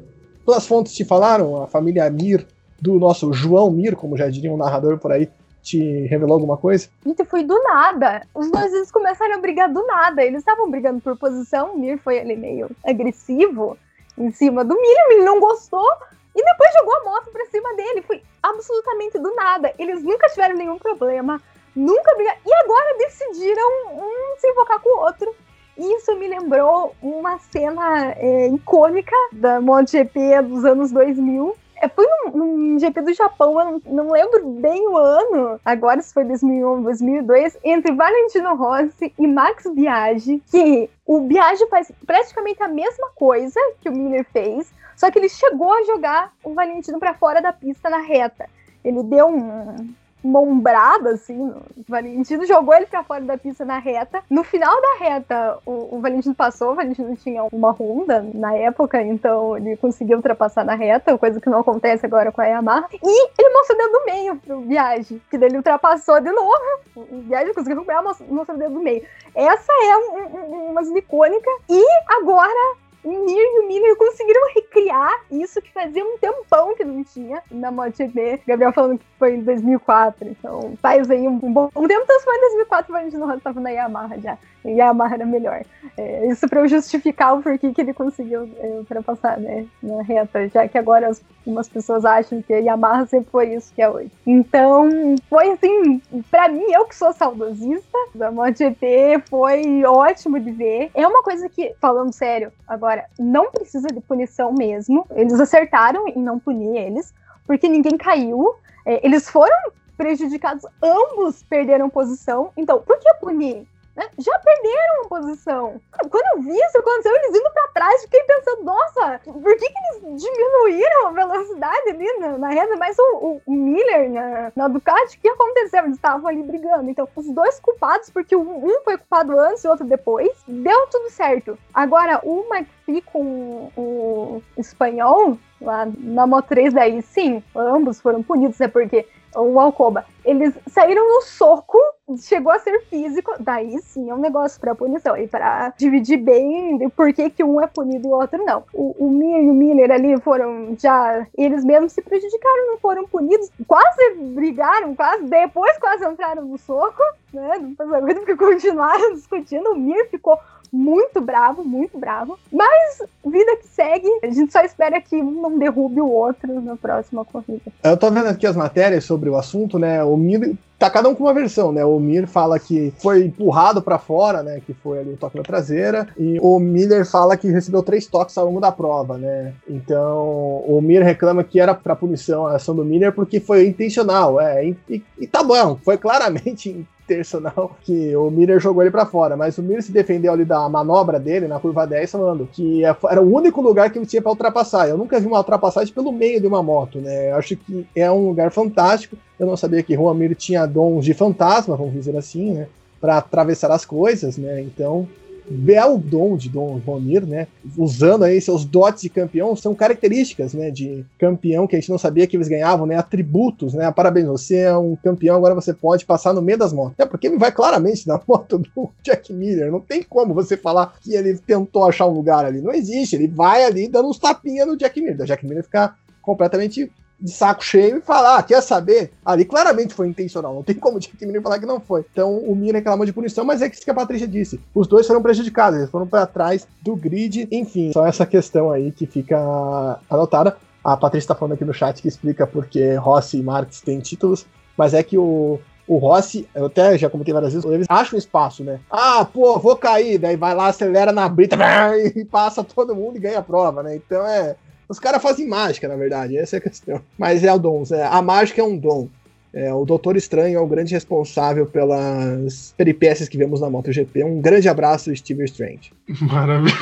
Todas 0.46 0.62
as 0.62 0.66
fontes 0.66 0.94
te 0.94 1.04
falaram, 1.04 1.62
a 1.62 1.66
família 1.66 2.08
Mir, 2.08 2.46
do 2.80 2.98
nosso 2.98 3.34
João 3.34 3.70
Mir, 3.70 3.96
como 3.96 4.16
já 4.16 4.30
diria 4.30 4.50
um 4.50 4.56
narrador 4.56 4.96
por 4.96 5.12
aí, 5.12 5.28
te 5.66 6.06
revelou 6.06 6.34
alguma 6.34 6.56
coisa? 6.56 6.88
Gente, 7.04 7.24
foi 7.24 7.42
do 7.42 7.60
nada. 7.62 8.26
Os 8.32 8.50
dois 8.50 8.72
eles 8.72 8.90
começaram 8.90 9.34
a 9.34 9.38
brigar 9.38 9.70
do 9.72 9.84
nada. 9.86 10.22
Eles 10.22 10.38
estavam 10.38 10.70
brigando 10.70 11.00
por 11.00 11.16
posição, 11.18 11.72
o 11.72 11.78
Mir 11.78 11.98
foi 11.98 12.20
ali 12.20 12.36
meio 12.36 12.70
agressivo 12.84 13.76
em 14.16 14.30
cima 14.30 14.64
do 14.64 14.74
Mir, 14.74 14.96
o 15.04 15.08
Mir 15.08 15.24
não 15.24 15.40
gostou 15.40 15.86
e 16.34 16.44
depois 16.44 16.72
jogou 16.74 16.94
a 16.96 17.04
moto 17.04 17.30
pra 17.32 17.46
cima 17.46 17.74
dele. 17.74 18.02
Foi 18.02 18.22
absolutamente 18.42 19.18
do 19.18 19.34
nada. 19.34 19.72
Eles 19.78 20.02
nunca 20.02 20.28
tiveram 20.28 20.54
nenhum 20.54 20.78
problema, 20.78 21.42
nunca 21.74 22.14
brigaram. 22.14 22.38
E 22.46 22.54
agora 22.54 22.98
decidiram 22.98 23.68
um 23.92 24.38
se 24.38 24.48
invocar 24.48 24.80
com 24.80 24.88
o 24.88 25.02
outro. 25.02 25.34
Isso 25.76 26.16
me 26.16 26.28
lembrou 26.28 26.94
uma 27.02 27.38
cena 27.38 28.12
é, 28.16 28.48
icônica 28.48 29.14
da 29.32 29.60
MotoGP 29.60 30.42
dos 30.42 30.64
anos 30.64 30.90
2000, 30.90 31.54
foi 31.94 32.06
num, 32.06 32.30
num, 32.32 32.78
GP 32.78 33.02
do 33.02 33.14
Japão, 33.14 33.58
eu 33.58 33.66
não, 33.66 34.04
não, 34.04 34.12
lembro 34.12 34.46
bem 34.46 34.88
o 34.88 34.96
ano, 34.96 35.60
agora 35.64 36.00
se 36.00 36.12
foi 36.12 36.24
2001, 36.24 36.82
2002, 36.82 37.58
entre 37.64 37.92
Valentino 37.92 38.54
Rossi 38.54 39.12
e 39.18 39.26
Max 39.26 39.66
Biaggi, 39.66 40.42
que 40.50 40.88
o 41.04 41.20
Biaggi 41.20 41.66
faz 41.68 41.92
praticamente 42.06 42.62
a 42.62 42.68
mesma 42.68 43.10
coisa 43.14 43.60
que 43.80 43.88
o 43.88 43.92
Miller 43.92 44.24
fez, 44.32 44.72
só 44.96 45.10
que 45.10 45.18
ele 45.18 45.28
chegou 45.28 45.72
a 45.72 45.84
jogar 45.84 46.32
o 46.42 46.54
Valentino 46.54 46.98
para 46.98 47.14
fora 47.14 47.42
da 47.42 47.52
pista 47.52 47.90
na 47.90 47.98
reta. 47.98 48.48
Ele 48.82 49.02
deu 49.02 49.28
um, 49.28 49.94
uma 50.26 50.40
ombrada, 50.40 51.10
assim, 51.10 51.36
no 51.36 51.62
Valentino, 51.88 52.46
jogou 52.46 52.74
ele 52.74 52.86
pra 52.86 53.04
fora 53.04 53.22
da 53.22 53.38
pista 53.38 53.64
na 53.64 53.78
reta. 53.78 54.22
No 54.28 54.42
final 54.42 54.80
da 54.80 55.04
reta, 55.04 55.58
o, 55.64 55.96
o 55.96 56.00
Valentino 56.00 56.34
passou, 56.34 56.72
o 56.72 56.74
Valentino 56.74 57.16
tinha 57.16 57.44
uma 57.52 57.70
Honda 57.70 58.24
na 58.34 58.54
época, 58.54 59.02
então 59.02 59.56
ele 59.56 59.76
conseguiu 59.76 60.16
ultrapassar 60.16 60.64
na 60.64 60.74
reta, 60.74 61.16
coisa 61.16 61.40
que 61.40 61.48
não 61.48 61.60
acontece 61.60 62.04
agora 62.04 62.32
com 62.32 62.40
a 62.40 62.46
Yamaha. 62.46 62.88
E 62.92 63.28
ele 63.38 63.50
mostrou 63.50 63.78
o 63.78 63.82
dedo 63.82 63.92
do 63.92 64.04
meio 64.04 64.36
pro 64.36 64.60
Viagem, 64.60 65.20
que 65.30 65.38
daí 65.38 65.48
ele 65.48 65.58
ultrapassou 65.58 66.20
de 66.20 66.30
novo. 66.30 66.56
O 66.96 67.20
Viagem 67.22 67.54
conseguiu 67.54 67.76
recuperar, 67.76 68.02
mostrou 68.02 68.56
o 68.56 68.58
dedo 68.58 68.74
do 68.74 68.80
meio. 68.80 69.04
Essa 69.34 69.72
é 69.72 69.96
um, 69.96 70.54
um, 70.54 70.70
uma 70.70 70.82
icônica. 70.98 71.50
E 71.68 71.84
agora 72.08 72.74
o 72.74 72.85
Mir 73.06 73.40
e 73.40 73.60
o 73.60 73.68
Miller 73.68 73.96
conseguiram 73.96 74.40
recriar 74.54 75.24
isso 75.30 75.62
que 75.62 75.72
fazia 75.72 76.04
um 76.04 76.18
tempão 76.18 76.74
que 76.74 76.84
não 76.84 77.04
tinha 77.04 77.42
na 77.50 77.70
MotoGP. 77.70 78.42
Gabriel 78.46 78.72
falando 78.72 78.98
que 78.98 79.06
foi 79.18 79.34
em 79.34 79.42
2004, 79.42 80.28
então 80.28 80.74
faz 80.82 81.10
aí 81.10 81.26
um, 81.28 81.38
bom 81.38 81.70
um 81.76 81.86
tempo, 81.86 82.02
então 82.02 82.20
foi 82.20 82.36
em 82.36 82.40
2004 82.40 82.92
o 82.92 82.96
Valentino 82.96 83.26
Rossi 83.26 83.38
estava 83.38 83.60
na 83.60 83.70
Yamaha 83.70 84.18
já. 84.20 84.38
E 84.66 84.80
a 84.80 84.92
era 85.12 85.24
melhor. 85.24 85.62
É, 85.96 86.26
isso 86.26 86.48
para 86.48 86.60
eu 86.60 86.68
justificar 86.68 87.36
o 87.36 87.42
porquê 87.42 87.72
que 87.72 87.80
ele 87.80 87.94
conseguiu 87.94 88.50
é, 88.58 88.66
ultrapassar, 88.78 89.38
né, 89.38 89.66
na 89.82 90.02
reta, 90.02 90.48
já 90.48 90.66
que 90.66 90.76
agora 90.76 91.10
algumas 91.46 91.68
pessoas 91.68 92.04
acham 92.04 92.42
que 92.42 92.52
a 92.52 92.58
Yamaha 92.58 93.06
sempre 93.06 93.30
foi 93.30 93.54
isso 93.54 93.72
que 93.72 93.80
é 93.80 93.88
hoje. 93.88 94.10
Então, 94.26 94.88
foi 95.30 95.50
assim, 95.50 96.02
para 96.30 96.48
mim, 96.48 96.64
eu 96.72 96.84
que 96.86 96.96
sou 96.96 97.12
saudosista 97.12 97.96
da 98.14 98.30
MotoGP, 98.30 99.22
foi 99.30 99.84
ótimo 99.84 100.40
de 100.40 100.50
ver. 100.50 100.90
É 100.94 101.06
uma 101.06 101.22
coisa 101.22 101.48
que, 101.48 101.74
falando 101.80 102.12
sério, 102.12 102.52
agora, 102.66 103.06
não 103.18 103.50
precisa 103.50 103.88
de 103.88 104.00
punição 104.00 104.52
mesmo. 104.52 105.06
Eles 105.14 105.38
acertaram 105.40 106.08
em 106.08 106.18
não 106.18 106.38
punir 106.38 106.76
eles, 106.76 107.14
porque 107.46 107.68
ninguém 107.68 107.96
caiu. 107.96 108.54
É, 108.84 109.04
eles 109.06 109.28
foram 109.28 109.56
prejudicados, 109.96 110.64
ambos 110.82 111.42
perderam 111.42 111.88
posição. 111.88 112.50
Então, 112.56 112.80
por 112.80 112.98
que 112.98 113.12
punir? 113.14 113.66
Né? 113.96 114.06
Já 114.18 114.38
perderam 114.38 115.04
a 115.04 115.08
posição. 115.08 115.80
Quando 116.10 116.36
eu 116.36 116.42
vi 116.42 116.54
isso 116.54 116.78
aconteceu, 116.78 117.16
eles 117.16 117.34
indo 117.34 117.50
para 117.50 117.68
trás, 117.68 118.02
fiquei 118.02 118.22
pensando, 118.24 118.62
nossa, 118.62 119.20
por 119.24 119.56
que, 119.56 119.68
que 119.70 119.78
eles 120.04 120.22
diminuíram 120.22 121.06
a 121.06 121.10
velocidade 121.12 121.88
ali 121.88 122.18
na, 122.18 122.36
na 122.36 122.48
reta? 122.50 122.76
Mas 122.76 122.98
o, 122.98 123.40
o 123.46 123.52
Miller 123.52 124.10
na, 124.10 124.52
na, 124.54 124.68
Ducati, 124.68 125.16
o 125.16 125.20
que 125.20 125.28
aconteceu? 125.28 125.84
Eles 125.84 125.96
estavam 125.96 126.28
ali 126.28 126.42
brigando. 126.42 126.90
Então, 126.90 127.08
os 127.16 127.26
dois 127.30 127.58
culpados, 127.58 128.10
porque 128.10 128.36
um 128.36 128.80
foi 128.84 128.98
culpado 128.98 129.38
antes 129.40 129.64
e 129.64 129.68
o 129.68 129.70
outro 129.70 129.86
depois, 129.86 130.30
deu 130.46 130.86
tudo 130.88 131.08
certo. 131.10 131.58
Agora, 131.72 132.20
o 132.22 132.44
McPhee 132.52 133.00
com 133.00 133.72
o 133.74 134.42
espanhol, 134.58 135.38
lá 135.60 135.86
na 135.98 136.26
Moto3, 136.26 136.72
daí 136.72 137.02
sim, 137.02 137.42
ambos 137.54 138.00
foram 138.00 138.22
punidos, 138.22 138.58
né? 138.58 138.68
Porque 138.68 139.06
o 139.34 139.60
Alcoba, 139.60 140.04
eles 140.24 140.54
saíram 140.66 141.06
no 141.06 141.22
soco, 141.22 141.78
chegou 142.18 142.50
a 142.50 142.58
ser 142.58 142.80
físico, 142.86 143.32
daí 143.38 143.78
sim 143.80 144.08
é 144.08 144.14
um 144.14 144.18
negócio 144.18 144.60
para 144.60 144.74
punição, 144.74 145.16
e 145.16 145.26
para 145.26 145.72
dividir 145.76 146.16
bem 146.16 146.88
por 146.90 147.12
que, 147.12 147.28
que 147.30 147.44
um 147.44 147.60
é 147.60 147.66
punido 147.66 148.08
e 148.08 148.10
o 148.10 148.14
outro 148.14 148.42
não. 148.44 148.64
O, 148.72 148.94
o 148.98 149.10
Mir 149.10 149.42
e 149.42 149.50
o 149.50 149.54
Miller 149.54 149.90
ali 149.90 150.18
foram 150.20 150.74
já, 150.78 151.26
eles 151.36 151.64
mesmos 151.64 151.92
se 151.92 152.00
prejudicaram, 152.00 152.68
não 152.68 152.78
foram 152.78 153.06
punidos, 153.06 153.50
quase 153.66 154.14
brigaram, 154.14 154.94
quase, 154.94 155.24
depois 155.24 155.76
quase 155.78 156.06
entraram 156.06 156.44
no 156.44 156.56
soco, 156.56 157.02
né, 157.32 157.58
depois 157.60 158.18
porque 158.18 158.36
continuaram 158.36 159.14
discutindo, 159.14 159.72
o 159.72 159.76
Mir 159.76 160.08
ficou 160.08 160.38
muito 160.72 161.20
bravo, 161.20 161.64
muito 161.64 161.98
bravo. 161.98 162.38
Mas 162.52 163.02
vida 163.24 163.56
que 163.56 163.68
segue, 163.68 164.08
a 164.22 164.30
gente 164.30 164.52
só 164.52 164.60
espera 164.60 165.00
que 165.00 165.16
um 165.16 165.42
não 165.42 165.58
derrube 165.58 166.00
o 166.00 166.08
outro 166.08 166.60
na 166.60 166.76
próxima 166.76 167.24
corrida. 167.24 167.72
Eu 167.82 167.96
tô 167.96 168.10
vendo 168.10 168.28
aqui 168.28 168.46
as 168.46 168.56
matérias 168.56 169.04
sobre 169.04 169.28
o 169.28 169.36
assunto, 169.36 169.78
né? 169.78 170.02
O 170.04 170.16
Mir 170.16 170.56
tá 170.78 170.90
cada 170.90 171.08
um 171.08 171.14
com 171.14 171.24
uma 171.24 171.34
versão, 171.34 171.72
né? 171.72 171.84
O 171.84 171.98
Mir 171.98 172.26
fala 172.26 172.58
que 172.58 172.92
foi 172.98 173.24
empurrado 173.24 173.80
para 173.80 173.98
fora, 173.98 174.42
né? 174.42 174.60
Que 174.64 174.74
foi 174.74 174.98
ali 174.98 175.10
o 175.10 175.16
toque 175.16 175.36
na 175.36 175.42
traseira. 175.42 176.08
E 176.18 176.38
o 176.40 176.58
Miller 176.58 177.08
fala 177.08 177.36
que 177.36 177.48
recebeu 177.48 177.82
três 177.82 178.06
toques 178.06 178.36
ao 178.36 178.46
longo 178.46 178.60
da 178.60 178.70
prova, 178.70 179.16
né? 179.16 179.54
Então 179.68 180.62
o 180.66 180.80
Mir 180.82 181.02
reclama 181.02 181.42
que 181.42 181.58
era 181.58 181.74
para 181.74 181.96
punição 181.96 182.46
a 182.46 182.56
ação 182.56 182.74
do 182.74 182.84
Miller 182.84 183.12
porque 183.12 183.40
foi 183.40 183.66
intencional, 183.66 184.40
é. 184.40 184.66
E, 184.66 185.02
e, 185.18 185.26
tá 185.26 185.42
bom, 185.42 185.78
foi 185.82 185.96
claramente 185.96 186.86
intencional 187.06 187.76
que 187.82 188.14
o 188.16 188.30
Miller 188.30 188.58
jogou 188.58 188.82
ele 188.82 188.90
para 188.90 189.06
fora, 189.06 189.36
mas 189.36 189.56
o 189.58 189.62
Miller 189.62 189.82
se 189.82 189.92
defendeu 189.92 190.32
ali 190.32 190.44
da 190.44 190.68
manobra 190.68 191.20
dele 191.20 191.46
na 191.46 191.60
curva 191.60 191.86
10 191.86 192.10
falando 192.10 192.48
que 192.50 192.84
é, 192.84 192.96
era 193.08 193.22
o 193.22 193.32
único 193.32 193.60
lugar 193.62 193.90
que 193.90 193.98
ele 193.98 194.06
tinha 194.06 194.20
para 194.20 194.32
ultrapassar. 194.32 194.88
Eu 194.88 194.98
nunca 194.98 195.20
vi 195.20 195.26
uma 195.26 195.38
ultrapassagem 195.38 195.94
pelo 195.94 196.12
meio 196.12 196.40
de 196.40 196.46
uma 196.46 196.62
moto, 196.62 197.00
né? 197.00 197.30
Eu 197.30 197.36
acho 197.36 197.56
que 197.56 197.86
é 197.94 198.10
um 198.10 198.28
lugar 198.28 198.50
fantástico. 198.50 199.16
Eu 199.38 199.46
não 199.46 199.56
sabia 199.56 199.82
que 199.82 199.94
Juan 199.94 200.14
Mir 200.14 200.34
tinha 200.34 200.66
dons 200.66 201.04
de 201.04 201.14
fantasma, 201.14 201.76
vamos 201.76 201.92
dizer 201.92 202.16
assim, 202.16 202.52
né? 202.52 202.68
Para 203.00 203.18
atravessar 203.18 203.70
as 203.70 203.84
coisas, 203.84 204.38
né? 204.38 204.62
Então, 204.62 205.06
belo 205.48 205.98
dom 205.98 206.36
de 206.36 206.48
Dom 206.48 206.80
Romir, 206.84 207.24
né? 207.26 207.46
Usando 207.76 208.24
aí 208.24 208.40
seus 208.40 208.64
dotes 208.64 209.02
de 209.02 209.08
campeão, 209.08 209.54
são 209.54 209.74
características, 209.74 210.54
né, 210.54 210.70
de 210.70 211.04
campeão 211.18 211.66
que 211.66 211.76
a 211.76 211.80
gente 211.80 211.90
não 211.90 211.98
sabia 211.98 212.26
que 212.26 212.36
eles 212.36 212.48
ganhavam, 212.48 212.86
né? 212.86 212.96
Atributos, 212.96 213.74
né? 213.74 213.90
Parabéns, 213.92 214.26
você 214.26 214.58
é 214.58 214.76
um 214.76 214.96
campeão, 214.96 215.36
agora 215.36 215.54
você 215.54 215.72
pode 215.72 216.04
passar 216.04 216.32
no 216.32 216.42
meio 216.42 216.58
das 216.58 216.72
motos. 216.72 216.94
É 216.98 217.06
porque 217.06 217.26
ele 217.26 217.38
vai 217.38 217.52
claramente 217.52 218.06
na 218.06 218.20
moto 218.26 218.58
do 218.58 218.90
Jack 219.02 219.32
Miller, 219.32 219.70
não 219.70 219.80
tem 219.80 220.02
como 220.02 220.34
você 220.34 220.56
falar 220.56 220.94
que 221.00 221.14
ele 221.14 221.38
tentou 221.38 221.84
achar 221.84 222.06
um 222.06 222.14
lugar 222.14 222.44
ali, 222.44 222.60
não 222.60 222.72
existe, 222.72 223.16
ele 223.16 223.28
vai 223.28 223.64
ali 223.64 223.88
dando 223.88 224.08
uns 224.08 224.18
tapinhas 224.18 224.66
no 224.66 224.76
Jack 224.76 225.00
Miller, 225.00 225.20
o 225.20 225.26
Jack 225.26 225.46
Miller 225.46 225.64
fica 225.64 225.94
completamente 226.22 226.90
de 227.18 227.30
saco 227.30 227.64
cheio 227.64 227.98
e 227.98 228.00
falar, 228.00 228.38
ah, 228.38 228.42
quer 228.42 228.62
saber? 228.62 229.10
Ali 229.24 229.44
claramente 229.44 229.94
foi 229.94 230.06
intencional, 230.08 230.54
não 230.54 230.62
tem 230.62 230.74
como 230.74 230.98
o 230.98 231.00
Jack 231.00 231.24
Miller 231.24 231.42
falar 231.42 231.58
que 231.58 231.66
não 231.66 231.80
foi. 231.80 232.04
Então 232.12 232.38
o 232.38 232.54
Mira 232.54 232.78
reclamou 232.78 233.06
de 233.06 233.12
punição, 233.12 233.44
mas 233.44 233.62
é 233.62 233.68
isso 233.68 233.82
que 233.82 233.90
a 233.90 233.94
Patrícia 233.94 234.28
disse. 234.28 234.60
Os 234.74 234.86
dois 234.86 235.06
foram 235.06 235.22
prejudicados, 235.22 235.78
eles 235.78 235.90
foram 235.90 236.06
para 236.06 236.26
trás 236.26 236.66
do 236.82 236.94
grid, 236.94 237.48
enfim, 237.50 237.92
só 237.92 238.06
essa 238.06 238.26
questão 238.26 238.70
aí 238.70 238.92
que 238.92 239.06
fica 239.06 239.98
anotada. 240.10 240.56
A 240.84 240.96
Patrícia 240.96 241.24
está 241.24 241.34
falando 241.34 241.54
aqui 241.54 241.64
no 241.64 241.74
chat 241.74 242.00
que 242.00 242.08
explica 242.08 242.46
porque 242.46 242.94
Rossi 242.94 243.38
e 243.38 243.42
Marques 243.42 243.80
têm 243.80 243.98
títulos, 243.98 244.46
mas 244.76 244.94
é 244.94 245.02
que 245.02 245.18
o, 245.18 245.58
o 245.88 245.96
Rossi, 245.96 246.48
eu 246.54 246.66
até 246.66 246.98
já 246.98 247.08
comentei 247.08 247.32
várias 247.32 247.54
vezes, 247.54 247.68
eles 247.68 247.86
acham 247.88 248.18
espaço, 248.18 248.62
né? 248.62 248.78
Ah, 248.90 249.24
pô, 249.24 249.58
vou 249.58 249.76
cair, 249.76 250.18
daí 250.18 250.36
vai 250.36 250.54
lá, 250.54 250.68
acelera 250.68 251.12
na 251.12 251.28
brita 251.28 251.56
e 252.14 252.24
passa 252.24 252.62
todo 252.62 252.94
mundo 252.94 253.16
e 253.16 253.20
ganha 253.20 253.38
a 253.38 253.42
prova, 253.42 253.82
né? 253.82 253.96
Então 253.96 254.24
é, 254.26 254.56
os 254.88 254.98
caras 254.98 255.22
fazem 255.22 255.46
mágica, 255.46 255.88
na 255.88 255.96
verdade, 255.96 256.36
essa 256.36 256.56
é 256.56 256.58
a 256.58 256.62
questão. 256.62 257.00
Mas 257.18 257.42
é 257.44 257.52
o 257.52 257.58
dom, 257.58 257.82
é, 257.90 258.04
a 258.04 258.22
mágica 258.22 258.60
é 258.60 258.64
um 258.64 258.76
dom. 258.76 259.08
É, 259.52 259.72
o 259.72 259.86
Doutor 259.86 260.16
Estranho 260.16 260.58
é 260.58 260.60
o 260.60 260.66
grande 260.66 260.92
responsável 260.92 261.64
pelas 261.64 262.74
peripécias 262.76 263.28
que 263.28 263.38
vemos 263.38 263.60
na 263.60 263.70
MotoGP. 263.70 264.22
Um 264.22 264.40
grande 264.40 264.68
abraço, 264.68 265.14
Steve 265.16 265.44
Strange. 265.44 265.92
Maravilha. 266.20 266.76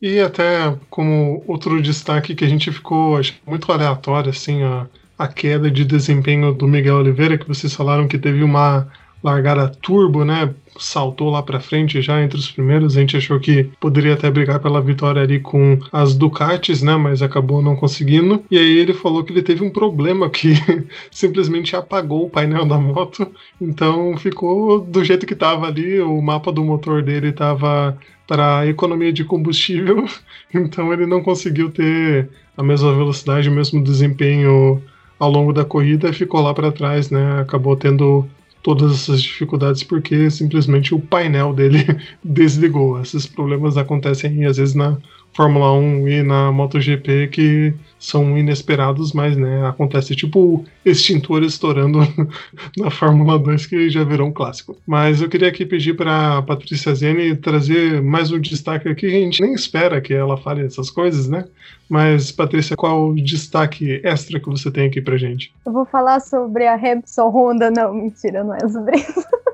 E 0.00 0.20
até 0.20 0.76
como 0.88 1.42
outro 1.46 1.82
destaque 1.82 2.34
que 2.34 2.44
a 2.44 2.48
gente 2.48 2.70
ficou 2.70 3.16
acho, 3.16 3.34
muito 3.46 3.70
aleatório, 3.70 4.30
assim, 4.30 4.62
a, 4.62 4.86
a 5.18 5.28
queda 5.28 5.70
de 5.70 5.84
desempenho 5.84 6.52
do 6.52 6.66
Miguel 6.66 6.96
Oliveira, 6.96 7.38
que 7.38 7.48
vocês 7.48 7.72
falaram 7.74 8.08
que 8.08 8.18
teve 8.18 8.42
uma 8.42 8.88
largada 9.22 9.68
turbo, 9.68 10.24
né? 10.24 10.52
Saltou 10.78 11.30
lá 11.30 11.42
para 11.42 11.60
frente 11.60 12.00
já 12.00 12.22
entre 12.22 12.38
os 12.38 12.50
primeiros. 12.50 12.96
A 12.96 13.00
gente 13.00 13.16
achou 13.16 13.38
que 13.38 13.64
poderia 13.78 14.14
até 14.14 14.30
brigar 14.30 14.58
pela 14.60 14.80
vitória 14.80 15.22
ali 15.22 15.38
com 15.38 15.78
as 15.92 16.14
Ducatis, 16.14 16.82
né? 16.82 16.96
Mas 16.96 17.22
acabou 17.22 17.62
não 17.62 17.76
conseguindo. 17.76 18.42
E 18.50 18.58
aí 18.58 18.78
ele 18.78 18.92
falou 18.92 19.22
que 19.22 19.32
ele 19.32 19.42
teve 19.42 19.62
um 19.62 19.70
problema 19.70 20.28
que 20.28 20.54
simplesmente 21.10 21.76
apagou 21.76 22.26
o 22.26 22.30
painel 22.30 22.64
da 22.64 22.78
moto. 22.78 23.26
Então 23.60 24.16
ficou 24.16 24.80
do 24.80 25.04
jeito 25.04 25.26
que 25.26 25.34
tava 25.34 25.66
ali. 25.66 26.00
O 26.00 26.20
mapa 26.20 26.50
do 26.50 26.64
motor 26.64 27.02
dele 27.02 27.32
tava 27.32 27.96
para 28.26 28.66
economia 28.66 29.12
de 29.12 29.24
combustível. 29.24 30.04
Então 30.54 30.92
ele 30.92 31.06
não 31.06 31.22
conseguiu 31.22 31.70
ter 31.70 32.28
a 32.54 32.62
mesma 32.62 32.94
velocidade, 32.94 33.48
o 33.48 33.52
mesmo 33.52 33.82
desempenho 33.82 34.82
ao 35.18 35.30
longo 35.30 35.52
da 35.52 35.64
corrida 35.64 36.10
e 36.10 36.12
ficou 36.12 36.42
lá 36.42 36.52
para 36.52 36.72
trás, 36.72 37.10
né? 37.10 37.40
Acabou 37.40 37.76
tendo 37.76 38.28
todas 38.62 38.92
essas 38.92 39.22
dificuldades 39.22 39.82
porque 39.82 40.30
simplesmente 40.30 40.94
o 40.94 41.00
painel 41.00 41.52
dele 41.52 41.84
desligou. 42.22 43.00
Esses 43.00 43.26
problemas 43.26 43.76
acontecem 43.76 44.44
às 44.46 44.56
vezes 44.56 44.74
na 44.74 44.98
Fórmula 45.32 45.72
1 45.72 46.08
e 46.08 46.22
na 46.22 46.52
MotoGP 46.52 47.28
que 47.28 47.74
são 47.98 48.36
inesperados, 48.36 49.12
mas 49.12 49.36
né, 49.36 49.66
acontece 49.66 50.16
tipo 50.16 50.64
extintores 50.84 51.52
estourando 51.52 52.00
na 52.76 52.90
Fórmula 52.90 53.38
2 53.38 53.66
que 53.66 53.88
já 53.88 54.02
virou 54.02 54.28
um 54.28 54.32
clássico. 54.32 54.76
Mas 54.86 55.22
eu 55.22 55.28
queria 55.28 55.48
aqui 55.48 55.64
pedir 55.64 55.94
para 55.94 56.42
Patrícia 56.42 56.94
Zene 56.94 57.36
trazer 57.36 58.02
mais 58.02 58.32
um 58.32 58.40
destaque 58.40 58.88
aqui, 58.88 59.06
a 59.06 59.10
gente 59.10 59.40
nem 59.40 59.54
espera 59.54 60.00
que 60.00 60.12
ela 60.12 60.36
fale 60.36 60.64
essas 60.64 60.90
coisas, 60.90 61.28
né? 61.28 61.44
Mas 61.88 62.32
Patrícia, 62.32 62.76
qual 62.76 63.10
o 63.10 63.14
destaque 63.14 64.00
extra 64.02 64.40
que 64.40 64.48
você 64.48 64.70
tem 64.70 64.88
aqui 64.88 65.00
pra 65.00 65.16
gente? 65.16 65.54
Eu 65.64 65.72
vou 65.72 65.86
falar 65.86 66.20
sobre 66.20 66.66
a 66.66 66.74
Repsol 66.74 67.30
Honda, 67.30 67.70
não, 67.70 67.94
mentira, 67.94 68.42
não 68.42 68.54
é 68.54 68.68
sobre 68.68 68.96
isso. 68.96 69.22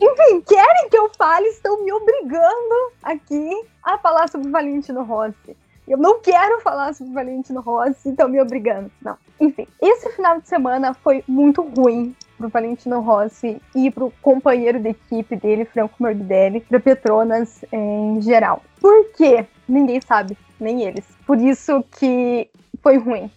Enfim, 0.00 0.40
querem 0.42 0.88
que 0.88 0.96
eu 0.96 1.10
fale, 1.16 1.46
estão 1.48 1.82
me 1.82 1.92
obrigando 1.92 2.92
aqui 3.02 3.50
a 3.82 3.98
falar 3.98 4.28
sobre 4.28 4.50
Valentino 4.50 5.02
Rossi. 5.02 5.56
Eu 5.88 5.98
não 5.98 6.20
quero 6.20 6.60
falar 6.60 6.94
sobre 6.94 7.12
Valentino 7.12 7.60
Rossi, 7.60 8.10
estão 8.10 8.28
me 8.28 8.40
obrigando. 8.40 8.90
Não. 9.02 9.16
Enfim, 9.40 9.66
esse 9.80 10.10
final 10.10 10.40
de 10.40 10.48
semana 10.48 10.94
foi 10.94 11.24
muito 11.26 11.62
ruim 11.62 12.14
pro 12.38 12.48
Valentino 12.48 13.00
Rossi 13.00 13.60
e 13.74 13.90
pro 13.90 14.12
companheiro 14.22 14.78
de 14.78 14.90
equipe 14.90 15.34
dele, 15.36 15.64
Franco 15.64 15.94
Morbidelli, 15.98 16.64
da 16.70 16.78
Petronas 16.78 17.64
em 17.72 18.20
geral. 18.22 18.62
Por 18.80 19.12
quê? 19.12 19.46
Ninguém 19.68 20.00
sabe, 20.00 20.38
nem 20.60 20.82
eles. 20.82 21.04
Por 21.26 21.38
isso 21.38 21.84
que 21.98 22.48
foi 22.82 22.96
ruim. 22.96 23.30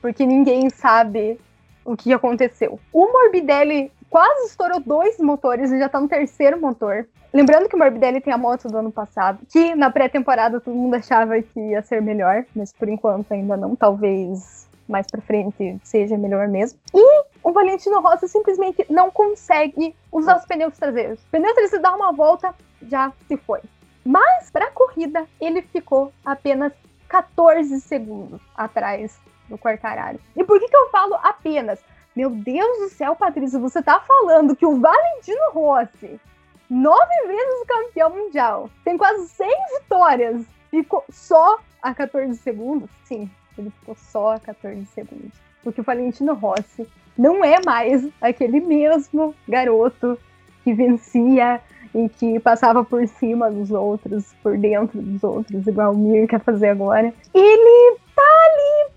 Porque 0.00 0.26
ninguém 0.26 0.68
sabe 0.70 1.38
o 1.84 1.96
que 1.96 2.12
aconteceu. 2.12 2.80
O 2.92 3.12
Morbidelli 3.12 3.92
quase 4.12 4.48
estourou 4.48 4.78
dois 4.78 5.18
motores 5.18 5.72
e 5.72 5.78
já 5.78 5.88
tá 5.88 5.98
no 5.98 6.06
terceiro 6.06 6.60
motor. 6.60 7.08
Lembrando 7.32 7.66
que 7.66 7.74
o 7.74 7.78
Morbidelli 7.78 8.20
tem 8.20 8.30
a 8.30 8.36
moto 8.36 8.68
do 8.68 8.76
ano 8.76 8.92
passado, 8.92 9.38
que 9.48 9.74
na 9.74 9.90
pré-temporada 9.90 10.60
todo 10.60 10.76
mundo 10.76 10.94
achava 10.94 11.40
que 11.40 11.58
ia 11.58 11.80
ser 11.80 12.02
melhor, 12.02 12.44
mas 12.54 12.74
por 12.74 12.90
enquanto 12.90 13.32
ainda 13.32 13.56
não. 13.56 13.74
Talvez 13.74 14.68
mais 14.86 15.06
pra 15.10 15.22
frente 15.22 15.78
seja 15.82 16.18
melhor 16.18 16.46
mesmo. 16.46 16.78
E 16.94 17.24
o 17.42 17.52
Valentino 17.52 18.02
Rossi 18.02 18.28
simplesmente 18.28 18.84
não 18.90 19.10
consegue 19.10 19.96
usar 20.12 20.36
os 20.36 20.44
pneus 20.44 20.76
traseiros. 20.76 21.18
O 21.22 21.30
pneu 21.30 21.54
traseiro 21.54 21.82
dá 21.82 21.96
uma 21.96 22.12
volta, 22.12 22.54
já 22.82 23.10
se 23.26 23.38
foi. 23.38 23.60
Mas 24.04 24.50
para 24.50 24.66
a 24.66 24.70
corrida, 24.72 25.26
ele 25.40 25.62
ficou 25.62 26.12
apenas 26.22 26.74
14 27.08 27.80
segundos 27.80 28.42
atrás 28.54 29.18
do 29.48 29.56
Quartararo. 29.56 30.20
E 30.36 30.44
por 30.44 30.60
que, 30.60 30.68
que 30.68 30.76
eu 30.76 30.90
falo 30.90 31.14
apenas? 31.22 31.78
Meu 32.14 32.28
Deus 32.30 32.78
do 32.78 32.88
céu, 32.90 33.16
Patrícia, 33.16 33.58
você 33.58 33.82
tá 33.82 33.98
falando 34.00 34.54
que 34.54 34.66
o 34.66 34.78
Valentino 34.78 35.50
Rossi 35.52 36.20
nove 36.68 37.26
vezes 37.26 37.66
campeão 37.66 38.10
mundial, 38.10 38.70
tem 38.84 38.96
quase 38.96 39.28
100 39.28 39.48
vitórias, 39.80 40.44
ficou 40.70 41.04
só 41.10 41.58
a 41.82 41.94
14 41.94 42.36
segundos? 42.36 42.88
Sim, 43.04 43.30
ele 43.58 43.70
ficou 43.70 43.94
só 43.94 44.34
a 44.34 44.40
14 44.40 44.84
segundos. 44.86 45.32
Porque 45.62 45.80
o 45.80 45.84
Valentino 45.84 46.34
Rossi 46.34 46.88
não 47.16 47.44
é 47.44 47.58
mais 47.64 48.08
aquele 48.20 48.60
mesmo 48.60 49.34
garoto 49.48 50.18
que 50.64 50.72
vencia 50.72 51.60
e 51.94 52.08
que 52.08 52.40
passava 52.40 52.84
por 52.84 53.06
cima 53.06 53.50
dos 53.50 53.70
outros, 53.70 54.34
por 54.42 54.56
dentro 54.56 55.00
dos 55.00 55.22
outros, 55.22 55.66
igual 55.66 55.92
o 55.92 55.98
Mir 55.98 56.26
quer 56.26 56.40
fazer 56.40 56.68
agora. 56.68 57.12
Ele 57.34 57.98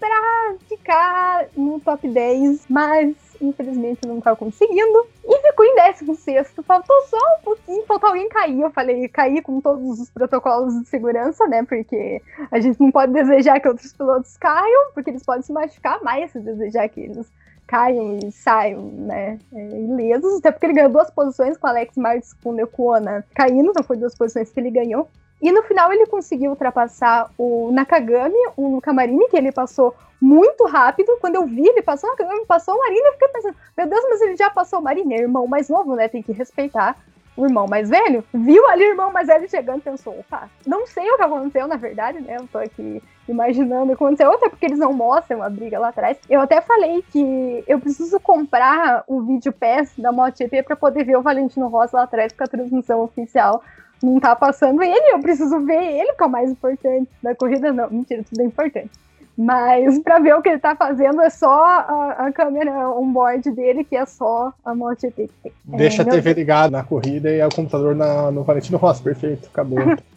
pra 0.05 0.55
ficar 0.67 1.47
no 1.55 1.79
top 1.79 2.07
10, 2.07 2.65
mas 2.69 3.15
infelizmente 3.41 4.07
não 4.07 4.21
tá 4.21 4.35
conseguindo. 4.35 5.07
E 5.25 5.41
ficou 5.41 5.65
em 5.65 5.75
16. 5.75 6.53
Faltou 6.65 6.95
só 7.07 7.17
um 7.17 7.43
pouquinho, 7.43 7.85
faltou 7.85 8.09
alguém 8.09 8.29
cair. 8.29 8.61
Eu 8.61 8.71
falei, 8.71 9.07
cair 9.07 9.41
com 9.41 9.59
todos 9.59 9.99
os 9.99 10.09
protocolos 10.09 10.79
de 10.79 10.87
segurança, 10.87 11.47
né? 11.47 11.63
Porque 11.63 12.21
a 12.51 12.59
gente 12.59 12.79
não 12.79 12.91
pode 12.91 13.13
desejar 13.13 13.59
que 13.59 13.67
outros 13.67 13.91
pilotos 13.93 14.37
caiam, 14.37 14.91
porque 14.93 15.09
eles 15.09 15.23
podem 15.23 15.41
se 15.41 15.51
machucar 15.51 16.01
mais 16.03 16.31
se 16.31 16.39
desejar 16.39 16.87
que 16.89 17.01
eles 17.01 17.31
caiam 17.67 18.19
e 18.19 18.31
saiam, 18.31 18.83
né, 18.91 19.39
é, 19.51 19.79
ilesos, 19.79 20.37
até 20.37 20.51
porque 20.51 20.67
ele 20.67 20.73
ganhou 20.73 20.91
duas 20.91 21.09
posições 21.09 21.57
com 21.57 21.65
Alex 21.65 21.97
Martins 21.97 22.31
com 22.33 22.51
o 22.51 22.53
Nekona 22.53 23.25
caindo, 23.33 23.73
não 23.75 23.83
foi 23.83 23.97
duas 23.97 24.13
posições 24.15 24.51
que 24.51 24.59
ele 24.59 24.69
ganhou. 24.69 25.09
E 25.41 25.51
no 25.51 25.63
final 25.63 25.91
ele 25.91 26.05
conseguiu 26.05 26.51
ultrapassar 26.51 27.29
o 27.37 27.69
Nakagami, 27.71 28.35
o 28.55 28.79
Camarini, 28.81 29.27
que 29.27 29.37
ele 29.37 29.51
passou 29.51 29.93
muito 30.21 30.65
rápido. 30.65 31.17
Quando 31.19 31.35
eu 31.35 31.45
vi 31.45 31.67
ele 31.67 31.81
passou 31.81 32.09
o 32.09 32.13
Nakagami, 32.13 32.45
passou 32.45 32.75
o 32.75 32.79
Marini, 32.79 33.05
eu 33.05 33.13
fiquei 33.13 33.27
pensando, 33.27 33.55
meu 33.77 33.87
Deus, 33.87 34.05
mas 34.09 34.21
ele 34.21 34.35
já 34.35 34.49
passou 34.49 34.79
o 34.79 34.81
Marini, 34.81 35.13
é 35.15 35.19
irmão 35.19 35.47
mais 35.47 35.69
novo, 35.69 35.95
né? 35.95 36.07
Tem 36.07 36.23
que 36.23 36.31
respeitar 36.31 36.95
o 37.37 37.45
irmão 37.45 37.67
mais 37.67 37.89
velho. 37.89 38.23
Viu 38.33 38.65
ali 38.69 38.85
o 38.85 38.89
irmão 38.89 39.11
mais 39.11 39.27
velho 39.27 39.49
chegando 39.49 39.81
pensou, 39.81 40.17
opa, 40.19 40.49
não 40.65 40.87
sei 40.87 41.09
o 41.11 41.17
que 41.17 41.23
aconteceu, 41.23 41.67
na 41.67 41.75
verdade, 41.75 42.21
né? 42.21 42.37
Eu 42.39 42.47
tô 42.47 42.57
aqui 42.57 43.03
imaginando 43.27 43.91
o 43.91 43.97
que 43.97 44.03
aconteceu, 44.03 44.31
até 44.31 44.49
porque 44.49 44.65
eles 44.65 44.79
não 44.79 44.93
mostram 44.93 45.43
a 45.43 45.49
briga 45.49 45.79
lá 45.79 45.89
atrás. 45.89 46.17
Eu 46.29 46.39
até 46.39 46.61
falei 46.61 47.03
que 47.11 47.63
eu 47.67 47.79
preciso 47.79 48.19
comprar 48.19 49.03
o 49.07 49.21
vídeo 49.21 49.51
pass 49.51 49.91
da 49.97 50.11
MotoGP 50.11 50.63
para 50.63 50.75
poder 50.75 51.03
ver 51.03 51.17
o 51.17 51.21
Valentino 51.21 51.67
Rossi 51.67 51.95
lá 51.95 52.03
atrás, 52.03 52.31
porque 52.31 52.43
a 52.43 52.57
transmissão 52.57 53.01
oficial 53.01 53.61
não 54.05 54.19
tá 54.19 54.35
passando 54.35 54.81
ele, 54.83 55.13
eu 55.13 55.19
preciso 55.19 55.59
ver 55.61 55.81
ele, 55.81 56.13
que 56.13 56.23
é 56.23 56.25
o 56.25 56.29
mais 56.29 56.51
importante 56.51 57.09
da 57.21 57.35
corrida, 57.35 57.73
não, 57.73 57.89
mentira, 57.89 58.23
tudo 58.23 58.41
é 58.41 58.45
importante. 58.45 58.91
Mas 59.37 59.99
para 59.99 60.19
ver 60.19 60.33
o 60.33 60.41
que 60.41 60.47
ele 60.47 60.59
tá 60.59 60.75
fazendo 60.75 61.21
é 61.21 61.29
só 61.29 61.63
a, 61.65 62.27
a 62.27 62.31
câmera 62.31 62.89
on-board 62.89 63.51
dele, 63.51 63.83
que 63.83 63.95
é 63.95 64.05
só 64.05 64.53
a 64.63 64.73
MotoGP 64.73 65.27
que 65.27 65.33
tem. 65.43 65.51
Deixa 65.65 66.03
é, 66.03 66.05
a 66.07 66.09
TV 66.09 66.33
ligada 66.33 66.71
na 66.71 66.83
corrida 66.83 67.29
e 67.29 67.41
o 67.43 67.49
computador 67.49 67.93
na, 67.93 68.31
no 68.31 68.43
Valentino 68.43 68.77
Rossi, 68.77 69.01
perfeito, 69.01 69.49
acabou. 69.51 69.79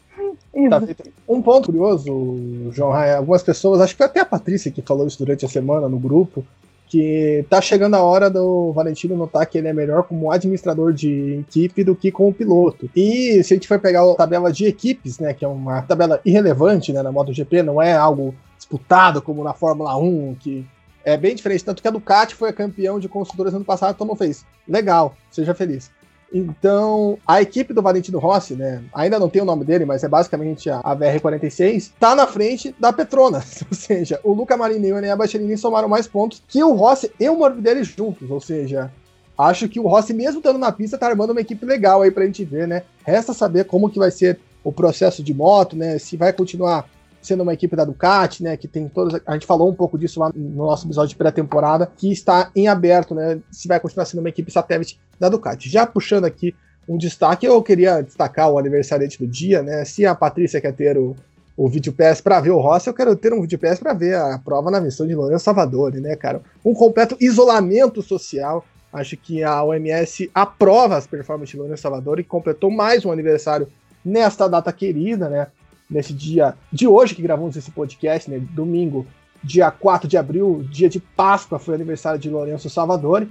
Tá 0.70 0.82
um 1.28 1.40
ponto 1.40 1.66
curioso, 1.66 2.72
João 2.72 2.90
Raia, 2.90 3.18
algumas 3.18 3.42
pessoas, 3.44 3.80
acho 3.80 3.96
que 3.96 4.02
até 4.02 4.20
a 4.20 4.24
Patrícia 4.24 4.72
que 4.72 4.82
falou 4.82 5.06
isso 5.06 5.18
durante 5.18 5.44
a 5.44 5.48
semana 5.48 5.88
no 5.88 6.00
grupo, 6.00 6.44
que 6.88 7.44
tá 7.50 7.60
chegando 7.60 7.94
a 7.94 8.02
hora 8.02 8.30
do 8.30 8.72
Valentino 8.72 9.16
notar 9.16 9.46
que 9.46 9.58
ele 9.58 9.68
é 9.68 9.72
melhor 9.72 10.04
como 10.04 10.30
administrador 10.32 10.92
de 10.92 11.40
equipe 11.40 11.84
do 11.84 11.94
que 11.94 12.10
como 12.10 12.32
piloto. 12.32 12.88
E 12.96 13.42
se 13.44 13.52
a 13.52 13.56
gente 13.56 13.68
for 13.68 13.78
pegar 13.78 14.02
a 14.10 14.14
tabela 14.14 14.50
de 14.50 14.66
equipes, 14.66 15.18
né, 15.18 15.34
que 15.34 15.44
é 15.44 15.48
uma 15.48 15.82
tabela 15.82 16.20
irrelevante 16.24 16.92
né, 16.92 17.02
na 17.02 17.12
MotoGP, 17.12 17.62
não 17.62 17.80
é 17.80 17.92
algo 17.92 18.34
disputado 18.56 19.20
como 19.20 19.44
na 19.44 19.52
Fórmula 19.52 19.96
1, 19.96 20.36
que 20.40 20.66
é 21.04 21.16
bem 21.16 21.34
diferente. 21.34 21.64
Tanto 21.64 21.82
que 21.82 21.88
a 21.88 21.90
Ducati 21.90 22.34
foi 22.34 22.48
a 22.48 22.52
campeão 22.52 22.98
de 22.98 23.08
construtores 23.08 23.54
ano 23.54 23.64
passado, 23.64 23.94
então 23.94 24.06
não 24.06 24.16
fez. 24.16 24.44
Legal, 24.66 25.14
seja 25.30 25.54
feliz. 25.54 25.90
Então, 26.32 27.18
a 27.26 27.40
equipe 27.40 27.72
do 27.72 27.80
Valentino 27.80 28.18
Rossi, 28.18 28.54
né, 28.54 28.82
ainda 28.92 29.18
não 29.18 29.30
tem 29.30 29.40
o 29.40 29.46
nome 29.46 29.64
dele, 29.64 29.86
mas 29.86 30.04
é 30.04 30.08
basicamente 30.08 30.68
a, 30.68 30.78
a 30.80 30.94
VR46, 30.94 31.92
tá 31.98 32.14
na 32.14 32.26
frente 32.26 32.74
da 32.78 32.92
Petronas. 32.92 33.62
Ou 33.70 33.76
seja, 33.76 34.20
o 34.22 34.32
Luca 34.32 34.56
Marini 34.56 34.88
e 34.88 35.10
a 35.10 35.16
Bastianini 35.16 35.56
somaram 35.56 35.88
mais 35.88 36.06
pontos 36.06 36.42
que 36.46 36.62
o 36.62 36.74
Rossi 36.74 37.10
e 37.18 37.28
o 37.28 37.36
Morbidelli 37.36 37.82
juntos. 37.82 38.30
Ou 38.30 38.40
seja, 38.40 38.92
acho 39.38 39.68
que 39.68 39.80
o 39.80 39.86
Rossi, 39.86 40.12
mesmo 40.12 40.38
estando 40.38 40.58
na 40.58 40.70
pista, 40.70 40.98
tá 40.98 41.06
armando 41.06 41.30
uma 41.30 41.40
equipe 41.40 41.64
legal 41.64 42.02
aí 42.02 42.10
pra 42.10 42.26
gente 42.26 42.44
ver, 42.44 42.68
né? 42.68 42.82
Resta 43.04 43.32
saber 43.32 43.64
como 43.64 43.88
que 43.88 43.98
vai 43.98 44.10
ser 44.10 44.38
o 44.62 44.70
processo 44.70 45.22
de 45.22 45.32
moto, 45.32 45.76
né? 45.76 45.98
Se 45.98 46.16
vai 46.16 46.32
continuar 46.32 46.88
sendo 47.20 47.42
uma 47.42 47.52
equipe 47.52 47.74
da 47.74 47.84
Ducati, 47.84 48.42
né, 48.42 48.56
que 48.56 48.68
tem 48.68 48.88
todos, 48.88 49.20
a 49.26 49.32
gente 49.32 49.46
falou 49.46 49.68
um 49.68 49.74
pouco 49.74 49.98
disso 49.98 50.20
lá 50.20 50.30
no 50.34 50.66
nosso 50.66 50.86
episódio 50.86 51.10
de 51.10 51.16
pré-temporada, 51.16 51.90
que 51.96 52.10
está 52.10 52.50
em 52.54 52.68
aberto, 52.68 53.14
né, 53.14 53.40
se 53.50 53.68
vai 53.68 53.80
continuar 53.80 54.06
sendo 54.06 54.20
uma 54.20 54.28
equipe 54.28 54.50
satélite 54.50 54.98
da 55.18 55.28
Ducati. 55.28 55.68
Já 55.68 55.86
puxando 55.86 56.24
aqui 56.24 56.54
um 56.88 56.96
destaque, 56.96 57.46
eu 57.46 57.62
queria 57.62 58.02
destacar 58.02 58.50
o 58.50 58.58
aniversariante 58.58 59.18
do 59.18 59.26
dia, 59.26 59.62
né, 59.62 59.84
se 59.84 60.06
a 60.06 60.14
Patrícia 60.14 60.60
quer 60.60 60.72
ter 60.72 60.96
o, 60.96 61.14
o 61.58 61.68
vídeo 61.68 61.92
PS 61.92 62.20
para 62.20 62.40
ver 62.40 62.50
o 62.50 62.60
Rossi, 62.60 62.88
eu 62.88 62.94
quero 62.94 63.16
ter 63.16 63.32
um 63.32 63.40
vídeo 63.40 63.58
PS 63.58 63.80
para 63.80 63.92
ver 63.92 64.14
a 64.14 64.38
prova 64.38 64.70
na 64.70 64.80
missão 64.80 65.04
de 65.04 65.14
Lourenço 65.16 65.44
Salvador, 65.44 65.92
né, 65.94 66.14
cara? 66.14 66.40
Um 66.64 66.72
completo 66.72 67.16
isolamento 67.20 68.00
social. 68.00 68.64
Acho 68.92 69.16
que 69.16 69.42
a 69.42 69.62
OMS 69.64 70.30
aprova 70.32 70.96
as 70.96 71.06
performances 71.06 71.50
de 71.50 71.58
Lourenço 71.58 71.82
Salvador 71.82 72.20
e 72.20 72.24
completou 72.24 72.70
mais 72.70 73.04
um 73.04 73.10
aniversário 73.10 73.66
nesta 74.04 74.46
data 74.46 74.72
querida, 74.72 75.28
né? 75.28 75.48
Nesse 75.88 76.12
dia 76.12 76.54
de 76.72 76.86
hoje 76.86 77.14
que 77.14 77.22
gravamos 77.22 77.56
esse 77.56 77.70
podcast, 77.70 78.30
né? 78.30 78.40
Domingo, 78.52 79.06
dia 79.42 79.70
4 79.70 80.08
de 80.08 80.16
abril, 80.16 80.64
dia 80.70 80.88
de 80.88 81.00
Páscoa, 81.00 81.58
foi 81.58 81.74
aniversário 81.74 82.18
de 82.18 82.28
Lourenço 82.28 82.68
Salvador, 82.68 83.26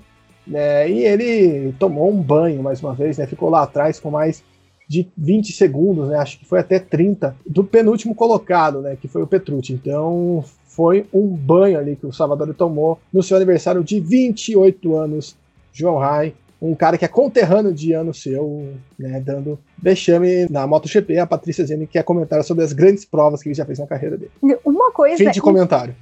né? 0.45 0.89
E 0.89 1.03
ele 1.03 1.73
tomou 1.79 2.09
um 2.11 2.21
banho 2.21 2.63
mais 2.63 2.81
uma 2.81 2.93
vez, 2.93 3.17
né? 3.17 3.27
Ficou 3.27 3.49
lá 3.49 3.63
atrás 3.63 3.99
com 3.99 4.09
mais 4.09 4.43
de 4.87 5.07
20 5.17 5.51
segundos, 5.51 6.07
né? 6.07 6.17
Acho 6.17 6.39
que 6.39 6.45
foi 6.45 6.59
até 6.59 6.79
30 6.79 7.35
do 7.45 7.63
penúltimo 7.63 8.15
colocado, 8.15 8.81
né? 8.81 8.97
Que 8.99 9.07
foi 9.07 9.21
o 9.21 9.27
Petrucci. 9.27 9.73
Então 9.73 10.43
foi 10.65 11.05
um 11.13 11.27
banho 11.27 11.77
ali 11.77 11.95
que 11.95 12.05
o 12.05 12.13
Salvador 12.13 12.53
tomou 12.53 12.99
no 13.11 13.21
seu 13.21 13.35
aniversário 13.35 13.83
de 13.83 13.99
28 13.99 14.95
anos, 14.95 15.35
João 15.73 15.97
Rai 15.97 16.33
um 16.61 16.73
cara 16.73 16.97
que 16.97 17.05
é 17.05 17.07
conterrâneo 17.07 17.73
de 17.73 17.93
ano 17.93 18.13
seu, 18.13 18.73
né, 18.97 19.19
dando 19.19 19.59
vexame 19.77 20.47
na 20.49 20.65
MotoGP. 20.65 21.19
A 21.19 21.27
Patrícia 21.27 21.65
Zene 21.65 21.85
quer 21.85 22.03
comentar 22.03 22.43
sobre 22.43 22.63
as 22.63 22.73
grandes 22.73 23.05
provas 23.05 23.41
que 23.41 23.49
ele 23.49 23.55
já 23.55 23.65
fez 23.65 23.79
na 23.79 23.87
carreira 23.87 24.17
dele. 24.17 24.31
Uma 24.65 24.91
coisa. 24.91 25.17
Fim 25.17 25.29
de 25.29 25.41
comentário. 25.41 25.95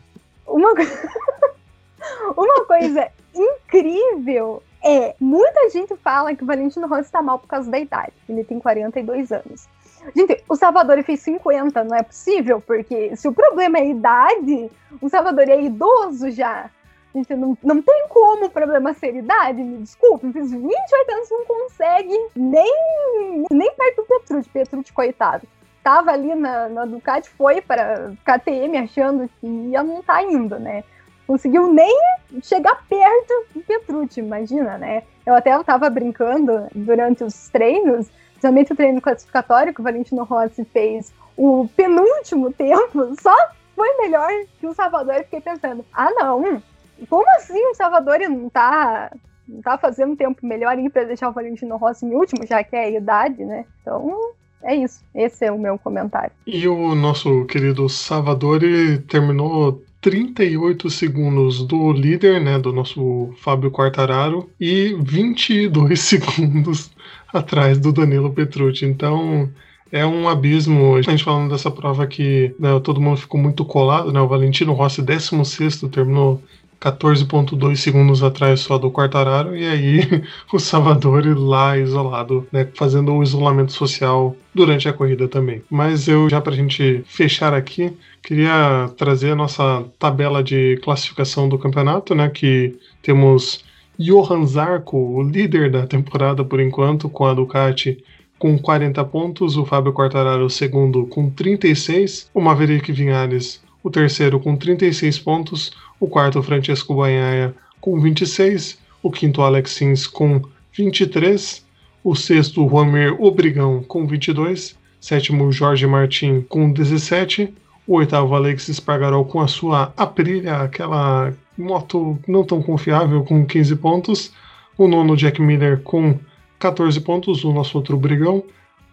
Uma, 0.47 0.73
uma 2.37 2.65
coisa 2.65 3.07
incrível 3.33 4.63
é: 4.83 5.15
muita 5.19 5.69
gente 5.69 5.95
fala 5.97 6.33
que 6.35 6.43
o 6.43 6.47
Valentino 6.47 6.87
Rossi 6.87 7.03
está 7.03 7.21
mal 7.21 7.39
por 7.39 7.47
causa 7.47 7.69
da 7.69 7.79
idade. 7.79 8.13
Ele 8.29 8.43
tem 8.43 8.59
42 8.59 9.31
anos. 9.31 9.67
Gente, 10.15 10.43
o 10.47 10.55
Salvador 10.55 11.01
fez 11.03 11.19
50, 11.21 11.83
não 11.83 11.97
é 11.97 12.03
possível, 12.03 12.61
porque 12.61 13.15
se 13.15 13.27
o 13.27 13.33
problema 13.33 13.79
é 13.79 13.81
a 13.81 13.85
idade, 13.85 14.71
o 15.01 15.09
Salvador 15.09 15.49
é 15.49 15.61
idoso 15.63 16.29
já. 16.29 16.69
Gente, 17.15 17.34
não, 17.34 17.58
não 17.63 17.82
tem 17.82 18.08
como 18.10 18.47
o 18.47 18.49
problema 18.49 18.93
ser 18.93 19.15
idade, 19.15 19.63
me 19.63 19.78
desculpe, 19.78 20.34
fiz 20.34 20.51
28 20.51 21.12
anos 21.13 21.30
não 21.32 21.45
consegue 21.45 22.28
nem, 22.36 23.45
nem 23.49 23.73
perto 23.73 24.01
do 24.01 24.04
Petrucci, 24.04 24.49
Petrucci, 24.49 24.91
coitado. 24.91 25.47
Tava 25.82 26.12
ali 26.12 26.36
na, 26.36 26.67
na 26.67 26.84
Ducati, 26.84 27.30
foi 27.30 27.62
para 27.62 28.12
KTM 28.25 28.78
achando 28.80 29.30
que 29.39 29.47
ia 29.47 29.82
não 29.82 30.04
tá 30.04 30.21
indo, 30.23 30.60
né? 30.60 30.84
Conseguiu 31.25 31.71
nem 31.71 31.97
chegar 32.43 32.84
perto 32.89 33.45
do 33.54 33.62
Petrucci, 33.62 34.19
imagina, 34.19 34.78
né? 34.78 35.04
Eu 35.25 35.36
até 35.36 35.58
tava 35.63 35.89
brincando 35.89 36.67
durante 36.75 37.23
os 37.23 37.47
treinos, 37.47 38.10
principalmente 38.32 38.73
o 38.73 38.75
treino 38.75 38.99
classificatório 38.99 39.73
que 39.73 39.80
o 39.80 39.84
Valentino 39.86 40.25
Rossi 40.25 40.65
fez 40.65 41.13
o 41.38 41.65
penúltimo 41.78 42.51
tempo, 42.51 43.15
só 43.21 43.36
foi 43.73 43.95
melhor 43.99 44.30
que 44.60 44.67
o 44.67 44.73
Salvador. 44.73 45.15
E 45.15 45.23
fiquei 45.23 45.39
pensando, 45.39 45.86
ah 45.93 46.12
não, 46.12 46.62
como 47.10 47.25
assim 47.36 47.60
o 47.67 47.75
Salvador 47.75 48.19
não 48.19 48.49
tá, 48.49 49.12
não 49.47 49.62
tá 49.62 49.77
fazendo 49.77 50.15
tempo 50.15 50.45
melhor 50.45 50.75
para 50.91 51.03
deixar 51.03 51.29
o 51.29 51.34
Valentino 51.34 51.77
Rossi 51.77 52.05
em 52.05 52.13
último, 52.13 52.45
já 52.45 52.63
que 52.63 52.75
é 52.75 52.86
a 52.86 52.89
idade, 52.89 53.43
né? 53.43 53.65
Então, 53.81 54.34
é 54.63 54.75
isso. 54.75 55.01
Esse 55.13 55.45
é 55.45 55.51
o 55.51 55.60
meu 55.60 55.77
comentário. 55.77 56.31
E 56.45 56.67
o 56.67 56.95
nosso 56.95 57.45
querido 57.45 57.88
Salvador 57.88 58.62
terminou 59.08 59.84
38 60.01 60.89
segundos 60.89 61.63
do 61.65 61.91
líder, 61.91 62.39
né, 62.39 62.60
do 62.60 62.71
nosso 62.71 63.34
Fábio 63.39 63.71
Quartararo, 63.71 64.49
e 64.60 64.95
22 64.99 65.97
segundos 66.01 66.91
atrás 67.34 67.79
do 67.79 67.91
Danilo 67.91 68.31
Petrucci. 68.31 68.86
Então, 68.86 69.49
é 69.91 70.05
um 70.05 70.27
abismo. 70.27 70.95
A 70.95 71.01
gente 71.01 71.23
falando 71.23 71.51
dessa 71.51 71.71
prova 71.71 72.05
que 72.08 72.53
né, 72.60 72.79
todo 72.81 73.01
mundo 73.01 73.17
ficou 73.17 73.39
muito 73.39 73.63
colado, 73.63 74.12
né? 74.12 74.19
O 74.19 74.27
Valentino 74.27 74.73
Rossi, 74.73 75.01
16, 75.01 75.81
terminou 75.91 76.41
14,2 76.85 77.77
segundos 77.77 78.21
atrás 78.21 78.59
só 78.59 78.77
do 78.77 78.91
Quartararo, 78.91 79.57
e 79.57 79.65
aí 79.65 80.23
o 80.53 80.59
Salvador 80.59 81.25
lá 81.35 81.75
isolado, 81.75 82.47
né, 82.51 82.67
fazendo 82.75 83.11
o 83.11 83.23
isolamento 83.23 83.73
social 83.73 84.35
durante 84.53 84.87
a 84.87 84.93
corrida 84.93 85.27
também. 85.27 85.63
Mas 85.67 86.07
eu, 86.07 86.29
já 86.29 86.39
para 86.39 86.53
a 86.53 86.55
gente 86.55 87.03
fechar 87.07 87.55
aqui, 87.55 87.91
queria 88.21 88.87
trazer 88.95 89.31
a 89.31 89.35
nossa 89.35 89.83
tabela 89.97 90.43
de 90.43 90.79
classificação 90.83 91.49
do 91.49 91.57
campeonato, 91.57 92.13
né, 92.13 92.29
que 92.29 92.75
temos 93.01 93.65
Johan 93.97 94.45
Zarco, 94.45 94.95
o 94.95 95.23
líder 95.23 95.71
da 95.71 95.87
temporada 95.87 96.43
por 96.43 96.59
enquanto, 96.59 97.09
com 97.09 97.25
a 97.25 97.33
Ducati 97.33 97.97
com 98.37 98.59
40 98.59 99.03
pontos, 99.05 99.55
o 99.57 99.65
Fábio 99.65 99.93
Quartararo 99.93 100.45
o 100.45 100.49
segundo 100.49 101.07
com 101.07 101.29
36, 101.29 102.29
o 102.33 102.41
Maverick 102.41 102.91
Vinhares 102.91 103.63
o 103.85 103.91
terceiro 103.91 104.39
com 104.39 104.55
36 104.55 105.19
pontos, 105.19 105.71
o 105.99 106.08
quarto 106.08 106.41
Francesco 106.41 106.95
Banhaia 106.95 107.53
com 107.79 107.99
26, 107.99 108.79
o 109.01 109.12
quinto 109.12 109.41
Alex 109.41 109.71
Sims 109.71 110.08
com 110.08 110.41
23, 110.73 111.65
o 112.03 112.15
sexto 112.15 112.67
Juanmer 112.67 113.15
Obrigão 113.21 113.84
com 113.84 114.05
22, 114.05 114.77
sétimo 114.99 115.51
Jorge 115.51 115.86
Martin 115.88 116.41
com 116.41 116.71
17, 116.71 117.53
o 117.88 117.95
oitavo 117.95 118.36
Alex 118.36 118.67
Espargaró 118.67 119.23
com 119.23 119.39
a 119.39 119.47
sua 119.47 119.93
Aprilia, 119.95 120.58
aquela 120.58 121.34
moto 121.58 122.19
não 122.27 122.43
tão 122.43 122.62
confiável 122.62 123.23
com 123.23 123.45
15 123.45 123.75
pontos, 123.75 124.31
o 124.77 124.88
nono 124.88 125.15
Jack 125.15 125.41
Miller 125.41 125.81
com 125.81 126.17
14 126.60 126.99
pontos, 127.01 127.43
o 127.43 127.53
nosso 127.53 127.77
outro 127.77 127.97
Brigão, 127.97 128.43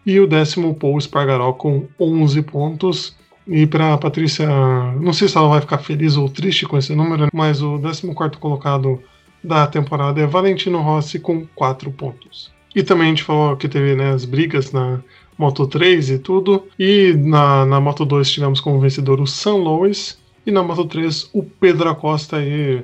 e 0.05 0.19
o 0.21 0.27
décimo 0.27 0.75
Paul 0.75 0.99
Espargaró 0.99 1.53
com 1.53 1.87
11 1.99 2.43
pontos. 2.43 3.17
E 3.47 3.67
para 3.67 3.99
Patrícia, 3.99 4.47
não 5.01 5.13
sei 5.13 5.29
se 5.29 5.37
ela 5.37 5.49
vai 5.49 5.61
ficar 5.61 5.79
feliz 5.79 6.17
ou 6.17 6.29
triste 6.29 6.67
com 6.67 6.79
esse 6.79 6.95
número, 6.95 7.29
mas 7.33 7.63
o 7.63 7.79
14 7.79 8.39
colocado 8.39 9.03
da 9.43 9.67
temporada 9.67 10.21
é 10.21 10.27
Valentino 10.27 10.81
Rossi 10.81 11.19
com 11.19 11.47
4 11.55 11.91
pontos. 11.91 12.53
E 12.75 12.83
também 12.83 13.07
a 13.07 13.11
gente 13.11 13.25
falou 13.25 13.57
que 13.57 13.69
teve 13.69 13.95
né, 13.95 14.13
as 14.13 14.25
brigas 14.25 14.73
na 14.73 15.01
Moto 15.37 15.67
3 15.67 16.11
e 16.11 16.19
tudo. 16.19 16.67
E 16.79 17.15
na, 17.19 17.67
na 17.67 17.81
Moto 17.81 18.05
2 18.05 18.31
tivemos 18.31 18.61
como 18.61 18.81
vencedor 18.81 19.21
o 19.21 19.27
San 19.27 19.57
Luis. 19.57 20.19
E 20.47 20.51
na 20.51 20.63
Moto 20.63 20.85
3 20.85 21.31
o 21.33 21.43
Pedro 21.43 21.89
Acosta 21.89 22.41
e 22.41 22.83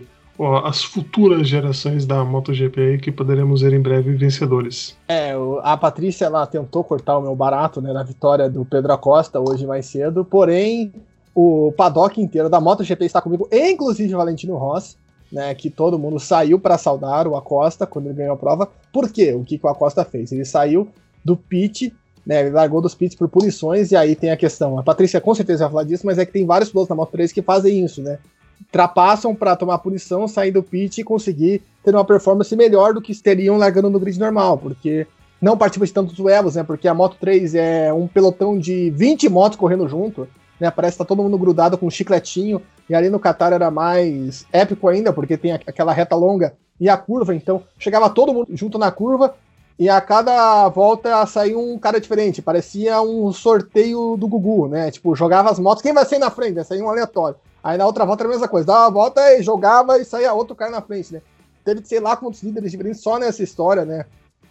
as 0.64 0.85
futuras 0.85 1.48
gerações 1.48 2.07
da 2.07 2.24
MotoGP 2.24 2.98
que 2.98 3.11
poderemos 3.11 3.61
ver 3.61 3.72
em 3.72 3.81
breve 3.81 4.12
vencedores. 4.14 4.96
É, 5.09 5.33
a 5.62 5.77
Patrícia 5.77 6.27
ela 6.27 6.46
tentou 6.46 6.85
cortar 6.85 7.18
o 7.18 7.22
meu 7.22 7.35
barato 7.35 7.81
né, 7.81 7.92
na 7.92 8.03
vitória 8.03 8.48
do 8.48 8.64
Pedro 8.64 8.92
Acosta 8.92 9.40
hoje 9.40 9.66
mais 9.66 9.87
cedo, 9.87 10.24
porém 10.24 10.92
o 11.35 11.72
paddock 11.77 12.20
inteiro 12.20 12.48
da 12.48 12.61
MotoGP 12.61 13.05
está 13.05 13.20
comigo, 13.20 13.48
inclusive 13.53 14.12
Valentino 14.14 14.57
Rossi, 14.57 14.96
né, 15.31 15.55
que 15.55 15.70
todo 15.70 15.98
mundo 15.98 16.18
saiu 16.20 16.59
para 16.59 16.79
saudar 16.79 17.27
o 17.27 17.37
Acosta 17.37 17.87
quando 17.87 18.07
ele 18.07 18.14
ganhou 18.14 18.35
a 18.35 18.38
prova. 18.38 18.68
Por 18.92 19.11
quê? 19.11 19.35
O 19.35 19.44
que, 19.44 19.59
que 19.59 19.66
o 19.66 19.68
Acosta 19.68 20.05
fez? 20.05 20.31
Ele 20.33 20.44
saiu 20.44 20.88
do 21.24 21.37
pit 21.37 21.92
né, 22.29 22.42
ele 22.42 22.51
largou 22.51 22.83
dos 22.83 22.94
pits 22.94 23.16
por 23.16 23.27
punições, 23.27 23.90
e 23.90 23.96
aí 23.96 24.14
tem 24.14 24.31
a 24.31 24.37
questão. 24.37 24.79
A 24.79 24.83
Patrícia 24.83 25.18
com 25.18 25.35
certeza 25.35 25.64
vai 25.64 25.70
falar 25.70 25.85
disso, 25.85 26.05
mas 26.05 26.18
é 26.18 26.27
que 26.27 26.33
tem 26.33 26.44
vários 26.44 26.68
pilotos 26.68 26.90
na 26.90 26.94
Moto 26.94 27.11
3 27.12 27.33
que 27.33 27.40
fazem 27.40 27.83
isso, 27.83 28.03
né? 28.03 28.18
Ultrapassam 28.66 29.34
para 29.34 29.56
tomar 29.56 29.78
punição, 29.78 30.28
sair 30.28 30.50
do 30.50 30.62
pit 30.62 31.00
e 31.00 31.04
conseguir 31.04 31.62
ter 31.82 31.94
uma 31.94 32.04
performance 32.04 32.54
melhor 32.54 32.92
do 32.92 33.00
que 33.00 33.14
teriam 33.14 33.56
largando 33.56 33.90
no 33.90 33.98
grid 34.00 34.18
normal, 34.18 34.58
porque 34.58 35.06
não 35.40 35.56
participa 35.56 35.86
de 35.86 35.92
tantos 35.92 36.14
duelos, 36.14 36.56
né? 36.56 36.62
Porque 36.62 36.88
a 36.88 36.94
Moto 36.94 37.16
3 37.20 37.54
é 37.54 37.92
um 37.92 38.06
pelotão 38.06 38.58
de 38.58 38.90
20 38.90 39.28
motos 39.28 39.56
correndo 39.56 39.88
junto, 39.88 40.28
né? 40.60 40.70
Parece 40.70 40.96
que 40.96 40.98
tá 40.98 41.04
todo 41.04 41.22
mundo 41.22 41.38
grudado 41.38 41.78
com 41.78 41.86
um 41.86 41.90
chicletinho, 41.90 42.60
e 42.88 42.94
ali 42.94 43.08
no 43.08 43.20
Qatar 43.20 43.52
era 43.52 43.70
mais 43.70 44.46
épico 44.52 44.88
ainda, 44.88 45.12
porque 45.12 45.36
tem 45.36 45.52
aquela 45.52 45.92
reta 45.92 46.16
longa 46.16 46.54
e 46.80 46.88
a 46.88 46.96
curva, 46.96 47.34
então 47.34 47.62
chegava 47.78 48.08
todo 48.08 48.32
mundo 48.32 48.48
junto 48.52 48.78
na 48.78 48.90
curva, 48.90 49.34
e 49.78 49.88
a 49.88 50.00
cada 50.00 50.68
volta 50.68 51.24
saía 51.26 51.56
um 51.56 51.78
cara 51.78 52.00
diferente, 52.00 52.42
parecia 52.42 53.00
um 53.00 53.32
sorteio 53.32 54.16
do 54.16 54.26
Gugu, 54.26 54.66
né? 54.66 54.90
Tipo, 54.90 55.14
jogava 55.14 55.50
as 55.50 55.58
motos, 55.58 55.82
quem 55.82 55.92
vai 55.92 56.04
sair 56.04 56.18
na 56.18 56.30
frente? 56.30 56.54
Né? 56.54 56.64
Saía 56.64 56.82
um 56.82 56.90
aleatório. 56.90 57.36
Aí 57.62 57.78
na 57.78 57.86
outra 57.86 58.04
volta 58.04 58.24
era 58.24 58.30
a 58.30 58.32
mesma 58.32 58.48
coisa, 58.48 58.66
dava 58.66 58.86
a 58.86 58.90
volta 58.90 59.34
e 59.34 59.42
jogava 59.42 59.98
e 59.98 60.04
saía 60.04 60.32
outro 60.32 60.56
cara 60.56 60.70
na 60.70 60.82
frente, 60.82 61.14
né? 61.14 61.22
Teve 61.64 61.84
sei 61.84 62.00
lá 62.00 62.16
quantos 62.16 62.42
líderes 62.42 62.72
diferentes 62.72 63.00
só 63.00 63.18
nessa 63.18 63.42
história, 63.42 63.84
né? 63.84 64.04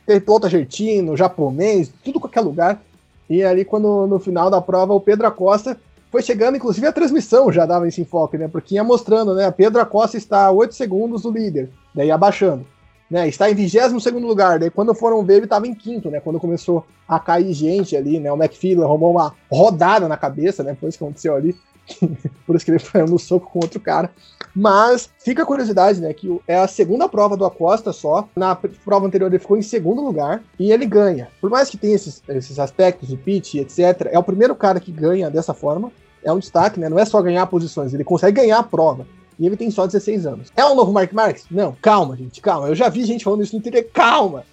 Teve 0.05 0.21
piloto 0.21 0.45
argentino, 0.45 1.17
japonês, 1.17 1.91
tudo 2.03 2.19
qualquer 2.19 2.41
lugar. 2.41 2.81
E 3.29 3.43
ali, 3.43 3.65
quando 3.65 4.07
no 4.07 4.19
final 4.19 4.49
da 4.49 4.61
prova, 4.61 4.93
o 4.93 5.01
Pedro 5.01 5.27
Acosta 5.27 5.77
foi 6.09 6.21
chegando, 6.21 6.55
inclusive 6.55 6.87
a 6.87 6.93
transmissão 6.93 7.51
já 7.51 7.65
dava 7.65 7.87
esse 7.87 7.99
enfoque, 7.99 8.37
né? 8.37 8.47
Porque 8.47 8.75
ia 8.75 8.83
mostrando, 8.83 9.33
né? 9.33 9.51
Pedro 9.51 9.81
Acosta 9.81 10.15
está 10.15 10.45
a 10.45 10.51
8 10.51 10.73
segundos 10.73 11.23
do 11.23 11.31
líder, 11.31 11.69
daí 11.93 12.09
abaixando. 12.11 12.65
Né, 13.09 13.27
está 13.29 13.49
em 13.49 13.55
22 13.55 14.03
segundo 14.03 14.27
lugar, 14.27 14.59
daí 14.59 14.69
quando 14.69 14.93
foram 14.93 15.23
ver 15.23 15.35
ele 15.35 15.45
estava 15.45 15.65
em 15.65 15.73
quinto, 15.73 16.11
né, 16.11 16.19
quando 16.19 16.41
começou 16.41 16.85
a 17.07 17.17
cair 17.17 17.53
gente 17.53 17.95
ali, 17.95 18.19
né, 18.19 18.29
o 18.29 18.35
McPhee 18.35 18.75
roubou 18.75 19.11
uma 19.11 19.33
rodada 19.49 20.09
na 20.09 20.17
cabeça, 20.17 20.61
né, 20.61 20.75
foi 20.77 20.89
isso 20.89 20.97
que 20.97 21.05
aconteceu 21.05 21.33
ali, 21.33 21.55
por 22.45 22.55
isso 22.55 22.65
que 22.65 22.71
ele 22.71 22.79
foi 22.79 23.01
no 23.03 23.17
soco 23.17 23.49
com 23.49 23.59
outro 23.59 23.79
cara. 23.79 24.11
Mas 24.55 25.09
fica 25.19 25.43
a 25.43 25.45
curiosidade, 25.45 26.01
né? 26.01 26.11
Que 26.13 26.39
é 26.47 26.57
a 26.57 26.67
segunda 26.67 27.07
prova 27.07 27.37
do 27.37 27.45
Acosta 27.45 27.93
só. 27.93 28.27
Na 28.35 28.55
prova 28.55 29.05
anterior 29.05 29.27
ele 29.27 29.39
ficou 29.39 29.57
em 29.57 29.61
segundo 29.61 30.01
lugar 30.01 30.43
e 30.59 30.71
ele 30.71 30.85
ganha. 30.85 31.29
Por 31.39 31.49
mais 31.49 31.69
que 31.69 31.77
tenha 31.77 31.95
esses, 31.95 32.23
esses 32.27 32.57
aspectos, 32.57 33.11
o 33.11 33.17
pitch, 33.17 33.55
etc., 33.55 34.09
é 34.11 34.17
o 34.17 34.23
primeiro 34.23 34.55
cara 34.55 34.79
que 34.79 34.91
ganha 34.91 35.29
dessa 35.29 35.53
forma. 35.53 35.91
É 36.23 36.33
um 36.33 36.39
destaque, 36.39 36.79
né? 36.79 36.89
Não 36.89 36.97
é 36.97 37.05
só 37.05 37.21
ganhar 37.21 37.45
posições, 37.45 37.93
ele 37.93 38.03
consegue 38.03 38.41
ganhar 38.41 38.57
a 38.57 38.63
prova. 38.63 39.05
E 39.39 39.45
ele 39.45 39.58
tem 39.58 39.69
só 39.69 39.86
16 39.86 40.26
anos. 40.26 40.52
É 40.56 40.65
um 40.65 40.76
novo 40.76 40.91
Mark 40.91 41.12
Marques? 41.13 41.45
Não, 41.50 41.76
calma, 41.82 42.15
gente, 42.15 42.41
calma. 42.41 42.67
Eu 42.67 42.76
já 42.76 42.89
vi 42.89 43.06
gente 43.06 43.23
falando 43.23 43.43
isso 43.43 43.56
no 43.56 43.62
Twitter, 43.62 43.89
calma. 43.93 44.43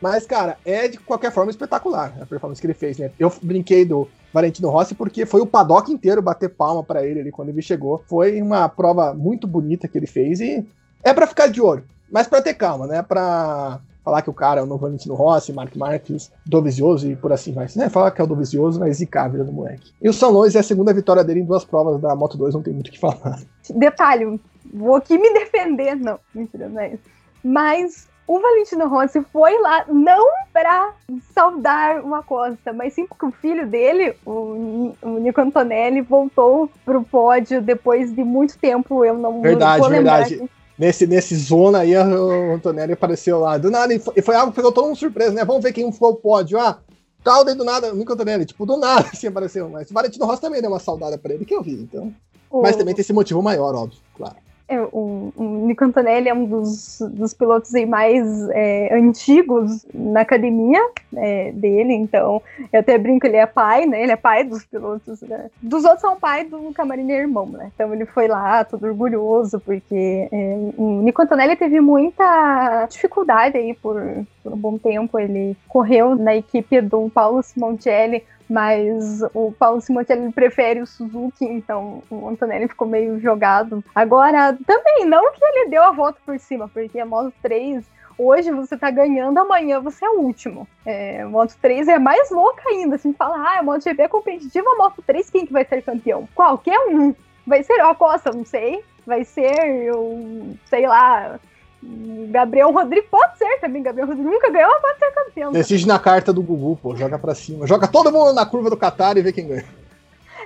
Mas, 0.00 0.26
cara, 0.26 0.56
é 0.64 0.86
de 0.86 0.98
qualquer 0.98 1.32
forma 1.32 1.50
espetacular 1.50 2.16
a 2.20 2.26
performance 2.26 2.60
que 2.60 2.66
ele 2.66 2.74
fez, 2.74 2.98
né? 2.98 3.10
Eu 3.18 3.32
brinquei 3.42 3.84
do 3.84 4.08
Valentino 4.32 4.70
Rossi 4.70 4.94
porque 4.94 5.26
foi 5.26 5.40
o 5.40 5.46
paddock 5.46 5.90
inteiro 5.90 6.22
bater 6.22 6.50
palma 6.50 6.84
para 6.84 7.04
ele 7.04 7.20
ali 7.20 7.32
quando 7.32 7.48
ele 7.48 7.62
chegou. 7.62 8.04
Foi 8.06 8.40
uma 8.40 8.68
prova 8.68 9.12
muito 9.12 9.46
bonita 9.46 9.88
que 9.88 9.98
ele 9.98 10.06
fez 10.06 10.40
e 10.40 10.64
é 11.02 11.12
para 11.12 11.26
ficar 11.26 11.48
de 11.48 11.60
olho, 11.60 11.84
mas 12.10 12.28
para 12.28 12.42
ter 12.42 12.54
calma, 12.54 12.86
né? 12.86 13.02
Para 13.02 13.80
falar 14.08 14.22
que 14.22 14.30
o 14.30 14.34
cara 14.34 14.60
é 14.60 14.62
o 14.62 14.66
novo 14.66 14.80
Valentino 14.80 15.14
Rossi, 15.14 15.52
Mark 15.52 15.76
Marques, 15.76 16.32
Dovizioso 16.46 17.10
e 17.10 17.14
por 17.14 17.30
assim 17.30 17.52
vai. 17.52 17.66
Né? 17.76 17.90
Falar 17.90 18.10
que 18.10 18.20
é 18.20 18.24
o 18.24 18.26
Dovizioso, 18.26 18.80
mas 18.80 18.96
zicar 18.96 19.26
a 19.26 19.28
vida 19.28 19.44
do 19.44 19.52
moleque. 19.52 19.92
E 20.00 20.08
o 20.08 20.14
São 20.14 20.30
Luís 20.30 20.56
é 20.56 20.60
a 20.60 20.62
segunda 20.62 20.94
vitória 20.94 21.22
dele 21.22 21.40
em 21.40 21.44
duas 21.44 21.62
provas 21.62 22.00
da 22.00 22.16
Moto 22.16 22.38
2, 22.38 22.54
não 22.54 22.62
tem 22.62 22.72
muito 22.72 22.88
o 22.88 22.90
que 22.90 22.98
falar. 22.98 23.38
Detalhe, 23.68 24.40
vou 24.72 24.96
aqui 24.96 25.18
me 25.18 25.30
defender, 25.34 25.94
não, 25.94 26.18
mentira, 26.34 26.70
não 26.70 26.80
é 26.80 26.94
isso. 26.94 27.02
Mas 27.44 28.08
o 28.26 28.40
Valentino 28.40 28.88
Rossi 28.88 29.22
foi 29.30 29.60
lá 29.60 29.84
não 29.86 30.26
para 30.54 30.92
saudar 31.34 32.02
o 32.02 32.14
Acosta, 32.14 32.72
mas 32.72 32.94
sim 32.94 33.06
porque 33.06 33.26
o 33.26 33.30
filho 33.30 33.66
dele, 33.66 34.16
o, 34.24 34.94
o 35.02 35.18
Nico 35.18 35.40
Antonelli, 35.42 36.00
voltou 36.00 36.70
pro 36.82 37.02
pódio 37.02 37.60
depois 37.60 38.10
de 38.10 38.24
muito 38.24 38.58
tempo. 38.58 39.04
Eu 39.04 39.18
não 39.18 39.42
verdade, 39.42 39.80
vou 39.80 39.88
lembrar. 39.88 40.24
Verdade. 40.26 40.50
Nesse, 40.78 41.06
nesse 41.06 41.34
zona 41.34 41.80
aí, 41.80 41.96
o 41.96 42.54
Antonelli 42.54 42.92
apareceu 42.92 43.40
lá. 43.40 43.58
Do 43.58 43.70
nada, 43.70 43.92
e 43.92 43.98
foi, 43.98 44.22
foi 44.22 44.36
algo 44.36 44.52
que 44.52 44.56
pegou 44.56 44.70
todo 44.70 44.86
mundo 44.86 44.96
surpresa, 44.96 45.32
né? 45.32 45.44
Vamos 45.44 45.62
ver 45.62 45.72
quem 45.72 45.90
foi 45.90 46.10
o 46.10 46.14
pódio. 46.14 46.58
Ah, 46.58 46.78
tal, 47.24 47.44
daí 47.44 47.54
do 47.54 47.64
nada, 47.64 47.92
o 47.92 47.96
Nico 47.96 48.12
Antonelli, 48.12 48.46
tipo, 48.46 48.64
do 48.64 48.76
nada 48.76 49.08
assim 49.12 49.26
apareceu. 49.26 49.68
Mas 49.68 49.90
o 49.90 49.94
Valentino 49.94 50.24
Rossi 50.24 50.40
também 50.40 50.60
deu 50.60 50.70
uma 50.70 50.78
saudada 50.78 51.18
pra 51.18 51.34
ele, 51.34 51.44
que 51.44 51.54
eu 51.54 51.62
vi, 51.62 51.72
então. 51.72 52.14
O... 52.48 52.62
Mas 52.62 52.76
também 52.76 52.94
tem 52.94 53.02
esse 53.02 53.12
motivo 53.12 53.42
maior, 53.42 53.74
óbvio, 53.74 53.98
claro. 54.16 54.36
É, 54.68 54.78
o, 54.80 55.32
o 55.34 55.44
Nico 55.66 55.82
Antonelli 55.82 56.28
é 56.28 56.34
um 56.34 56.44
dos, 56.44 56.98
dos 57.10 57.32
pilotos 57.32 57.72
mais 57.86 58.48
é, 58.50 58.94
antigos 58.94 59.86
na 59.94 60.20
academia 60.20 60.78
é, 61.16 61.52
dele, 61.52 61.94
então 61.94 62.42
eu 62.70 62.80
até 62.80 62.98
brinco, 62.98 63.26
ele 63.26 63.38
é 63.38 63.46
pai, 63.46 63.86
né? 63.86 64.02
Ele 64.02 64.12
é 64.12 64.16
pai 64.16 64.44
dos 64.44 64.66
pilotos, 64.66 65.22
né? 65.22 65.50
Dos 65.62 65.84
outros 65.84 66.02
são 66.02 66.20
pai 66.20 66.44
do 66.44 66.70
Camarini 66.74 67.14
irmão, 67.14 67.46
né? 67.46 67.70
Então 67.74 67.94
ele 67.94 68.04
foi 68.04 68.28
lá, 68.28 68.62
todo 68.62 68.86
orgulhoso, 68.86 69.58
porque 69.58 70.28
é, 70.30 70.56
o 70.76 71.00
Nico 71.02 71.22
Antonelli 71.22 71.56
teve 71.56 71.80
muita 71.80 72.86
dificuldade 72.90 73.56
aí 73.56 73.72
por, 73.72 74.02
por 74.42 74.52
um 74.52 74.56
bom 74.56 74.76
tempo. 74.76 75.18
Ele 75.18 75.56
correu 75.66 76.14
na 76.14 76.36
equipe 76.36 76.80
do 76.82 77.08
Paulo 77.08 77.42
Simoncelli 77.42 78.22
mas 78.48 79.22
o 79.34 79.52
Paulo 79.52 79.80
Simoncelli 79.80 80.32
prefere 80.32 80.80
o 80.80 80.86
Suzuki, 80.86 81.44
então 81.44 82.02
o 82.10 82.28
Antonelli 82.28 82.68
ficou 82.68 82.88
meio 82.88 83.20
jogado. 83.20 83.84
Agora, 83.94 84.56
também, 84.66 85.04
não 85.04 85.32
que 85.32 85.44
ele 85.44 85.70
deu 85.70 85.84
a 85.84 85.92
volta 85.92 86.18
por 86.24 86.38
cima, 86.38 86.68
porque 86.68 86.98
a 86.98 87.06
Moto 87.06 87.32
3, 87.42 87.84
hoje 88.16 88.50
você 88.50 88.76
tá 88.76 88.90
ganhando, 88.90 89.38
amanhã 89.38 89.80
você 89.80 90.04
é 90.04 90.10
o 90.10 90.20
último. 90.20 90.66
É, 90.84 91.24
Moto 91.24 91.56
3 91.60 91.88
é 91.88 91.98
mais 91.98 92.30
louca 92.30 92.62
ainda, 92.68 92.96
assim, 92.96 93.12
fala, 93.12 93.36
ah, 93.36 93.58
a 93.58 93.62
MotoGP 93.62 94.02
é 94.02 94.08
competitiva, 94.08 94.68
a 94.70 94.76
Moto 94.76 95.02
3, 95.06 95.30
quem 95.30 95.46
que 95.46 95.52
vai 95.52 95.64
ser 95.64 95.82
campeão? 95.82 96.28
Qualquer 96.34 96.78
um. 96.88 97.14
Vai 97.46 97.62
ser 97.62 97.80
o 97.82 97.88
Acosta, 97.88 98.30
não 98.30 98.44
sei. 98.44 98.84
Vai 99.06 99.24
ser 99.24 99.90
o, 99.94 100.54
sei 100.66 100.86
lá, 100.86 101.40
Gabriel 101.82 102.72
Rodrigues 102.72 103.08
pode 103.10 103.38
ser 103.38 103.60
também. 103.60 103.82
Gabriel 103.82 104.08
Rodrigues 104.08 104.32
nunca 104.32 104.50
ganhou, 104.50 104.70
mas 104.70 104.80
pode 104.82 104.98
ser 104.98 105.10
campeão. 105.12 105.52
Decide 105.52 105.86
na 105.86 105.98
carta 105.98 106.32
do 106.32 106.42
Gugu, 106.42 106.76
pô. 106.76 106.96
Joga 106.96 107.18
pra 107.18 107.34
cima. 107.34 107.66
Joga 107.66 107.86
todo 107.86 108.12
mundo 108.12 108.32
na 108.32 108.44
curva 108.44 108.70
do 108.70 108.76
Qatar 108.76 109.16
e 109.16 109.22
vê 109.22 109.32
quem 109.32 109.46
ganha. 109.46 109.64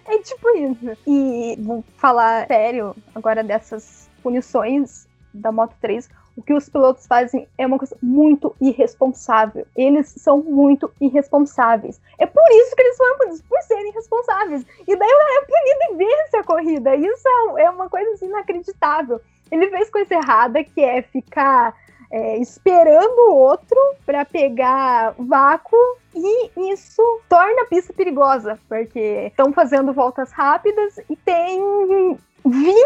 É 0.07 0.19
tipo 0.19 0.49
isso. 0.57 0.97
E 1.07 1.57
vou 1.61 1.85
falar 1.97 2.47
sério 2.47 2.95
agora 3.15 3.43
dessas 3.43 4.09
punições 4.23 5.07
da 5.33 5.51
Moto 5.51 5.75
3. 5.81 6.09
O 6.37 6.43
que 6.43 6.55
os 6.55 6.69
pilotos 6.69 7.07
fazem 7.07 7.47
é 7.59 7.67
uma 7.67 7.79
coisa 7.79 7.97
muito 8.03 8.55
irresponsável. 8.61 9.67
Eles 9.77 10.09
são 10.17 10.43
muito 10.43 10.91
irresponsáveis. 11.01 12.01
É 12.19 12.27
por 12.27 12.51
isso 12.51 12.75
que 12.75 12.83
eles 12.83 12.97
foram 12.97 13.19
punidos, 13.19 13.43
por 13.43 13.61
serem 13.63 13.91
irresponsáveis. 13.91 14.65
E 14.87 14.97
daí 14.97 15.09
o 15.09 15.19
cara 15.19 15.43
é 15.43 15.45
punido 15.45 15.81
e 15.93 15.97
vence 15.97 16.37
a 16.37 16.45
corrida. 16.45 16.97
Isso 16.97 17.29
é 17.59 17.69
uma 17.69 17.89
coisa 17.89 18.11
assim, 18.13 18.27
inacreditável. 18.27 19.21
Ele 19.53 19.69
fez 19.69 19.91
coisa 19.91 20.15
errada, 20.15 20.65
que 20.65 20.81
é 20.81 21.03
ficar 21.03 21.75
é, 22.11 22.39
esperando 22.39 23.31
o 23.31 23.35
outro 23.35 23.79
para 24.07 24.25
pegar 24.25 25.15
vácuo 25.19 25.77
e 26.15 26.73
isso 26.73 27.03
torna 27.29 27.63
a 27.63 27.67
pista 27.67 27.93
perigosa, 27.93 28.59
porque 28.67 29.27
estão 29.27 29.53
fazendo 29.53 29.93
voltas 29.93 30.33
rápidas 30.33 30.99
e 31.09 31.15
tem 31.17 32.19
20 32.45 32.77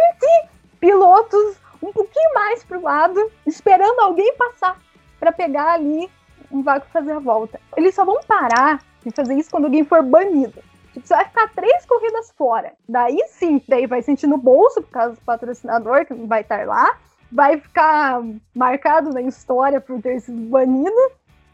pilotos 0.81 1.57
um 1.81 1.93
pouquinho 1.93 2.35
mais 2.35 2.65
pro 2.65 2.83
lado, 2.83 3.31
esperando 3.47 4.01
alguém 4.01 4.35
passar 4.37 4.77
para 5.21 5.31
pegar 5.31 5.75
ali 5.75 6.11
um 6.51 6.63
vácuo 6.63 6.89
e 6.89 6.93
fazer 6.93 7.13
a 7.13 7.21
volta. 7.21 7.61
Eles 7.77 7.95
só 7.95 8.05
vão 8.05 8.21
parar 8.27 8.81
de 9.05 9.13
fazer 9.13 9.35
isso 9.35 9.51
quando 9.51 9.67
alguém 9.67 9.85
for 9.85 10.03
banido. 10.03 10.61
Tipo, 10.97 11.09
você 11.09 11.15
vai 11.15 11.25
ficar 11.27 11.49
três 11.49 11.85
corridas 11.85 12.31
fora. 12.31 12.73
Daí 12.89 13.23
sim, 13.29 13.61
daí 13.69 13.87
vai 13.87 14.01
sentir 14.01 14.27
no 14.27 14.39
bolso 14.39 14.81
por 14.81 14.91
causa 14.91 15.15
do 15.15 15.21
patrocinador 15.21 16.07
que 16.07 16.15
vai 16.15 16.41
estar 16.41 16.67
lá. 16.67 16.97
Vai 17.31 17.61
ficar 17.61 18.23
marcado 18.55 19.11
na 19.11 19.21
história 19.21 19.79
por 19.79 20.01
ter 20.01 20.21
sido 20.21 20.49
banido. 20.49 20.97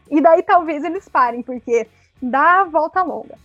E 0.09 0.21
daí 0.21 0.41
talvez 0.43 0.85
eles 0.85 1.09
parem, 1.09 1.41
porque 1.41 1.85
dá 2.21 2.61
a 2.61 2.63
volta 2.63 3.03
longa. 3.03 3.35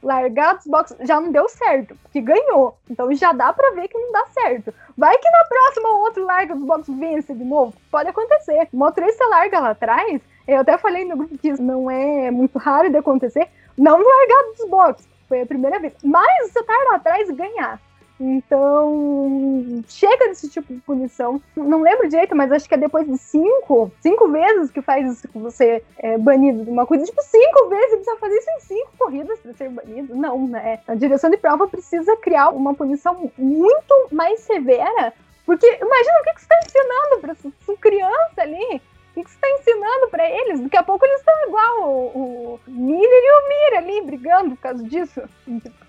Largar 0.00 0.54
dos 0.54 0.66
boxes 0.68 0.96
já 1.00 1.20
não 1.20 1.32
deu 1.32 1.48
certo, 1.48 1.96
porque 2.04 2.20
ganhou. 2.20 2.78
Então 2.88 3.12
já 3.14 3.32
dá 3.32 3.52
para 3.52 3.74
ver 3.74 3.88
que 3.88 3.98
não 3.98 4.12
dá 4.12 4.26
certo. 4.26 4.72
Vai 4.96 5.18
que 5.18 5.28
na 5.28 5.44
próxima 5.44 5.88
outro 6.04 6.24
larga 6.24 6.54
dos 6.54 6.64
boxes 6.64 6.96
vence 6.96 7.34
de 7.34 7.44
novo. 7.44 7.74
Pode 7.90 8.08
acontecer. 8.08 8.68
O 8.72 8.76
motorista 8.76 9.26
larga 9.26 9.58
lá 9.58 9.70
atrás. 9.70 10.22
Eu 10.46 10.60
até 10.60 10.78
falei 10.78 11.04
no 11.04 11.16
grupo 11.16 11.36
que 11.36 11.48
isso 11.48 11.60
não 11.60 11.90
é 11.90 12.30
muito 12.30 12.60
raro 12.60 12.88
de 12.88 12.96
acontecer. 12.96 13.48
Não 13.76 13.98
largar 13.98 14.52
dos 14.56 14.70
boxes 14.70 15.17
foi 15.28 15.42
a 15.42 15.46
primeira 15.46 15.78
vez. 15.78 15.94
Mas 16.02 16.50
você 16.50 16.62
tá 16.62 16.74
lá 16.90 16.96
atrás 16.96 17.30
ganhar. 17.30 17.80
Então, 18.20 19.84
chega 19.86 20.28
desse 20.28 20.48
tipo 20.48 20.74
de 20.74 20.80
punição. 20.80 21.40
Não 21.54 21.82
lembro 21.82 22.08
direito, 22.08 22.34
mas 22.34 22.50
acho 22.50 22.68
que 22.68 22.74
é 22.74 22.78
depois 22.78 23.06
de 23.06 23.16
cinco, 23.16 23.92
cinco 24.00 24.28
vezes 24.28 24.72
que 24.72 24.82
faz 24.82 25.12
isso 25.12 25.28
que 25.28 25.38
você 25.38 25.84
é 25.98 26.18
banido 26.18 26.64
de 26.64 26.70
uma 26.70 26.84
coisa. 26.84 27.04
Tipo, 27.04 27.22
cinco 27.22 27.68
vezes 27.68 27.94
precisa 27.94 28.16
fazer 28.16 28.36
isso 28.36 28.50
em 28.50 28.60
cinco 28.60 28.90
corridas 28.98 29.38
para 29.38 29.52
ser 29.54 29.68
banido. 29.68 30.16
Não, 30.16 30.48
né? 30.48 30.80
A 30.88 30.96
direção 30.96 31.30
de 31.30 31.36
prova 31.36 31.68
precisa 31.68 32.16
criar 32.16 32.48
uma 32.48 32.74
punição 32.74 33.30
muito 33.38 34.08
mais 34.10 34.40
severa. 34.40 35.12
Porque 35.46 35.66
imagina 35.66 36.20
o 36.20 36.24
que, 36.24 36.34
que 36.34 36.40
você 36.40 36.46
está 36.52 36.58
ensinando 36.58 37.20
para 37.20 37.34
sua 37.64 37.76
criança 37.76 38.42
ali 38.42 38.82
que, 39.18 39.24
que 39.24 39.30
você 39.30 39.38
tá 39.38 39.48
ensinando 39.50 40.08
para 40.10 40.28
eles? 40.28 40.60
Daqui 40.60 40.76
a 40.76 40.82
pouco 40.82 41.04
eles 41.04 41.18
estão 41.18 41.34
igual 41.46 41.88
o, 41.88 42.06
o 42.14 42.60
Mira 42.66 43.02
e 43.02 43.30
o 43.32 43.48
Mira 43.48 43.78
ali 43.78 44.06
brigando 44.06 44.50
por 44.50 44.62
causa 44.62 44.82
disso. 44.84 45.22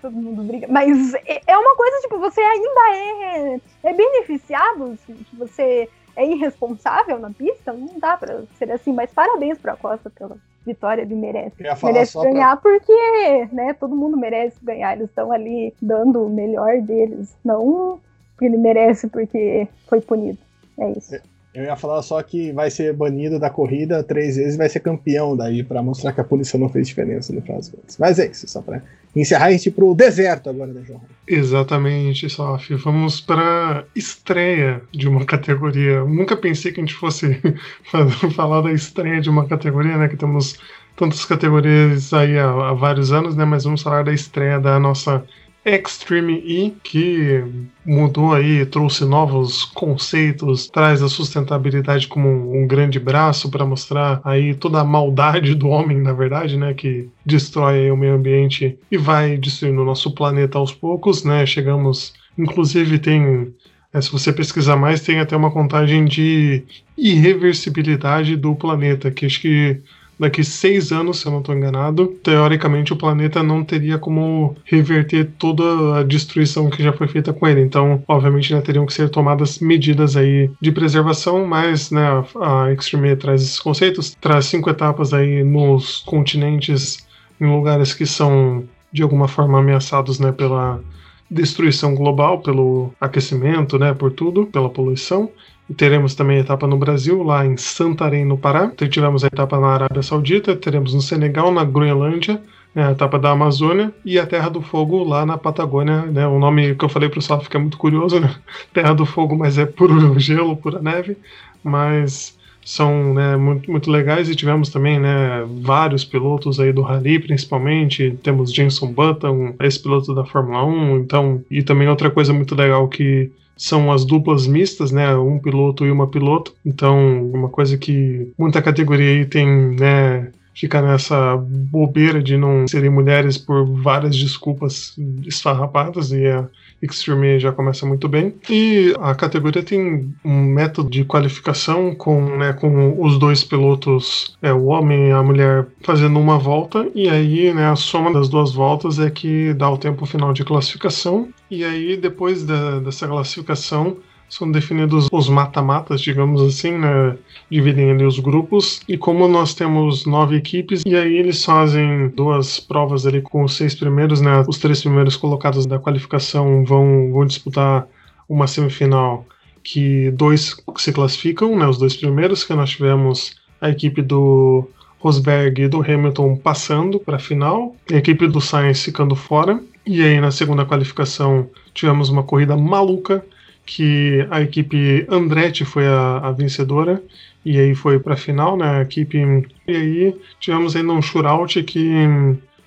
Todo 0.00 0.12
mundo 0.12 0.42
briga. 0.42 0.66
Mas 0.68 1.14
é, 1.14 1.40
é 1.46 1.58
uma 1.58 1.76
coisa, 1.76 1.98
tipo, 2.00 2.18
você 2.18 2.40
ainda 2.40 2.80
é, 2.96 3.60
é 3.84 3.92
beneficiado 3.92 4.96
se 5.06 5.26
você 5.32 5.88
é 6.16 6.26
irresponsável 6.26 7.18
na 7.18 7.30
pista, 7.30 7.72
não 7.72 7.98
dá 7.98 8.16
pra 8.16 8.42
ser 8.56 8.70
assim, 8.72 8.92
mas 8.92 9.12
parabéns 9.12 9.58
pra 9.58 9.76
Costa 9.76 10.10
pela 10.10 10.36
vitória, 10.66 11.02
ele 11.02 11.14
merece. 11.14 11.56
Merece 11.82 12.18
ganhar 12.20 12.56
pra... 12.56 12.70
porque, 12.72 13.48
né, 13.52 13.72
todo 13.74 13.96
mundo 13.96 14.16
merece 14.16 14.58
ganhar, 14.62 14.94
eles 14.94 15.08
estão 15.08 15.32
ali 15.32 15.72
dando 15.80 16.26
o 16.26 16.28
melhor 16.28 16.80
deles, 16.82 17.34
não 17.44 18.00
porque 18.32 18.46
ele 18.46 18.56
merece 18.56 19.06
porque 19.08 19.68
foi 19.86 20.00
punido. 20.00 20.38
É 20.78 20.90
isso. 20.92 21.20
Eu 21.52 21.64
ia 21.64 21.76
falar 21.76 22.00
só 22.02 22.22
que 22.22 22.52
vai 22.52 22.70
ser 22.70 22.92
banido 22.94 23.38
da 23.38 23.50
corrida 23.50 24.04
três 24.04 24.36
vezes 24.36 24.54
e 24.54 24.58
vai 24.58 24.68
ser 24.68 24.80
campeão 24.80 25.36
daí, 25.36 25.64
para 25.64 25.82
mostrar 25.82 26.12
que 26.12 26.20
a 26.20 26.24
punição 26.24 26.60
não 26.60 26.68
fez 26.68 26.86
diferença 26.86 27.32
no 27.32 27.42
final. 27.42 27.60
Mas 27.98 28.18
é 28.20 28.30
isso, 28.30 28.46
só 28.48 28.62
para 28.62 28.82
encerrar 29.16 29.46
a 29.46 29.50
gente 29.50 29.68
pro 29.70 29.92
deserto 29.92 30.48
agora, 30.48 30.72
né, 30.72 30.82
João? 30.86 31.00
Exatamente, 31.26 32.30
Sof. 32.30 32.72
Vamos 32.76 33.20
para 33.20 33.84
estreia 33.96 34.80
de 34.92 35.08
uma 35.08 35.24
categoria. 35.24 36.04
Nunca 36.04 36.36
pensei 36.36 36.70
que 36.70 36.80
a 36.80 36.84
gente 36.84 36.94
fosse 36.94 37.40
falar 38.36 38.60
da 38.62 38.72
estreia 38.72 39.20
de 39.20 39.28
uma 39.28 39.46
categoria, 39.46 39.96
né? 39.96 40.06
Que 40.06 40.16
temos 40.16 40.56
tantas 40.96 41.24
categorias 41.24 42.12
aí 42.12 42.38
há, 42.38 42.48
há 42.48 42.72
vários 42.74 43.12
anos, 43.12 43.34
né? 43.34 43.44
Mas 43.44 43.64
vamos 43.64 43.82
falar 43.82 44.04
da 44.04 44.12
estreia 44.12 44.60
da 44.60 44.78
nossa 44.78 45.24
Extreme 45.64 46.42
E, 46.44 46.70
que 46.82 47.44
mudou 47.84 48.32
aí, 48.32 48.64
trouxe 48.64 49.04
novos 49.04 49.64
conceitos, 49.64 50.68
traz 50.68 51.02
a 51.02 51.08
sustentabilidade 51.08 52.08
como 52.08 52.28
um, 52.28 52.66
grande 52.66 52.98
braço 52.98 53.50
para 53.50 53.66
mostrar 53.66 54.20
aí 54.24 54.54
toda 54.54 54.80
a 54.80 54.84
maldade 54.84 55.54
do 55.54 55.68
homem, 55.68 56.00
na 56.00 56.12
verdade, 56.12 56.56
né, 56.56 56.72
que 56.72 57.10
destrói 57.26 57.90
o 57.90 57.96
meio 57.96 58.14
ambiente 58.14 58.78
e 58.90 58.96
vai 58.96 59.36
destruindo 59.36 59.82
o 59.82 59.84
nosso 59.84 60.14
planeta 60.14 60.56
aos 60.56 60.72
poucos, 60.72 61.24
né? 61.24 61.44
Chegamos, 61.44 62.14
inclusive 62.38 62.98
tem 62.98 63.52
é, 63.92 64.00
se 64.00 64.10
você 64.10 64.32
pesquisar 64.32 64.76
mais, 64.76 65.00
tem 65.00 65.18
até 65.18 65.36
uma 65.36 65.50
contagem 65.50 66.04
de 66.04 66.62
irreversibilidade 66.96 68.36
do 68.36 68.54
planeta, 68.54 69.10
que 69.10 69.26
acho 69.26 69.40
que 69.40 69.80
daqui 70.20 70.44
seis 70.44 70.92
anos, 70.92 71.20
se 71.20 71.26
eu 71.26 71.32
não 71.32 71.40
estou 71.40 71.54
enganado, 71.54 72.06
teoricamente 72.22 72.92
o 72.92 72.96
planeta 72.96 73.42
não 73.42 73.64
teria 73.64 73.96
como 73.96 74.54
reverter 74.66 75.30
toda 75.38 75.98
a 75.98 76.02
destruição 76.02 76.68
que 76.68 76.82
já 76.82 76.92
foi 76.92 77.08
feita 77.08 77.32
com 77.32 77.48
ele. 77.48 77.62
Então, 77.62 78.04
obviamente, 78.06 78.52
né, 78.52 78.60
teriam 78.60 78.84
que 78.84 78.92
ser 78.92 79.08
tomadas 79.08 79.58
medidas 79.60 80.18
aí 80.18 80.50
de 80.60 80.70
preservação, 80.70 81.46
mas 81.46 81.90
né, 81.90 82.06
a 82.38 82.70
Extreme 82.70 83.16
traz 83.16 83.40
esses 83.40 83.58
conceitos, 83.58 84.14
traz 84.20 84.44
cinco 84.44 84.68
etapas 84.68 85.14
aí 85.14 85.42
nos 85.42 86.00
continentes, 86.00 86.98
em 87.40 87.46
lugares 87.46 87.94
que 87.94 88.04
são 88.04 88.64
de 88.92 89.02
alguma 89.02 89.26
forma 89.26 89.58
ameaçados 89.58 90.20
né, 90.20 90.32
pela 90.32 90.82
destruição 91.30 91.94
global, 91.94 92.40
pelo 92.40 92.92
aquecimento, 93.00 93.78
né, 93.78 93.94
por 93.94 94.12
tudo, 94.12 94.46
pela 94.46 94.68
poluição. 94.68 95.30
Teremos 95.76 96.14
também 96.14 96.38
a 96.38 96.40
etapa 96.40 96.66
no 96.66 96.76
Brasil, 96.76 97.22
lá 97.22 97.46
em 97.46 97.56
Santarém, 97.56 98.24
no 98.24 98.36
Pará. 98.36 98.70
Então, 98.72 98.88
tivemos 98.88 99.22
a 99.22 99.28
etapa 99.28 99.58
na 99.60 99.68
Arábia 99.68 100.02
Saudita, 100.02 100.56
teremos 100.56 100.94
no 100.94 101.00
Senegal, 101.00 101.52
na 101.52 101.64
Groenlândia, 101.64 102.42
né, 102.74 102.88
a 102.88 102.90
etapa 102.92 103.18
da 103.18 103.30
Amazônia 103.30 103.92
e 104.04 104.18
a 104.18 104.26
Terra 104.26 104.48
do 104.48 104.60
Fogo 104.60 105.04
lá 105.04 105.24
na 105.24 105.38
Patagônia. 105.38 106.02
Né, 106.02 106.26
o 106.26 106.38
nome 106.38 106.74
que 106.74 106.84
eu 106.84 106.88
falei 106.88 107.08
para 107.08 107.18
o 107.18 107.22
Sal 107.22 107.40
fica 107.40 107.58
muito 107.58 107.78
curioso, 107.78 108.18
né? 108.18 108.34
Terra 108.74 108.94
do 108.94 109.06
Fogo, 109.06 109.36
mas 109.36 109.58
é 109.58 109.66
puro 109.66 110.18
gelo, 110.18 110.56
pura 110.56 110.80
neve. 110.80 111.16
Mas 111.62 112.38
são 112.64 113.14
né, 113.14 113.36
muito, 113.36 113.70
muito 113.70 113.90
legais 113.90 114.28
e 114.28 114.34
tivemos 114.34 114.68
também 114.68 114.98
né, 114.98 115.44
vários 115.62 116.04
pilotos 116.04 116.60
aí 116.60 116.72
do 116.72 116.82
Rally, 116.82 117.18
principalmente. 117.18 118.18
Temos 118.22 118.52
Jenson 118.52 118.92
Button, 118.92 119.54
esse 119.60 119.82
piloto 119.82 120.14
da 120.14 120.24
Fórmula 120.24 120.64
1, 120.64 120.98
então, 120.98 121.42
e 121.50 121.62
também 121.62 121.88
outra 121.88 122.10
coisa 122.10 122.32
muito 122.32 122.54
legal 122.54 122.86
que 122.88 123.30
são 123.60 123.92
as 123.92 124.06
duplas 124.06 124.46
mistas, 124.46 124.90
né? 124.90 125.14
Um 125.14 125.38
piloto 125.38 125.84
e 125.84 125.90
uma 125.90 126.06
piloto. 126.06 126.54
Então, 126.64 127.30
uma 127.30 127.50
coisa 127.50 127.76
que 127.76 128.32
muita 128.38 128.62
categoria 128.62 129.10
aí 129.10 129.26
tem, 129.26 129.46
né? 129.78 130.32
Fica 130.54 130.80
nessa 130.80 131.36
bobeira 131.36 132.22
de 132.22 132.38
não 132.38 132.66
serem 132.66 132.88
mulheres 132.88 133.36
por 133.36 133.66
várias 133.66 134.16
desculpas 134.16 134.96
esfarrapadas 135.26 136.10
e 136.10 136.26
a 136.26 136.48
Extreme 136.82 137.38
já 137.38 137.52
começa 137.52 137.86
muito 137.86 138.08
bem. 138.08 138.34
E 138.48 138.94
a 139.00 139.14
categoria 139.14 139.62
tem 139.62 140.14
um 140.24 140.42
método 140.42 140.90
de 140.90 141.04
qualificação 141.04 141.94
com, 141.94 142.36
né, 142.36 142.52
com 142.52 143.02
os 143.02 143.18
dois 143.18 143.44
pilotos, 143.44 144.36
é, 144.40 144.52
o 144.52 144.66
homem 144.66 145.08
e 145.08 145.12
a 145.12 145.22
mulher, 145.22 145.66
fazendo 145.82 146.18
uma 146.18 146.38
volta, 146.38 146.88
e 146.94 147.08
aí 147.08 147.52
né, 147.52 147.68
a 147.68 147.76
soma 147.76 148.12
das 148.12 148.28
duas 148.28 148.52
voltas 148.52 148.98
é 148.98 149.10
que 149.10 149.52
dá 149.54 149.70
o 149.70 149.78
tempo 149.78 150.06
final 150.06 150.32
de 150.32 150.44
classificação. 150.44 151.28
E 151.50 151.64
aí, 151.64 151.96
depois 151.96 152.44
da, 152.44 152.78
dessa 152.78 153.08
classificação, 153.08 153.96
são 154.30 154.50
definidos 154.50 155.08
os 155.10 155.28
mata-matas, 155.28 156.00
digamos 156.00 156.40
assim, 156.40 156.78
né? 156.78 157.16
Dividem 157.50 157.90
ali 157.90 158.04
os 158.04 158.18
grupos. 158.20 158.80
E 158.88 158.96
como 158.96 159.26
nós 159.26 159.52
temos 159.52 160.06
nove 160.06 160.36
equipes, 160.36 160.82
e 160.86 160.94
aí 160.96 161.16
eles 161.16 161.44
fazem 161.44 162.08
duas 162.10 162.60
provas 162.60 163.06
ali 163.06 163.20
com 163.20 163.42
os 163.42 163.54
seis 163.54 163.74
primeiros, 163.74 164.20
né? 164.20 164.44
Os 164.48 164.58
três 164.58 164.80
primeiros 164.80 165.16
colocados 165.16 165.66
da 165.66 165.78
qualificação 165.78 166.64
vão, 166.64 167.10
vão 167.12 167.26
disputar 167.26 167.86
uma 168.28 168.46
semifinal 168.46 169.26
que 169.62 170.10
dois 170.12 170.56
se 170.76 170.92
classificam, 170.92 171.58
né? 171.58 171.66
Os 171.66 171.76
dois 171.76 171.96
primeiros, 171.96 172.44
que 172.44 172.54
nós 172.54 172.70
tivemos 172.70 173.34
a 173.60 173.68
equipe 173.68 174.00
do 174.00 174.66
Rosberg 175.00 175.62
e 175.62 175.68
do 175.68 175.82
Hamilton 175.82 176.36
passando 176.36 177.00
para 177.00 177.16
a 177.16 177.20
final, 177.20 177.74
a 177.90 177.96
equipe 177.96 178.28
do 178.28 178.40
Sainz 178.40 178.82
ficando 178.84 179.16
fora. 179.16 179.60
E 179.84 180.02
aí 180.02 180.20
na 180.20 180.30
segunda 180.30 180.64
qualificação 180.64 181.48
tivemos 181.74 182.10
uma 182.10 182.22
corrida 182.22 182.56
maluca 182.56 183.24
que 183.64 184.26
a 184.30 184.40
equipe 184.40 185.06
Andretti 185.08 185.64
foi 185.64 185.86
a, 185.86 186.18
a 186.18 186.32
vencedora 186.32 187.02
e 187.44 187.58
aí 187.58 187.74
foi 187.74 187.98
para 187.98 188.14
a 188.14 188.16
final, 188.16 188.56
né? 188.56 188.78
A 188.78 188.82
equipe 188.82 189.18
e 189.66 189.76
aí 189.76 190.16
tivemos 190.38 190.76
ainda 190.76 190.92
um 190.92 191.02
shootout 191.02 191.62
que 191.62 191.90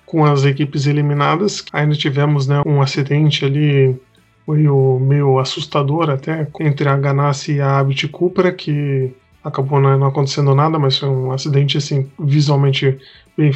com 0.06 0.24
as 0.24 0.44
equipes 0.44 0.86
eliminadas 0.86 1.64
ainda 1.72 1.94
tivemos 1.94 2.46
né, 2.46 2.62
um 2.66 2.80
acidente 2.80 3.44
ali 3.44 3.98
meio, 4.46 4.98
meio 5.00 5.38
assustador 5.38 6.10
até 6.10 6.46
entre 6.60 6.88
a 6.88 6.96
Ganassi 6.96 7.54
e 7.54 7.60
a 7.60 7.78
Abit 7.78 8.08
Cupra 8.08 8.52
que 8.52 9.12
acabou 9.42 9.80
não 9.80 10.06
acontecendo 10.06 10.54
nada, 10.54 10.78
mas 10.78 10.98
foi 10.98 11.08
um 11.08 11.30
acidente 11.30 11.76
assim 11.76 12.10
visualmente 12.18 12.98
bem. 13.36 13.52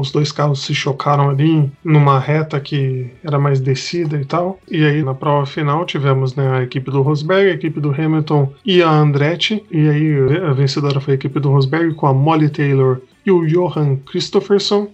Os 0.00 0.10
dois 0.10 0.32
carros 0.32 0.64
se 0.64 0.74
chocaram 0.74 1.30
ali 1.30 1.70
numa 1.84 2.18
reta 2.18 2.60
que 2.60 3.10
era 3.22 3.38
mais 3.38 3.60
descida 3.60 4.20
e 4.20 4.24
tal. 4.24 4.58
E 4.70 4.84
aí 4.84 5.02
na 5.02 5.14
prova 5.14 5.46
final 5.46 5.84
tivemos 5.84 6.34
né, 6.34 6.58
a 6.58 6.62
equipe 6.62 6.90
do 6.90 7.02
Rosberg, 7.02 7.50
a 7.50 7.54
equipe 7.54 7.80
do 7.80 7.90
Hamilton 7.90 8.52
e 8.64 8.82
a 8.82 8.90
Andretti. 8.90 9.64
E 9.70 9.88
aí 9.88 10.38
a 10.44 10.52
vencedora 10.52 11.00
foi 11.00 11.14
a 11.14 11.16
equipe 11.16 11.40
do 11.40 11.50
Rosberg 11.50 11.94
com 11.94 12.06
a 12.06 12.14
Molly 12.14 12.48
Taylor 12.48 13.00
e 13.24 13.30
o 13.30 13.46
Johan 13.46 13.96
Christopherson 13.96 14.88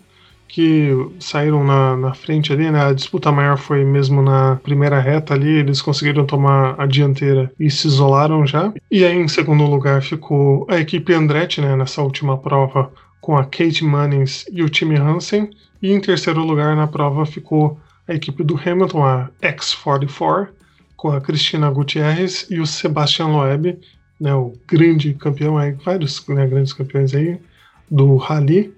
que 0.53 0.91
saíram 1.19 1.65
na, 1.65 1.97
na 1.97 2.13
frente 2.13 2.53
ali, 2.53 2.71
né? 2.71 2.85
A 2.85 2.93
disputa 2.93 3.33
maior 3.33 3.57
foi 3.57 3.87
mesmo 3.87 4.21
na 4.21 4.57
primeira 4.57 5.01
reta 5.01 5.33
ali, 5.33 5.49
eles 5.49 5.81
conseguiram 5.81 6.27
tomar 6.27 6.75
a 6.79 6.85
dianteira 6.85 7.51
e 7.59 7.71
se 7.71 7.89
isolaram 7.89 8.47
já. 8.47 8.71
E 8.91 9.03
aí, 9.03 9.17
em 9.17 9.29
segundo 9.29 9.65
lugar, 9.65 10.03
ficou 10.03 10.67
a 10.69 10.79
equipe 10.79 11.15
Andretti, 11.15 11.63
né? 11.63 11.75
Nessa 11.75 12.03
última 12.03 12.37
prova, 12.37 12.93
com 13.23 13.37
a 13.37 13.45
Kate 13.45 13.85
Munnings 13.85 14.45
e 14.53 14.63
o 14.63 14.69
time 14.69 14.97
Hansen. 14.97 15.49
E 15.81 15.91
em 15.91 16.01
terceiro 16.01 16.45
lugar 16.45 16.77
na 16.77 16.87
prova 16.87 17.25
ficou 17.25 17.81
a 18.07 18.13
equipe 18.13 18.43
do 18.43 18.59
Hamilton, 18.59 19.05
a 19.05 19.31
X44, 19.41 20.49
com 20.97 21.11
a 21.11 21.21
Cristina 21.21 21.71
Gutierrez 21.71 22.47
e 22.51 22.61
o 22.61 22.67
Sebastian 22.67 23.29
Loeb, 23.29 23.79
né, 24.21 24.35
o 24.35 24.53
grande 24.69 25.15
campeão, 25.15 25.57
aí, 25.57 25.73
vários 25.73 26.27
né, 26.29 26.47
grandes 26.47 26.73
campeões 26.73 27.15
aí 27.15 27.41
do 27.91 28.17
Rally. 28.17 28.75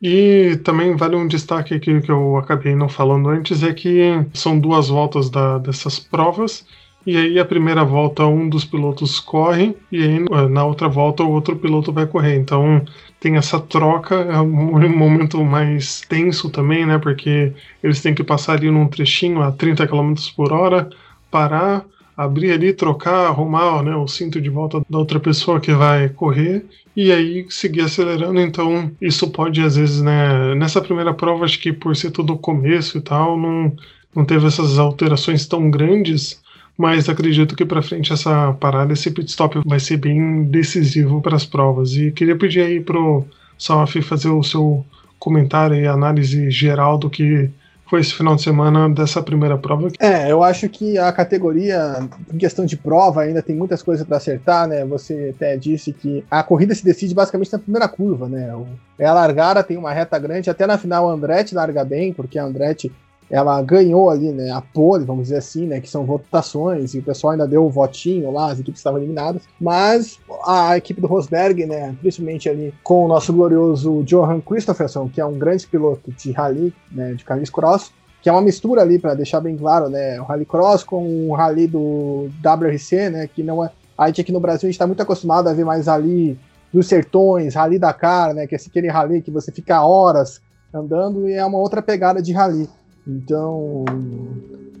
E 0.00 0.58
também 0.64 0.94
vale 0.94 1.16
um 1.16 1.26
destaque 1.26 1.74
aqui 1.74 2.00
que 2.00 2.10
eu 2.10 2.36
acabei 2.36 2.74
não 2.74 2.88
falando 2.88 3.28
antes, 3.28 3.62
é 3.62 3.72
que 3.72 4.24
são 4.32 4.58
duas 4.58 4.88
voltas 4.88 5.28
da, 5.28 5.58
dessas 5.58 5.98
provas, 5.98 6.64
e 7.04 7.16
aí 7.16 7.38
a 7.38 7.44
primeira 7.44 7.84
volta 7.84 8.24
um 8.26 8.48
dos 8.48 8.64
pilotos 8.64 9.18
corre, 9.18 9.74
e 9.90 10.02
aí 10.02 10.48
na 10.50 10.64
outra 10.64 10.88
volta 10.88 11.22
o 11.22 11.30
outro 11.30 11.56
piloto 11.56 11.92
vai 11.92 12.06
correr. 12.06 12.36
Então 12.36 12.84
tem 13.20 13.36
essa 13.36 13.58
troca, 13.58 14.14
é 14.14 14.40
um 14.40 14.96
momento 14.96 15.42
mais 15.44 16.02
tenso 16.02 16.50
também, 16.50 16.86
né? 16.86 16.98
Porque 16.98 17.52
eles 17.82 18.00
têm 18.00 18.14
que 18.14 18.22
passar 18.22 18.54
ali 18.54 18.70
num 18.70 18.86
trechinho 18.86 19.42
a 19.42 19.50
30 19.50 19.86
km 19.88 20.14
por 20.36 20.52
hora, 20.52 20.88
parar, 21.30 21.84
abrir 22.16 22.52
ali, 22.52 22.72
trocar, 22.72 23.26
arrumar 23.26 23.82
né, 23.82 23.94
o 23.94 24.08
cinto 24.08 24.40
de 24.40 24.50
volta 24.50 24.80
da 24.90 24.98
outra 24.98 25.20
pessoa 25.20 25.60
que 25.60 25.72
vai 25.72 26.08
correr 26.08 26.64
e 26.96 27.12
aí 27.12 27.46
seguir 27.48 27.82
acelerando. 27.82 28.40
Então, 28.40 28.90
isso 29.00 29.30
pode, 29.30 29.60
às 29.62 29.76
vezes, 29.76 30.02
né, 30.02 30.54
nessa 30.56 30.80
primeira 30.80 31.14
prova, 31.14 31.44
acho 31.44 31.60
que 31.60 31.72
por 31.72 31.94
ser 31.94 32.10
tudo 32.10 32.32
o 32.32 32.38
começo 32.38 32.98
e 32.98 33.00
tal, 33.00 33.38
não, 33.38 33.72
não 34.14 34.24
teve 34.24 34.48
essas 34.48 34.80
alterações 34.80 35.46
tão 35.46 35.70
grandes. 35.70 36.42
Mas 36.78 37.08
acredito 37.08 37.56
que 37.56 37.64
para 37.64 37.82
frente 37.82 38.12
essa 38.12 38.52
parada, 38.52 38.92
esse 38.92 39.10
pit 39.10 39.28
stop 39.28 39.60
vai 39.66 39.80
ser 39.80 39.96
bem 39.96 40.44
decisivo 40.44 41.20
para 41.20 41.34
as 41.34 41.44
provas. 41.44 41.92
E 41.94 42.12
queria 42.12 42.38
pedir 42.38 42.60
aí 42.60 42.80
pro 42.80 43.26
Salaf 43.58 44.00
fazer 44.00 44.28
o 44.28 44.44
seu 44.44 44.86
comentário 45.18 45.76
e 45.76 45.88
análise 45.88 46.48
geral 46.52 46.96
do 46.96 47.10
que 47.10 47.50
foi 47.88 48.00
esse 48.00 48.14
final 48.14 48.36
de 48.36 48.42
semana 48.42 48.88
dessa 48.88 49.22
primeira 49.22 49.56
prova. 49.56 49.88
É, 49.98 50.30
eu 50.30 50.44
acho 50.44 50.68
que 50.68 50.98
a 50.98 51.10
categoria, 51.10 52.08
em 52.32 52.36
questão 52.36 52.64
de 52.66 52.76
prova, 52.76 53.22
ainda 53.22 53.42
tem 53.42 53.56
muitas 53.56 53.82
coisas 53.82 54.06
para 54.06 54.18
acertar, 54.18 54.68
né? 54.68 54.84
Você 54.84 55.32
até 55.34 55.56
disse 55.56 55.92
que 55.92 56.22
a 56.30 56.42
corrida 56.42 56.74
se 56.74 56.84
decide 56.84 57.14
basicamente 57.14 57.52
na 57.52 57.58
primeira 57.58 57.88
curva, 57.88 58.28
né? 58.28 58.54
É 58.98 59.06
a 59.06 59.14
largada, 59.14 59.64
tem 59.64 59.76
uma 59.76 59.92
reta 59.92 60.18
grande, 60.18 60.50
até 60.50 60.66
na 60.66 60.78
final 60.78 61.10
a 61.10 61.14
Andretti 61.14 61.54
larga 61.54 61.82
bem, 61.84 62.12
porque 62.12 62.38
a 62.38 62.44
Andretti 62.44 62.92
ela 63.30 63.60
ganhou 63.62 64.08
ali, 64.08 64.32
né, 64.32 64.50
a 64.50 64.60
pole, 64.60 65.04
vamos 65.04 65.24
dizer 65.24 65.36
assim, 65.36 65.66
né, 65.66 65.80
que 65.80 65.88
são 65.88 66.04
votações, 66.04 66.94
e 66.94 66.98
o 66.98 67.02
pessoal 67.02 67.32
ainda 67.32 67.46
deu 67.46 67.64
o 67.64 67.70
votinho 67.70 68.30
lá, 68.30 68.50
as 68.50 68.60
equipes 68.60 68.80
estavam 68.80 68.98
eliminadas, 68.98 69.42
mas 69.60 70.18
a 70.46 70.76
equipe 70.76 71.00
do 71.00 71.06
Rosberg, 71.06 71.66
né, 71.66 71.94
principalmente 72.00 72.48
ali 72.48 72.72
com 72.82 73.04
o 73.04 73.08
nosso 73.08 73.32
glorioso 73.32 74.02
Johan 74.04 74.40
Christopherson, 74.40 75.08
que 75.08 75.20
é 75.20 75.24
um 75.24 75.38
grande 75.38 75.66
piloto 75.66 76.10
de 76.10 76.32
rally, 76.32 76.72
né, 76.90 77.14
de 77.14 77.24
carris 77.24 77.50
cross, 77.50 77.92
que 78.22 78.28
é 78.28 78.32
uma 78.32 78.42
mistura 78.42 78.82
ali, 78.82 78.98
para 78.98 79.14
deixar 79.14 79.40
bem 79.40 79.56
claro, 79.56 79.88
né, 79.88 80.20
o 80.20 80.24
rally 80.24 80.44
cross 80.44 80.82
com 80.82 81.28
o 81.28 81.34
rally 81.34 81.66
do 81.66 82.28
WRC, 82.42 83.10
né, 83.10 83.26
que 83.26 83.42
não 83.42 83.64
é... 83.64 83.70
A 83.96 84.06
gente 84.06 84.20
aqui 84.20 84.32
no 84.32 84.40
Brasil, 84.40 84.66
a 84.66 84.70
gente 84.70 84.74
está 84.74 84.86
muito 84.86 85.02
acostumado 85.02 85.48
a 85.48 85.52
ver 85.52 85.64
mais 85.64 85.86
rally 85.86 86.38
dos 86.72 86.86
sertões, 86.86 87.54
rally 87.54 87.78
Dakar, 87.78 88.32
né, 88.32 88.46
que 88.46 88.54
é 88.54 88.58
aquele 88.58 88.88
rally 88.88 89.20
que 89.20 89.30
você 89.30 89.50
fica 89.50 89.84
horas 89.84 90.40
andando 90.72 91.28
e 91.28 91.32
é 91.32 91.44
uma 91.44 91.58
outra 91.58 91.82
pegada 91.82 92.22
de 92.22 92.32
rally. 92.32 92.68
Então, 93.08 93.84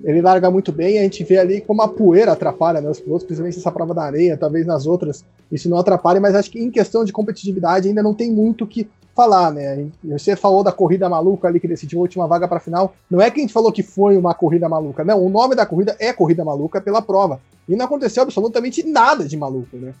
ele 0.04 0.20
larga 0.20 0.50
muito 0.50 0.70
bem. 0.70 0.98
A 0.98 1.02
gente 1.02 1.24
vê 1.24 1.38
ali 1.38 1.60
como 1.60 1.80
a 1.80 1.88
poeira 1.88 2.32
atrapalha 2.32 2.80
né, 2.80 2.90
os 2.90 3.00
pilotos, 3.00 3.24
principalmente 3.24 3.56
nessa 3.56 3.72
prova 3.72 3.94
da 3.94 4.02
areia, 4.02 4.36
talvez 4.36 4.66
nas 4.66 4.86
outras 4.86 5.24
isso 5.50 5.68
não 5.68 5.78
atrapalhe, 5.78 6.20
mas 6.20 6.34
acho 6.34 6.50
que 6.50 6.60
em 6.60 6.70
questão 6.70 7.04
de 7.04 7.12
competitividade 7.12 7.88
ainda 7.88 8.02
não 8.02 8.12
tem 8.12 8.30
muito 8.30 8.64
o 8.64 8.66
que 8.66 8.86
falar, 9.14 9.50
né? 9.50 9.88
Você 10.04 10.36
falou 10.36 10.62
da 10.62 10.70
corrida 10.70 11.08
maluca 11.08 11.48
ali 11.48 11.58
que 11.58 11.66
decidiu 11.66 11.98
a 11.98 12.02
última 12.02 12.26
vaga 12.26 12.46
para 12.46 12.60
final. 12.60 12.94
Não 13.10 13.20
é 13.20 13.30
que 13.30 13.40
a 13.40 13.42
gente 13.42 13.52
falou 13.52 13.72
que 13.72 13.82
foi 13.82 14.16
uma 14.16 14.34
corrida 14.34 14.68
maluca, 14.68 15.02
não. 15.02 15.24
O 15.24 15.28
nome 15.28 15.56
da 15.56 15.66
corrida 15.66 15.96
é 15.98 16.12
corrida 16.12 16.44
maluca 16.44 16.80
pela 16.80 17.02
prova. 17.02 17.40
E 17.68 17.74
não 17.74 17.86
aconteceu 17.86 18.22
absolutamente 18.22 18.86
nada 18.86 19.24
de 19.24 19.36
maluco, 19.36 19.76
né? 19.76 19.92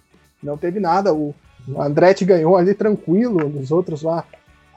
Não 0.42 0.56
teve 0.56 0.78
nada. 0.78 1.12
O 1.12 1.34
Andretti 1.76 2.24
ganhou 2.24 2.56
ali 2.56 2.74
tranquilo, 2.74 3.44
os 3.60 3.72
outros 3.72 4.02
lá 4.02 4.24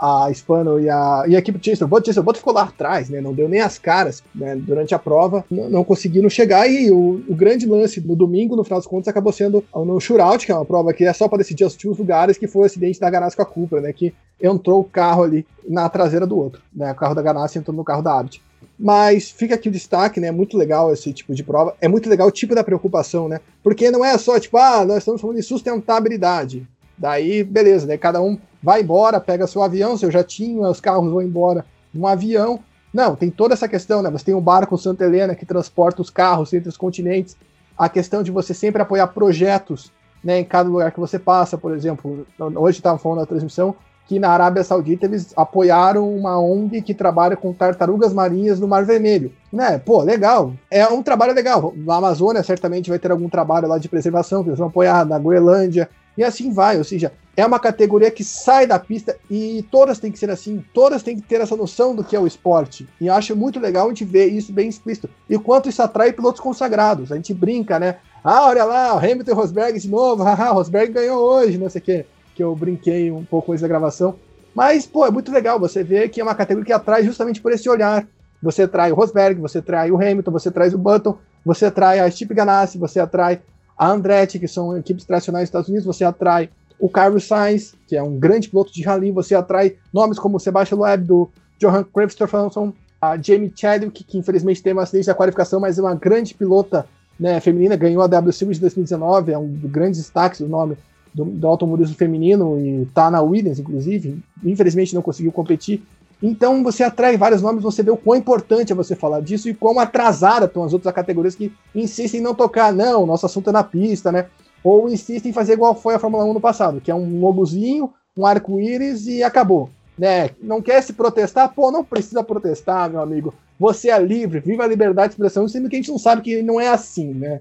a 0.01 0.31
Hispano 0.31 0.79
e 0.79 0.89
a, 0.89 1.25
e 1.27 1.35
a 1.35 1.39
equipe 1.39 1.59
Bot. 1.85 2.03
Chester 2.03 2.23
Bot 2.23 2.37
ficou 2.39 2.51
lá 2.51 2.63
atrás, 2.63 3.07
né? 3.07 3.21
Não 3.21 3.33
deu 3.33 3.47
nem 3.47 3.61
as 3.61 3.77
caras 3.77 4.23
né? 4.33 4.55
durante 4.55 4.95
a 4.95 4.99
prova, 4.99 5.45
não, 5.49 5.69
não 5.69 5.83
conseguiram 5.83 6.27
chegar. 6.27 6.67
E 6.67 6.89
o, 6.89 7.23
o, 7.27 7.35
grande 7.35 7.67
lance 7.67 8.01
no 8.01 8.15
domingo, 8.15 8.55
no 8.55 8.63
final 8.63 8.79
das 8.79 8.87
contas, 8.87 9.07
acabou 9.07 9.31
sendo 9.31 9.63
no 9.75 9.99
shootout, 9.99 10.43
que 10.43 10.51
é 10.51 10.55
uma 10.55 10.65
prova 10.65 10.91
que 10.91 11.05
é 11.05 11.13
só 11.13 11.27
para 11.27 11.37
decidir 11.37 11.65
os 11.65 11.73
últimos 11.73 11.99
lugares, 11.99 12.35
que 12.35 12.47
foi 12.47 12.63
o 12.63 12.65
acidente 12.65 12.99
da 12.99 13.11
Ganassi 13.11 13.35
com 13.35 13.43
a 13.43 13.45
Cupra, 13.45 13.79
né? 13.79 13.93
Que 13.93 14.11
entrou 14.41 14.79
o 14.79 14.83
carro 14.83 15.21
ali 15.21 15.45
na 15.69 15.87
traseira 15.87 16.25
do 16.25 16.35
outro, 16.35 16.63
né? 16.73 16.91
O 16.91 16.95
carro 16.95 17.13
da 17.13 17.21
Ganassi 17.21 17.59
entrou 17.59 17.77
no 17.77 17.83
carro 17.83 18.01
da 18.01 18.17
Abt. 18.17 18.41
Mas 18.79 19.29
fica 19.29 19.53
aqui 19.53 19.69
o 19.69 19.71
destaque, 19.71 20.19
né? 20.19 20.29
É 20.29 20.31
muito 20.31 20.57
legal 20.57 20.91
esse 20.91 21.13
tipo 21.13 21.35
de 21.35 21.43
prova. 21.43 21.75
É 21.79 21.87
muito 21.87 22.09
legal 22.09 22.27
o 22.27 22.31
tipo 22.31 22.55
da 22.55 22.63
preocupação, 22.63 23.29
né? 23.29 23.39
Porque 23.61 23.91
não 23.91 24.03
é 24.03 24.17
só 24.17 24.39
tipo, 24.39 24.57
ah, 24.57 24.83
nós 24.83 24.97
estamos 24.97 25.21
falando 25.21 25.37
de 25.37 25.43
sustentabilidade. 25.43 26.67
Daí, 27.01 27.43
beleza, 27.43 27.87
né? 27.87 27.97
Cada 27.97 28.21
um 28.21 28.37
vai 28.61 28.81
embora, 28.81 29.19
pega 29.19 29.47
seu 29.47 29.63
avião, 29.63 29.97
seu 29.97 30.11
jatinho, 30.11 30.61
os 30.69 30.79
carros 30.79 31.09
vão 31.09 31.19
embora 31.19 31.65
num 31.91 32.05
avião. 32.05 32.59
Não, 32.93 33.15
tem 33.15 33.31
toda 33.31 33.55
essa 33.55 33.67
questão, 33.67 34.03
né? 34.03 34.11
Você 34.11 34.25
tem 34.25 34.35
o 34.35 34.39
barco 34.39 34.77
Santa 34.77 35.03
Helena 35.03 35.33
que 35.33 35.43
transporta 35.43 35.99
os 35.99 36.11
carros 36.11 36.53
entre 36.53 36.69
os 36.69 36.77
continentes. 36.77 37.35
A 37.75 37.89
questão 37.89 38.21
de 38.21 38.29
você 38.29 38.53
sempre 38.53 38.83
apoiar 38.83 39.07
projetos 39.07 39.91
né, 40.23 40.41
em 40.41 40.45
cada 40.45 40.69
lugar 40.69 40.91
que 40.91 40.99
você 40.99 41.17
passa, 41.17 41.57
por 41.57 41.73
exemplo. 41.73 42.23
Hoje 42.37 42.77
estava 42.77 42.99
falando 42.99 43.21
na 43.21 43.25
transmissão 43.25 43.75
que 44.11 44.19
na 44.19 44.29
Arábia 44.29 44.61
Saudita 44.61 45.05
eles 45.05 45.31
apoiaram 45.37 46.13
uma 46.13 46.37
ONG 46.37 46.81
que 46.81 46.93
trabalha 46.93 47.37
com 47.37 47.53
tartarugas 47.53 48.11
marinhas 48.13 48.59
no 48.59 48.67
Mar 48.67 48.83
Vermelho. 48.83 49.31
Né? 49.53 49.77
Pô, 49.77 50.01
legal. 50.01 50.51
É 50.69 50.85
um 50.85 51.01
trabalho 51.01 51.33
legal. 51.33 51.73
Na 51.77 51.95
Amazônia 51.95 52.43
certamente 52.43 52.89
vai 52.89 52.99
ter 52.99 53.09
algum 53.09 53.29
trabalho 53.29 53.69
lá 53.69 53.77
de 53.77 53.87
preservação 53.87 54.43
que 54.43 54.49
eles 54.49 54.59
vão 54.59 54.67
apoiar, 54.67 55.05
na 55.05 55.17
Groenlândia, 55.17 55.89
e 56.17 56.25
assim 56.25 56.51
vai, 56.51 56.77
ou 56.77 56.83
seja, 56.83 57.13
é 57.37 57.45
uma 57.45 57.57
categoria 57.57 58.11
que 58.11 58.21
sai 58.21 58.67
da 58.67 58.77
pista 58.77 59.15
e 59.29 59.65
todas 59.71 59.97
têm 59.97 60.11
que 60.11 60.19
ser 60.19 60.29
assim, 60.29 60.61
todas 60.73 61.01
têm 61.01 61.15
que 61.15 61.21
ter 61.21 61.39
essa 61.39 61.55
noção 61.55 61.95
do 61.95 62.03
que 62.03 62.13
é 62.13 62.19
o 62.19 62.27
esporte. 62.27 62.85
E 62.99 63.09
acho 63.09 63.33
muito 63.33 63.61
legal 63.61 63.85
a 63.85 63.89
gente 63.89 64.03
ver 64.03 64.25
isso 64.25 64.51
bem 64.51 64.67
explícito. 64.67 65.09
E 65.29 65.39
quanto 65.39 65.69
isso 65.69 65.81
atrai 65.81 66.11
pilotos 66.11 66.41
consagrados. 66.41 67.13
A 67.13 67.15
gente 67.15 67.33
brinca, 67.33 67.79
né? 67.79 67.95
Ah, 68.21 68.47
olha 68.47 68.65
lá, 68.65 68.93
o 68.93 68.97
Hamilton 68.97 69.31
e 69.31 69.33
Rosberg 69.33 69.79
de 69.79 69.87
novo, 69.89 70.21
haha, 70.23 70.51
Rosberg 70.51 70.91
ganhou 70.91 71.17
hoje, 71.17 71.57
não 71.57 71.69
sei 71.69 71.79
o 71.79 71.83
quê. 71.85 72.05
Que 72.35 72.43
eu 72.43 72.55
brinquei 72.55 73.11
um 73.11 73.23
pouco 73.23 73.51
antes 73.51 73.61
da 73.61 73.67
gravação. 73.67 74.15
Mas, 74.53 74.85
pô, 74.85 75.05
é 75.05 75.11
muito 75.11 75.31
legal 75.31 75.59
você 75.59 75.83
ver 75.83 76.09
que 76.09 76.19
é 76.19 76.23
uma 76.23 76.35
categoria 76.35 76.65
que 76.65 76.73
atrai 76.73 77.03
justamente 77.03 77.41
por 77.41 77.51
esse 77.51 77.69
olhar. 77.69 78.07
Você 78.41 78.63
atrai 78.63 78.91
o 78.91 78.95
Rosberg, 78.95 79.39
você 79.39 79.59
atrai 79.59 79.91
o 79.91 79.95
Hamilton, 79.95 80.31
você 80.31 80.51
traz 80.51 80.73
o 80.73 80.77
Button, 80.77 81.17
você 81.45 81.65
atrai 81.65 81.99
a 81.99 82.09
Chip 82.09 82.33
Ganassi, 82.33 82.77
você 82.77 82.99
atrai 82.99 83.41
a 83.77 83.89
Andretti, 83.89 84.39
que 84.39 84.47
são 84.47 84.77
equipes 84.77 85.05
tradicionais 85.05 85.43
dos 85.43 85.49
Estados 85.49 85.69
Unidos, 85.69 85.85
você 85.85 86.03
atrai 86.03 86.49
o 86.79 86.89
Carlos 86.89 87.27
Sainz, 87.27 87.75
que 87.87 87.95
é 87.95 88.01
um 88.01 88.17
grande 88.17 88.49
piloto 88.49 88.73
de 88.73 88.81
rally, 88.81 89.11
você 89.11 89.35
atrai 89.35 89.75
nomes 89.93 90.17
como 90.17 90.39
Sebastian 90.39 90.77
Loeb, 90.77 91.05
do 91.05 91.29
Johan 91.59 91.83
Christopherson, 91.83 92.73
a 92.99 93.17
Jamie 93.17 93.53
Chadwick, 93.55 94.03
que 94.03 94.17
infelizmente 94.17 94.61
teve 94.61 94.77
um 94.77 94.81
acidente 94.81 95.07
da 95.07 95.15
qualificação, 95.15 95.59
mas 95.59 95.77
é 95.77 95.81
uma 95.81 95.95
grande 95.95 96.33
pilota 96.33 96.87
né, 97.19 97.39
feminina, 97.39 97.75
ganhou 97.75 98.01
a 98.01 98.07
W 98.07 98.33
Series 98.33 98.57
de 98.57 98.61
2019, 98.61 99.31
é 99.31 99.37
um 99.37 99.47
dos 99.47 99.69
grandes 99.69 99.99
destaques 99.99 100.41
do 100.41 100.47
nome 100.47 100.75
do, 101.13 101.25
do 101.25 101.47
automobilismo 101.47 101.95
feminino 101.95 102.59
e 102.59 102.83
está 102.83 103.11
na 103.11 103.21
Williams, 103.21 103.59
inclusive. 103.59 104.19
Infelizmente 104.43 104.95
não 104.95 105.01
conseguiu 105.01 105.31
competir, 105.31 105.83
Então 106.21 106.63
você 106.63 106.83
atrai 106.83 107.17
vários 107.17 107.41
nomes, 107.41 107.63
você 107.63 107.81
vê 107.81 107.89
o 107.89 107.97
quão 107.97 108.17
importante 108.17 108.71
é 108.71 108.75
você 108.75 108.95
falar 108.95 109.21
disso 109.21 109.49
e 109.49 109.53
quão 109.53 109.79
atrasada 109.79 110.45
estão 110.45 110.63
as 110.63 110.71
outras 110.71 110.93
categorias 110.93 111.33
que 111.33 111.51
insistem 111.73 112.19
em 112.19 112.23
não 112.23 112.35
tocar, 112.35 112.71
não, 112.71 113.05
nosso 113.05 113.25
assunto 113.25 113.49
é 113.49 113.53
na 113.53 113.63
pista, 113.63 114.11
né? 114.11 114.27
Ou 114.63 114.87
insistem 114.87 115.31
em 115.31 115.33
fazer 115.33 115.53
igual 115.53 115.73
foi 115.73 115.95
a 115.95 115.99
Fórmula 115.99 116.23
1 116.23 116.33
no 116.33 116.41
passado, 116.41 116.79
que 116.79 116.91
é 116.91 116.95
um 116.95 117.19
logozinho, 117.19 117.91
um 118.15 118.25
arco-íris 118.25 119.07
e 119.07 119.23
acabou. 119.23 119.69
Né? 119.97 120.29
Não 120.41 120.61
quer 120.61 120.81
se 120.81 120.93
protestar? 120.93 121.53
Pô, 121.53 121.71
não 121.71 121.83
precisa 121.83 122.23
protestar, 122.23 122.89
meu 122.89 123.01
amigo. 123.01 123.33
Você 123.59 123.89
é 123.89 123.99
livre, 123.99 124.39
viva 124.39 124.63
a 124.63 124.67
liberdade 124.67 125.09
de 125.09 125.13
expressão, 125.13 125.47
sendo 125.47 125.69
que 125.69 125.75
a 125.75 125.79
gente 125.79 125.91
não 125.91 125.99
sabe 125.99 126.21
que 126.21 126.41
não 126.41 126.59
é 126.59 126.69
assim, 126.69 127.13
né? 127.13 127.39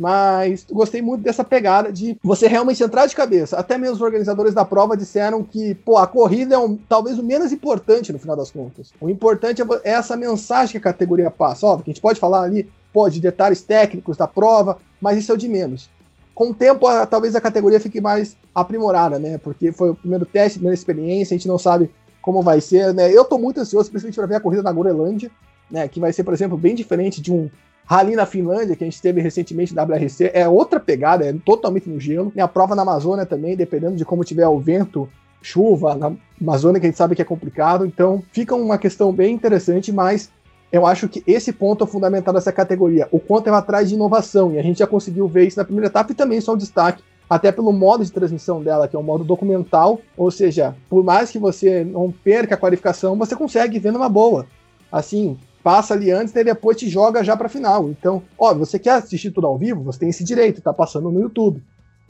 Mas 0.00 0.64
gostei 0.72 1.02
muito 1.02 1.20
dessa 1.20 1.44
pegada 1.44 1.92
de 1.92 2.16
você 2.24 2.48
realmente 2.48 2.82
entrar 2.82 3.04
de 3.04 3.14
cabeça. 3.14 3.58
Até 3.58 3.76
mesmo 3.76 3.96
os 3.96 4.00
organizadores 4.00 4.54
da 4.54 4.64
prova 4.64 4.96
disseram 4.96 5.42
que, 5.42 5.74
pô, 5.74 5.98
a 5.98 6.06
corrida 6.06 6.54
é 6.54 6.58
um, 6.58 6.74
talvez 6.74 7.18
o 7.18 7.22
menos 7.22 7.52
importante 7.52 8.10
no 8.10 8.18
final 8.18 8.34
das 8.34 8.50
contas. 8.50 8.94
O 8.98 9.10
importante 9.10 9.60
é, 9.60 9.64
é 9.84 9.90
essa 9.90 10.16
mensagem 10.16 10.72
que 10.72 10.78
a 10.78 10.92
categoria 10.92 11.30
passa. 11.30 11.66
Óbvio 11.66 11.84
que 11.84 11.90
a 11.90 11.92
gente 11.92 12.00
pode 12.00 12.18
falar 12.18 12.44
ali, 12.44 12.66
pô, 12.94 13.10
de 13.10 13.20
detalhes 13.20 13.60
técnicos 13.60 14.16
da 14.16 14.26
prova, 14.26 14.78
mas 14.98 15.18
isso 15.18 15.32
é 15.32 15.34
o 15.34 15.38
de 15.38 15.48
menos. 15.50 15.90
Com 16.34 16.48
o 16.48 16.54
tempo, 16.54 16.86
a, 16.86 17.04
talvez 17.04 17.36
a 17.36 17.40
categoria 17.40 17.78
fique 17.78 18.00
mais 18.00 18.34
aprimorada, 18.54 19.18
né? 19.18 19.36
Porque 19.36 19.70
foi 19.70 19.90
o 19.90 19.94
primeiro 19.94 20.24
teste, 20.24 20.60
primeira 20.60 20.74
experiência, 20.74 21.34
a 21.34 21.36
gente 21.36 21.46
não 21.46 21.58
sabe 21.58 21.90
como 22.22 22.40
vai 22.40 22.62
ser, 22.62 22.94
né? 22.94 23.12
Eu 23.12 23.26
tô 23.26 23.36
muito 23.36 23.60
ansioso, 23.60 23.90
principalmente 23.90 24.16
para 24.16 24.26
ver 24.26 24.36
a 24.36 24.40
corrida 24.40 24.62
na 24.62 24.72
Groenlândia, 24.72 25.30
né? 25.70 25.86
Que 25.88 26.00
vai 26.00 26.10
ser, 26.10 26.24
por 26.24 26.32
exemplo, 26.32 26.56
bem 26.56 26.74
diferente 26.74 27.20
de 27.20 27.30
um 27.30 27.50
Rally 27.90 28.14
na 28.14 28.24
Finlândia, 28.24 28.76
que 28.76 28.84
a 28.84 28.86
gente 28.86 29.02
teve 29.02 29.20
recentemente 29.20 29.74
na 29.74 29.82
WRC, 29.82 30.30
é 30.32 30.48
outra 30.48 30.78
pegada, 30.78 31.24
é 31.26 31.32
totalmente 31.44 31.90
no 31.90 31.98
gelo. 31.98 32.32
E 32.36 32.40
a 32.40 32.46
prova 32.46 32.76
na 32.76 32.82
Amazônia 32.82 33.26
também, 33.26 33.56
dependendo 33.56 33.96
de 33.96 34.04
como 34.04 34.22
tiver 34.22 34.46
o 34.46 34.60
vento, 34.60 35.08
chuva, 35.42 35.96
na 35.96 36.12
Amazônia, 36.40 36.78
que 36.78 36.86
a 36.86 36.88
gente 36.88 36.96
sabe 36.96 37.16
que 37.16 37.22
é 37.22 37.24
complicado. 37.24 37.84
Então, 37.84 38.22
fica 38.30 38.54
uma 38.54 38.78
questão 38.78 39.12
bem 39.12 39.34
interessante, 39.34 39.90
mas 39.90 40.30
eu 40.70 40.86
acho 40.86 41.08
que 41.08 41.20
esse 41.26 41.52
ponto 41.52 41.82
é 41.82 41.86
fundamental 41.88 42.32
dessa 42.32 42.52
categoria. 42.52 43.08
O 43.10 43.18
quanto 43.18 43.48
ela 43.48 43.60
traz 43.60 43.88
de 43.88 43.96
inovação, 43.96 44.52
e 44.52 44.58
a 44.60 44.62
gente 44.62 44.78
já 44.78 44.86
conseguiu 44.86 45.26
ver 45.26 45.48
isso 45.48 45.58
na 45.58 45.64
primeira 45.64 45.88
etapa, 45.88 46.12
e 46.12 46.14
também 46.14 46.40
só 46.40 46.54
um 46.54 46.56
destaque 46.56 47.02
até 47.28 47.50
pelo 47.50 47.72
modo 47.72 48.04
de 48.04 48.12
transmissão 48.12 48.62
dela, 48.62 48.86
que 48.86 48.94
é 48.94 48.98
um 49.00 49.02
modo 49.02 49.24
documental, 49.24 49.98
ou 50.16 50.30
seja, 50.30 50.76
por 50.88 51.02
mais 51.02 51.32
que 51.32 51.40
você 51.40 51.82
não 51.82 52.12
perca 52.12 52.54
a 52.54 52.58
qualificação, 52.58 53.18
você 53.18 53.34
consegue 53.34 53.80
ver 53.80 53.92
numa 53.92 54.08
boa. 54.08 54.46
Assim, 54.92 55.36
passa 55.62 55.94
ali 55.94 56.10
antes 56.10 56.34
e 56.34 56.44
depois 56.44 56.76
te 56.76 56.88
joga 56.88 57.22
já 57.22 57.36
para 57.36 57.48
final. 57.48 57.88
Então, 57.88 58.22
ó, 58.38 58.54
você 58.54 58.78
quer 58.78 58.92
assistir 58.92 59.30
tudo 59.30 59.46
ao 59.46 59.58
vivo? 59.58 59.82
Você 59.84 59.98
tem 59.98 60.08
esse 60.08 60.24
direito, 60.24 60.60
tá 60.60 60.72
passando 60.72 61.10
no 61.10 61.20
YouTube. 61.20 61.62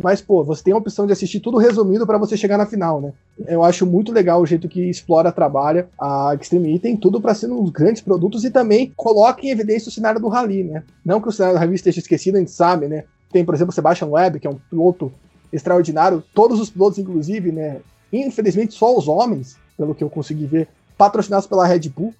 Mas, 0.03 0.23
pô, 0.23 0.43
você 0.43 0.65
tem 0.65 0.73
a 0.73 0.79
opção 0.79 1.07
de 1.07 1.13
assistir 1.13 1.41
tudo 1.41 1.59
resumido 1.59 2.07
para 2.07 2.17
você 2.17 2.35
chegar 2.35 2.57
na 2.57 2.65
final, 2.65 3.03
né? 3.03 3.13
Eu 3.47 3.63
acho 3.63 3.85
muito 3.85 4.13
legal 4.13 4.41
o 4.41 4.47
jeito 4.47 4.67
que 4.67 4.89
explora, 4.89 5.31
trabalha 5.31 5.89
a 6.01 6.35
Extreme 6.41 6.75
E, 6.75 6.79
tem 6.79 6.97
tudo 6.97 7.21
para 7.21 7.35
ser 7.35 7.51
um 7.51 7.63
dos 7.63 7.71
grandes 7.71 8.01
produtos 8.01 8.45
e 8.45 8.51
também 8.51 8.93
coloca 8.97 9.45
em 9.45 9.51
evidência 9.51 9.91
o 9.91 9.93
cenário 9.93 10.19
do 10.19 10.29
Rally, 10.29 10.65
né? 10.65 10.83
Não 11.05 11.21
que 11.21 11.29
o 11.29 11.33
cenário 11.33 11.59
do 11.59 11.61
Rally 11.61 11.75
esteja 11.75 11.99
esquecido, 11.99 12.37
a 12.37 12.39
gente 12.39 12.51
sabe, 12.51 12.89
né? 12.89 13.05
Tem, 13.31 13.45
por 13.45 13.55
exemplo, 13.55 13.73
o 13.73 13.75
Sebastian 13.75 14.09
Webb, 14.09 14.41
que 14.41 14.47
é 14.47 14.51
um 14.51 14.59
piloto 14.71 15.13
extraordinário, 15.53 16.25
todos 16.35 16.59
os 16.61 16.71
pilotos, 16.71 16.99
inclusive, 16.99 17.53
né? 17.53 17.81
Infelizmente, 18.11 18.73
só 18.73 18.97
os 18.97 19.07
homens, 19.07 19.57
pelo 19.77 19.95
que 19.95 20.03
eu 20.03 20.09
consegui 20.09 20.47
ver, 20.47 20.69
patrocinados 20.97 21.47
pela 21.47 21.67
Red 21.67 21.89
Bull. 21.89 22.15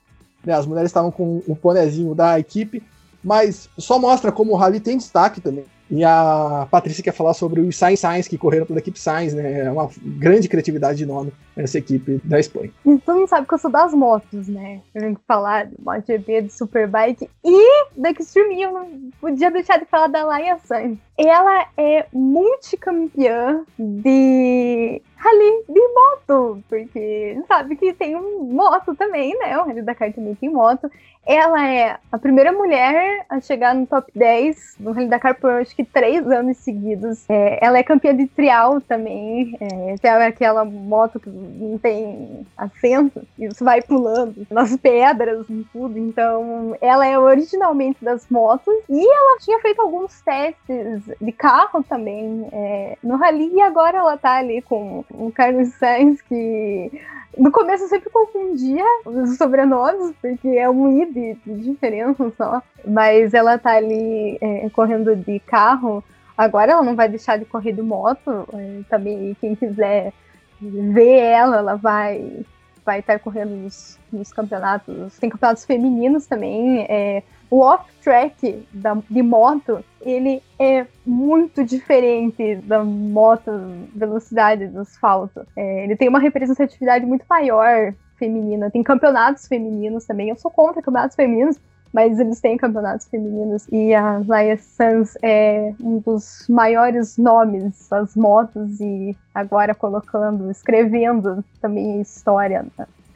Né, 0.45 0.55
as 0.55 0.67
mulheres 0.67 0.91
estavam 0.91 1.11
com 1.11 1.43
o 1.47 1.55
ponezinho 1.55 2.15
da 2.15 2.39
equipe, 2.39 2.83
mas 3.23 3.69
só 3.77 3.99
mostra 3.99 4.33
como 4.33 4.53
o 4.53 4.57
Rally 4.57 4.81
tem 4.81 4.97
destaque 4.97 5.41
também. 5.41 5.65
E 5.91 6.05
a 6.05 6.69
Patrícia 6.71 7.03
quer 7.03 7.13
falar 7.13 7.35
sobre 7.35 7.61
os 7.61 7.77
Science 7.77 7.97
Science 7.97 8.31
que 8.31 8.39
correram 8.39 8.65
pela 8.65 8.79
equipe 8.79 8.99
Science, 8.99 9.35
né? 9.35 9.65
É 9.65 9.71
uma 9.71 9.91
grande 10.01 10.49
criatividade 10.49 10.99
de 10.99 11.07
nome 11.07 11.33
essa 11.57 11.79
equipe 11.79 12.21
da 12.23 12.39
Espanha. 12.39 12.71
E 12.87 12.97
todo 12.99 13.17
mundo 13.17 13.29
sabe 13.29 13.47
que 13.47 13.55
eu 13.55 13.59
sou 13.59 13.71
das 13.71 13.93
motos, 13.93 14.47
né? 14.47 14.81
Eu 14.95 15.03
venho 15.03 15.21
falar 15.27 15.67
de 15.67 15.75
MotoGP, 15.81 16.43
de 16.43 16.53
Superbike 16.53 17.29
e 17.45 17.85
da 17.97 18.13
Extreme. 18.13 18.63
Eu 18.63 18.73
não 18.73 19.11
podia 19.21 19.51
deixar 19.51 19.79
de 19.79 19.85
falar 19.85 20.07
da 20.07 20.25
Laia 20.25 20.59
Sainz. 20.65 20.97
Ela 21.23 21.67
é 21.77 22.07
multicampeã 22.13 23.63
de 23.79 25.03
rally 25.21 25.65
de 25.69 25.81
moto, 25.89 26.63
porque 26.67 27.43
sabe 27.47 27.77
que 27.77 27.93
tem 27.93 28.19
moto 28.19 28.95
também, 28.95 29.39
né? 29.39 29.59
O 29.59 29.67
Rally 29.67 29.83
Dakar 29.83 30.13
também 30.13 30.35
tem 30.35 30.49
moto. 30.49 30.91
Ela 31.27 31.69
é 31.69 31.99
a 32.11 32.19
primeira 32.19 32.51
mulher 32.51 33.27
a 33.29 33.39
chegar 33.41 33.75
no 33.75 33.87
top 33.87 34.11
10 34.15 34.77
no 34.81 34.93
Rally 34.93 35.09
Dakar 35.09 35.39
por 35.39 35.51
acho 35.51 35.77
que 35.77 35.85
três 35.85 36.27
anos 36.27 36.57
seguidos. 36.57 37.29
É, 37.29 37.59
ela 37.63 37.79
é 37.79 37.83
campeã 37.83 38.17
de 38.17 38.27
trial 38.27 38.81
também. 38.81 39.55
É, 39.61 39.97
tem 39.99 40.11
aquela 40.11 40.65
moto 40.65 41.21
que 41.21 41.29
não 41.29 41.77
tem 41.77 42.47
assento, 42.57 43.23
e 43.39 43.47
você 43.47 43.63
vai 43.63 43.83
pulando 43.83 44.47
nas 44.51 44.75
pedras 44.77 45.45
e 45.51 45.67
tudo. 45.71 45.99
Então, 45.99 46.75
ela 46.81 47.07
é 47.07 47.19
originalmente 47.19 48.03
das 48.03 48.27
motos 48.31 48.75
e 48.89 49.07
ela 49.07 49.39
tinha 49.39 49.61
feito 49.61 49.83
alguns 49.83 50.19
testes 50.23 51.03
de 51.21 51.33
carro 51.33 51.83
também 51.83 52.49
é, 52.53 52.99
no 53.03 53.17
Rally 53.17 53.55
e 53.55 53.61
agora 53.61 53.99
ela 53.99 54.17
tá 54.17 54.37
ali 54.37 54.61
com 54.63 55.05
o 55.11 55.33
Carlos 55.33 55.69
Sainz 55.75 56.21
que 56.23 56.91
no 57.39 57.51
começo 57.53 57.85
eu 57.85 57.89
sempre 57.89 58.11
confundia 58.11 58.85
os 59.05 59.37
sobrenomes, 59.37 60.15
porque 60.21 60.49
é 60.49 60.69
um 60.69 61.01
I 61.01 61.13
de, 61.13 61.35
de 61.47 61.71
diferença 61.71 62.31
só. 62.37 62.63
Mas 62.85 63.33
ela 63.35 63.57
tá 63.57 63.77
ali 63.77 64.37
é, 64.41 64.69
correndo 64.71 65.15
de 65.15 65.39
carro. 65.41 66.03
Agora 66.37 66.73
ela 66.73 66.83
não 66.83 66.97
vai 66.97 67.09
deixar 67.09 67.39
de 67.39 67.45
correr 67.45 67.73
de 67.73 67.83
moto. 67.83 68.47
É, 68.53 68.81
também 68.89 69.37
quem 69.41 69.55
quiser 69.55 70.13
ver 70.61 71.19
ela, 71.19 71.59
ela 71.59 71.77
vai 71.77 72.45
vai 72.85 73.01
estar 73.01 73.19
correndo 73.19 73.51
nos, 73.51 73.99
nos 74.13 74.33
campeonatos. 74.33 75.19
Tem 75.19 75.31
campeonatos 75.31 75.65
femininos 75.65 76.27
também. 76.27 76.87
É, 76.89 77.23
o 77.51 77.61
off-track 77.61 78.67
de 79.11 79.23
moto, 79.23 79.85
ele 80.01 80.43
é 80.59 80.87
muito 81.05 81.65
diferente 81.65 82.57
da 82.57 82.85
moto 82.85 83.51
velocidade 83.95 84.69
do 84.69 84.81
asfalto. 84.81 85.47
É, 85.57 85.85
ele 85.85 85.97
tem 85.97 86.09
uma 86.09 86.21
representatividade 86.21 87.05
muito 87.05 87.25
maior 87.29 87.93
feminina. 88.17 88.71
Tem 88.71 88.83
campeonatos 88.83 89.49
femininos 89.49 90.05
também. 90.05 90.29
Eu 90.29 90.37
sou 90.37 90.51
contra 90.51 90.81
campeonatos 90.81 91.17
femininos, 91.17 91.59
mas 91.93 92.19
eles 92.19 92.41
têm 92.41 92.57
campeonatos 92.57 93.07
femininos. 93.09 93.67
E 93.71 93.95
a 93.95 94.23
Laia 94.27 94.57
Sanz 94.57 95.17
é 95.23 95.73
um 95.81 95.99
dos 95.99 96.47
maiores 96.49 97.17
nomes 97.17 97.89
das 97.89 98.15
motos 98.15 98.81
e 98.81 99.17
agora 99.35 99.75
colocando, 99.75 100.51
escrevendo 100.51 101.45
também 101.61 102.01
história 102.01 102.65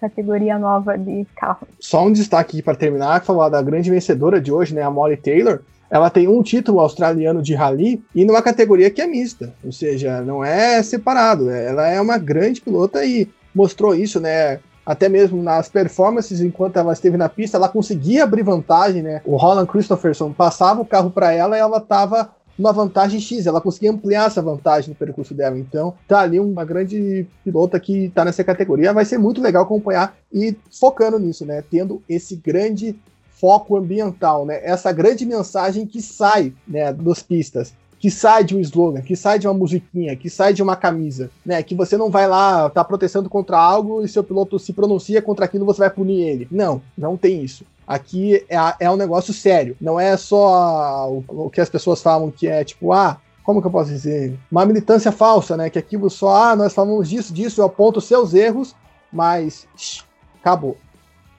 categoria 0.00 0.58
nova 0.58 0.98
de 0.98 1.26
carro. 1.34 1.66
Só 1.80 2.04
um 2.04 2.12
destaque 2.12 2.62
para 2.62 2.74
terminar, 2.74 3.24
falar 3.24 3.48
da 3.48 3.62
grande 3.62 3.90
vencedora 3.90 4.40
de 4.40 4.52
hoje, 4.52 4.74
né, 4.74 4.82
a 4.82 4.90
Molly 4.90 5.16
Taylor. 5.16 5.60
Ela 5.90 6.10
tem 6.10 6.26
um 6.26 6.42
título 6.42 6.80
australiano 6.80 7.40
de 7.40 7.54
rally 7.54 8.02
e 8.14 8.24
numa 8.24 8.42
categoria 8.42 8.90
que 8.90 9.00
é 9.00 9.06
mista, 9.06 9.54
ou 9.64 9.70
seja, 9.70 10.20
não 10.22 10.44
é 10.44 10.82
separado. 10.82 11.48
Ela 11.48 11.88
é 11.88 12.00
uma 12.00 12.18
grande 12.18 12.60
pilota 12.60 13.04
e 13.04 13.28
mostrou 13.54 13.94
isso, 13.94 14.18
né? 14.18 14.58
Até 14.86 15.08
mesmo 15.08 15.42
nas 15.42 15.68
performances, 15.68 16.40
enquanto 16.40 16.76
ela 16.76 16.92
esteve 16.92 17.16
na 17.16 17.28
pista, 17.28 17.56
ela 17.56 17.68
conseguia 17.68 18.24
abrir 18.24 18.42
vantagem, 18.42 19.02
né? 19.02 19.22
O 19.24 19.36
Roland 19.36 19.66
Christopherson 19.66 20.32
passava 20.32 20.80
o 20.80 20.86
carro 20.86 21.10
para 21.10 21.32
ela 21.32 21.56
e 21.56 21.60
ela 21.60 21.78
estava 21.78 22.30
uma 22.58 22.72
vantagem 22.72 23.20
X, 23.20 23.46
ela 23.46 23.60
conseguia 23.60 23.90
ampliar 23.90 24.26
essa 24.26 24.40
vantagem 24.40 24.90
no 24.90 24.94
percurso 24.94 25.34
dela. 25.34 25.58
Então, 25.58 25.94
tá 26.06 26.20
ali 26.20 26.38
uma 26.38 26.64
grande 26.64 27.26
pilota 27.42 27.80
que 27.80 28.10
tá 28.14 28.24
nessa 28.24 28.44
categoria. 28.44 28.92
Vai 28.92 29.04
ser 29.04 29.18
muito 29.18 29.40
legal 29.40 29.64
acompanhar 29.64 30.16
e 30.32 30.56
focando 30.70 31.18
nisso, 31.18 31.44
né? 31.44 31.62
Tendo 31.68 32.02
esse 32.08 32.36
grande 32.36 32.96
foco 33.40 33.76
ambiental, 33.76 34.46
né? 34.46 34.60
Essa 34.62 34.92
grande 34.92 35.26
mensagem 35.26 35.86
que 35.86 36.00
sai, 36.00 36.52
né, 36.66 36.92
das 36.92 37.22
pistas 37.22 37.74
que 38.04 38.10
sai 38.10 38.44
de 38.44 38.54
um 38.54 38.60
slogan, 38.60 39.00
que 39.00 39.16
sai 39.16 39.38
de 39.38 39.48
uma 39.48 39.54
musiquinha, 39.54 40.14
que 40.14 40.28
sai 40.28 40.52
de 40.52 40.62
uma 40.62 40.76
camisa, 40.76 41.30
né? 41.42 41.62
Que 41.62 41.74
você 41.74 41.96
não 41.96 42.10
vai 42.10 42.28
lá, 42.28 42.68
tá 42.68 42.84
protestando 42.84 43.30
contra 43.30 43.56
algo 43.56 44.04
e 44.04 44.08
seu 44.08 44.22
piloto 44.22 44.58
se 44.58 44.74
pronuncia 44.74 45.22
contra 45.22 45.46
aquilo, 45.46 45.64
você 45.64 45.78
vai 45.78 45.88
punir 45.88 46.20
ele. 46.20 46.46
Não, 46.50 46.82
não 46.98 47.16
tem 47.16 47.42
isso. 47.42 47.64
Aqui 47.86 48.44
é, 48.46 48.58
é 48.80 48.90
um 48.90 48.96
negócio 48.96 49.32
sério. 49.32 49.74
Não 49.80 49.98
é 49.98 50.18
só 50.18 51.10
o, 51.10 51.24
o 51.46 51.48
que 51.48 51.62
as 51.62 51.70
pessoas 51.70 52.02
falam 52.02 52.30
que 52.30 52.46
é 52.46 52.62
tipo, 52.62 52.92
ah, 52.92 53.16
como 53.42 53.62
que 53.62 53.66
eu 53.68 53.72
posso 53.72 53.88
dizer? 53.88 54.38
Uma 54.52 54.66
militância 54.66 55.10
falsa, 55.10 55.56
né? 55.56 55.70
Que 55.70 55.78
aquilo 55.78 56.10
só, 56.10 56.50
ah, 56.50 56.54
nós 56.54 56.74
falamos 56.74 57.08
disso, 57.08 57.32
disso, 57.32 57.62
eu 57.62 57.64
aponto 57.64 58.02
seus 58.02 58.34
erros, 58.34 58.76
mas 59.10 59.66
shh, 59.78 60.04
acabou. 60.42 60.76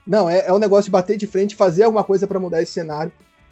Não, 0.08 0.28
é, 0.28 0.48
é 0.48 0.52
um 0.52 0.58
negócio 0.58 0.86
de 0.86 0.92
bater 0.92 1.16
de 1.16 1.28
frente, 1.28 1.56
fazer 1.56 1.84
alguma 1.84 2.04
coisa 2.04 2.26
para 2.26 2.40
mudar 2.40 2.64
esse 2.64 2.72
cenário. 2.72 3.12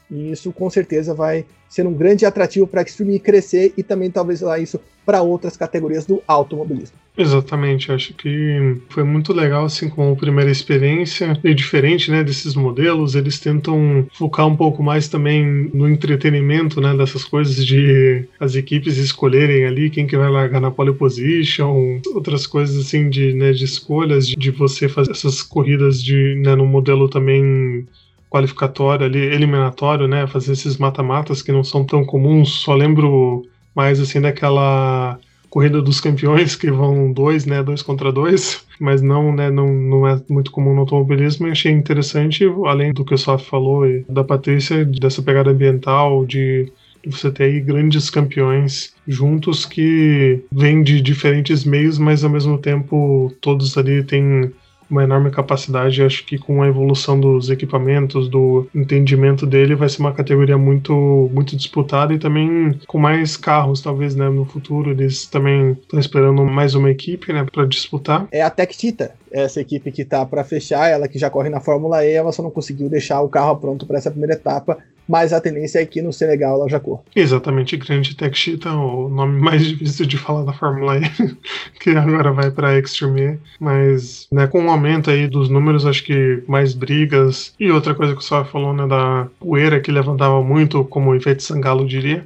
E 0.10 0.32
isso 0.32 0.52
com 0.52 0.70
certeza 0.70 1.14
vai 1.14 1.46
ser 1.70 1.88
um 1.88 1.94
grande 1.94 2.26
atrativo 2.26 2.68
para 2.68 2.82
a 2.82 2.84
Extreme 2.84 3.20
crescer 3.20 3.74
e 3.76 3.82
também 3.82 4.12
talvez 4.12 4.42
lá 4.42 4.60
isso 4.60 4.80
para 5.06 5.22
outras 5.22 5.58
categorias 5.58 6.06
do 6.06 6.22
automobilismo. 6.28 6.98
Exatamente, 7.16 7.92
acho 7.92 8.14
que 8.16 8.78
foi 8.90 9.04
muito 9.04 9.34
legal 9.34 9.66
assim 9.66 9.88
como 9.88 10.16
primeira 10.16 10.50
experiência 10.50 11.40
e 11.44 11.54
diferente, 11.54 12.10
né, 12.10 12.24
desses 12.24 12.56
modelos, 12.56 13.14
eles 13.14 13.40
tentam 13.40 14.08
focar 14.14 14.48
um 14.48 14.56
pouco 14.56 14.82
mais 14.82 15.08
também 15.08 15.70
no 15.74 15.88
entretenimento, 15.88 16.82
né, 16.82 16.96
dessas 16.96 17.24
coisas 17.24 17.64
de 17.64 18.28
as 18.40 18.56
equipes 18.56 18.98
escolherem 18.98 19.66
ali 19.66 19.92
quem 19.92 20.08
que 20.08 20.18
vai 20.18 20.30
largar 20.30 20.60
na 20.60 20.72
pole 20.72 20.94
position, 20.94 22.00
outras 22.16 22.48
coisas 22.48 22.84
assim 22.84 23.10
de, 23.10 23.34
né, 23.34 23.52
de 23.52 23.66
escolhas 23.66 24.28
de, 24.28 24.36
de 24.36 24.50
você 24.50 24.90
fazer 24.90 25.12
essas 25.12 25.44
corridas 25.44 26.02
de, 26.02 26.36
né, 26.44 26.56
no 26.56 26.66
modelo 26.66 27.08
também 27.08 27.86
qualificatório 28.34 29.06
ali, 29.06 29.20
eliminatório, 29.20 30.08
né? 30.08 30.26
Fazer 30.26 30.54
esses 30.54 30.78
mata-matas 30.78 31.44
que 31.44 31.52
não 31.52 31.64
são 31.64 31.86
tão 31.86 32.04
comuns. 32.04 32.50
Só 32.50 32.74
lembro 32.74 33.46
mais 33.76 34.00
assim 34.00 34.20
daquela 34.20 35.20
corrida 35.52 35.80
dos 35.84 36.02
campeões 36.02 36.56
que 36.56 36.72
vão 36.72 37.14
dois, 37.14 37.46
né, 37.46 37.62
dois 37.62 37.84
contra 37.84 38.12
dois, 38.12 38.66
mas 38.80 39.04
não, 39.04 39.32
né, 39.32 39.52
não, 39.52 39.72
não 39.72 40.08
é 40.08 40.20
muito 40.28 40.50
comum 40.50 40.74
no 40.74 40.80
automobilismo. 40.80 41.48
E 41.48 41.52
achei 41.52 41.72
interessante, 41.72 42.44
além 42.66 42.92
do 42.92 43.06
que 43.06 43.14
o 43.14 43.18
Sof 43.20 43.48
falou 43.48 43.86
e 43.86 44.04
da 44.10 44.24
Patrícia, 44.24 44.84
dessa 44.84 45.22
pegada 45.22 45.52
ambiental, 45.52 46.26
de 46.26 46.72
você 47.06 47.30
ter 47.30 47.44
aí 47.44 47.60
grandes 47.60 48.10
campeões 48.10 48.96
juntos 49.08 49.64
que 49.64 50.44
vêm 50.52 50.82
de 50.82 51.02
diferentes 51.02 51.64
meios, 51.64 52.00
mas 52.00 52.24
ao 52.24 52.32
mesmo 52.32 52.58
tempo 52.58 53.32
todos 53.40 53.78
ali 53.78 54.04
têm 54.04 54.52
uma 54.94 55.04
enorme 55.04 55.32
capacidade. 55.32 56.04
Acho 56.04 56.26
que 56.26 56.38
com 56.38 56.62
a 56.62 56.68
evolução 56.68 57.20
dos 57.20 57.50
equipamentos, 57.50 58.30
do 58.30 58.68
entendimento 58.74 59.46
dele, 59.46 59.76
vai 59.76 59.90
ser 59.90 60.00
uma 60.00 60.14
categoria 60.14 60.58
muito, 60.58 61.30
muito 61.34 61.56
disputada 61.56 62.14
e 62.14 62.20
também 62.20 62.80
com 62.88 63.00
mais 63.00 63.36
carros, 63.36 63.82
talvez, 63.82 64.16
né, 64.16 64.30
no 64.30 64.46
futuro. 64.46 64.92
Eles 64.92 65.26
também 65.26 65.72
estão 65.72 66.00
esperando 66.00 66.44
mais 66.46 66.76
uma 66.76 66.92
equipe, 66.92 67.34
né, 67.34 67.46
para 67.52 67.66
disputar. 67.66 68.28
É 68.32 68.42
a 68.42 68.50
Tech 68.50 68.78
Tita, 68.78 69.16
essa 69.32 69.60
equipe 69.60 69.92
que 69.92 70.06
tá 70.06 70.26
para 70.26 70.44
fechar, 70.44 70.88
ela 70.88 71.08
que 71.08 71.18
já 71.18 71.30
corre 71.30 71.50
na 71.50 71.60
Fórmula 71.60 72.06
E, 72.06 72.12
ela 72.12 72.32
só 72.32 72.44
não 72.44 72.52
conseguiu 72.52 72.88
deixar 72.88 73.22
o 73.22 73.30
carro 73.30 73.56
pronto 73.58 73.86
para 73.86 73.98
essa 73.98 74.12
primeira 74.12 74.36
etapa 74.36 74.78
mas 75.08 75.34
a 75.34 75.42
tendência 75.42 75.80
é 75.80 75.86
que 75.86 76.02
no 76.02 76.14
Senegal 76.14 76.56
ela 76.56 76.70
já 76.70 76.80
corra. 76.80 77.02
Exatamente, 77.16 77.78
Grande 77.78 78.16
Tech 78.16 78.38
Cheetah, 78.38 78.76
o 78.76 79.10
nome 79.10 79.40
mais 79.40 79.66
difícil 79.68 80.06
de 80.06 80.18
falar 80.18 80.44
da 80.44 80.54
Fórmula 80.54 80.98
E, 80.98 81.02
que 81.80 81.92
agora 81.92 82.32
vai 82.32 82.52
para 82.52 82.78
Extreme, 82.78 83.40
mas 83.60 84.28
né, 84.32 84.48
com 84.48 84.66
o 84.66 84.70
aumento 84.70 85.10
aí 85.10 85.28
dos 85.28 85.50
números, 85.50 85.86
acho 85.86 86.04
que 86.04 86.44
mais 86.48 86.74
brigas. 86.74 87.54
E 87.60 87.72
outra 87.72 87.94
coisa 87.94 88.14
que 88.14 88.20
o 88.20 88.24
Só 88.24 88.44
falou, 88.46 88.74
né, 88.74 88.88
da 88.88 89.28
poeira 89.40 89.80
que 89.80 89.92
levantava 89.92 90.42
muito, 90.44 90.84
como 90.86 91.12
o 91.12 91.16
efeito 91.16 91.44
Sangalo 91.44 91.86
diria, 91.86 92.26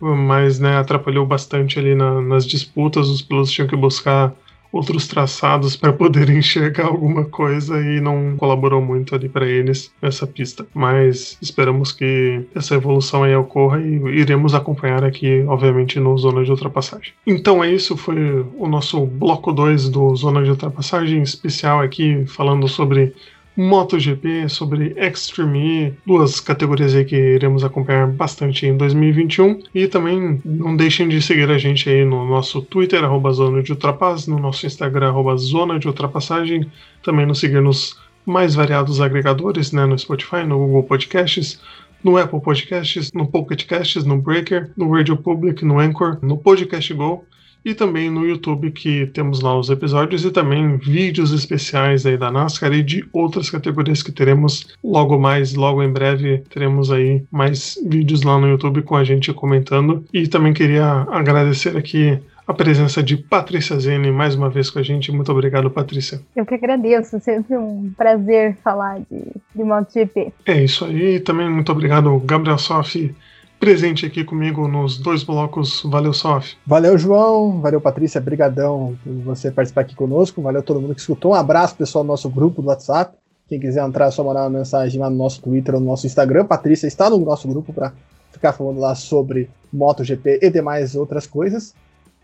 mas 0.00 0.58
né, 0.58 0.76
atrapalhou 0.76 1.26
bastante 1.26 1.78
ali 1.78 1.94
na, 1.94 2.20
nas 2.20 2.46
disputas, 2.46 3.08
os 3.08 3.22
pilotos 3.22 3.50
tinham 3.50 3.68
que 3.68 3.76
buscar 3.76 4.34
outros 4.72 5.06
traçados 5.06 5.76
para 5.76 5.92
poder 5.92 6.28
enxergar 6.30 6.86
alguma 6.86 7.24
coisa 7.24 7.80
e 7.80 8.00
não 8.00 8.36
colaborou 8.36 8.80
muito 8.80 9.14
ali 9.14 9.28
para 9.28 9.46
eles 9.46 9.92
essa 10.00 10.26
pista. 10.26 10.66
Mas 10.74 11.38
esperamos 11.40 11.92
que 11.92 12.44
essa 12.54 12.74
evolução 12.74 13.22
aí 13.24 13.34
ocorra 13.34 13.80
e 13.80 13.94
iremos 14.18 14.54
acompanhar 14.54 15.04
aqui, 15.04 15.44
obviamente, 15.46 15.98
no 15.98 16.16
Zona 16.16 16.44
de 16.44 16.50
Ultrapassagem. 16.50 17.12
Então 17.26 17.62
é 17.62 17.70
isso, 17.72 17.96
foi 17.96 18.44
o 18.56 18.68
nosso 18.68 19.04
bloco 19.06 19.52
2 19.52 19.88
do 19.88 20.14
Zona 20.14 20.42
de 20.42 20.50
Ultrapassagem 20.50 21.22
especial 21.22 21.80
aqui 21.80 22.24
falando 22.26 22.68
sobre 22.68 23.14
MotoGP, 23.58 24.48
sobre 24.48 24.94
Extreme 24.96 25.58
E, 25.58 25.94
duas 26.06 26.38
categorias 26.38 26.94
aí 26.94 27.04
que 27.04 27.16
iremos 27.16 27.64
acompanhar 27.64 28.06
bastante 28.06 28.64
em 28.64 28.76
2021. 28.76 29.60
E 29.74 29.88
também 29.88 30.40
não 30.44 30.76
deixem 30.76 31.08
de 31.08 31.20
seguir 31.20 31.50
a 31.50 31.58
gente 31.58 31.90
aí 31.90 32.04
no 32.04 32.24
nosso 32.24 32.62
Twitter, 32.62 33.02
arroba 33.02 33.32
Zona 33.32 33.60
de 33.60 33.72
Ultrapass, 33.72 34.28
no 34.28 34.38
nosso 34.38 34.64
Instagram, 34.64 35.08
arroba 35.08 35.36
Zona 35.36 35.76
de 35.76 35.88
Ultrapassagem, 35.88 36.70
também 37.02 37.26
nos 37.26 37.40
seguir 37.40 37.60
nos 37.60 37.98
mais 38.24 38.54
variados 38.54 39.00
agregadores, 39.00 39.72
né, 39.72 39.84
no 39.86 39.98
Spotify, 39.98 40.44
no 40.46 40.58
Google 40.58 40.84
Podcasts, 40.84 41.60
no 42.04 42.16
Apple 42.16 42.40
Podcasts, 42.40 43.10
no 43.12 43.26
Pocket 43.26 43.66
Casts, 43.66 44.04
no 44.04 44.18
Breaker, 44.18 44.70
no 44.76 44.88
Radio 44.88 45.16
Public, 45.16 45.64
no 45.64 45.80
Anchor, 45.80 46.18
no 46.22 46.36
Podcast 46.36 46.94
Go 46.94 47.24
e 47.64 47.74
também 47.74 48.10
no 48.10 48.26
YouTube 48.26 48.70
que 48.70 49.06
temos 49.06 49.40
lá 49.40 49.58
os 49.58 49.70
episódios 49.70 50.24
e 50.24 50.30
também 50.30 50.76
vídeos 50.76 51.32
especiais 51.32 52.06
aí 52.06 52.16
da 52.16 52.30
NASCAR 52.30 52.72
e 52.72 52.82
de 52.82 53.06
outras 53.12 53.50
categorias 53.50 54.02
que 54.02 54.12
teremos 54.12 54.68
logo 54.82 55.18
mais, 55.18 55.54
logo 55.54 55.82
em 55.82 55.92
breve 55.92 56.38
teremos 56.50 56.90
aí 56.90 57.22
mais 57.30 57.78
vídeos 57.86 58.22
lá 58.22 58.38
no 58.38 58.48
YouTube 58.48 58.82
com 58.82 58.96
a 58.96 59.04
gente 59.04 59.32
comentando 59.32 60.04
e 60.12 60.26
também 60.26 60.52
queria 60.52 61.06
agradecer 61.10 61.76
aqui 61.76 62.18
a 62.48 62.54
presença 62.54 63.02
de 63.02 63.14
Patrícia 63.14 63.78
Zene 63.78 64.10
mais 64.10 64.34
uma 64.34 64.48
vez 64.48 64.70
com 64.70 64.78
a 64.78 64.82
gente. 64.82 65.12
Muito 65.12 65.30
obrigado, 65.30 65.70
Patrícia. 65.70 66.18
Eu 66.34 66.46
que 66.46 66.54
agradeço, 66.54 67.20
sempre 67.20 67.54
um 67.58 67.92
prazer 67.94 68.56
falar 68.64 69.00
de, 69.00 69.22
de 69.54 69.62
MotoGP. 69.62 70.32
É 70.46 70.64
isso 70.64 70.86
aí, 70.86 71.20
também 71.20 71.50
muito 71.50 71.70
obrigado, 71.70 72.18
Gabriel 72.20 72.56
Sofi 72.56 73.14
presente 73.58 74.06
aqui 74.06 74.24
comigo 74.24 74.66
nos 74.68 74.98
dois 74.98 75.22
blocos. 75.22 75.82
Valeu, 75.84 76.12
Sof. 76.12 76.56
Valeu, 76.66 76.96
João. 76.96 77.60
Valeu, 77.60 77.80
Patrícia. 77.80 78.20
Brigadão 78.20 78.96
por 79.02 79.12
você 79.22 79.50
participar 79.50 79.82
aqui 79.82 79.94
conosco. 79.94 80.40
Valeu 80.40 80.62
todo 80.62 80.80
mundo 80.80 80.94
que 80.94 81.00
escutou. 81.00 81.32
Um 81.32 81.34
abraço, 81.34 81.76
pessoal, 81.76 82.04
do 82.04 82.08
nosso 82.08 82.28
grupo 82.28 82.62
do 82.62 82.68
WhatsApp. 82.68 83.16
Quem 83.48 83.58
quiser 83.58 83.84
entrar, 83.84 84.06
é 84.06 84.10
só 84.10 84.22
mandar 84.22 84.42
uma 84.42 84.58
mensagem 84.58 85.00
lá 85.00 85.08
no 85.08 85.16
nosso 85.16 85.40
Twitter 85.40 85.74
ou 85.74 85.80
no 85.80 85.86
nosso 85.86 86.06
Instagram. 86.06 86.44
Patrícia 86.44 86.86
está 86.86 87.08
no 87.08 87.18
nosso 87.18 87.48
grupo 87.48 87.72
para 87.72 87.92
ficar 88.30 88.52
falando 88.52 88.78
lá 88.78 88.94
sobre 88.94 89.48
MotoGP 89.72 90.40
e 90.42 90.50
demais 90.50 90.94
outras 90.94 91.26
coisas. 91.26 91.74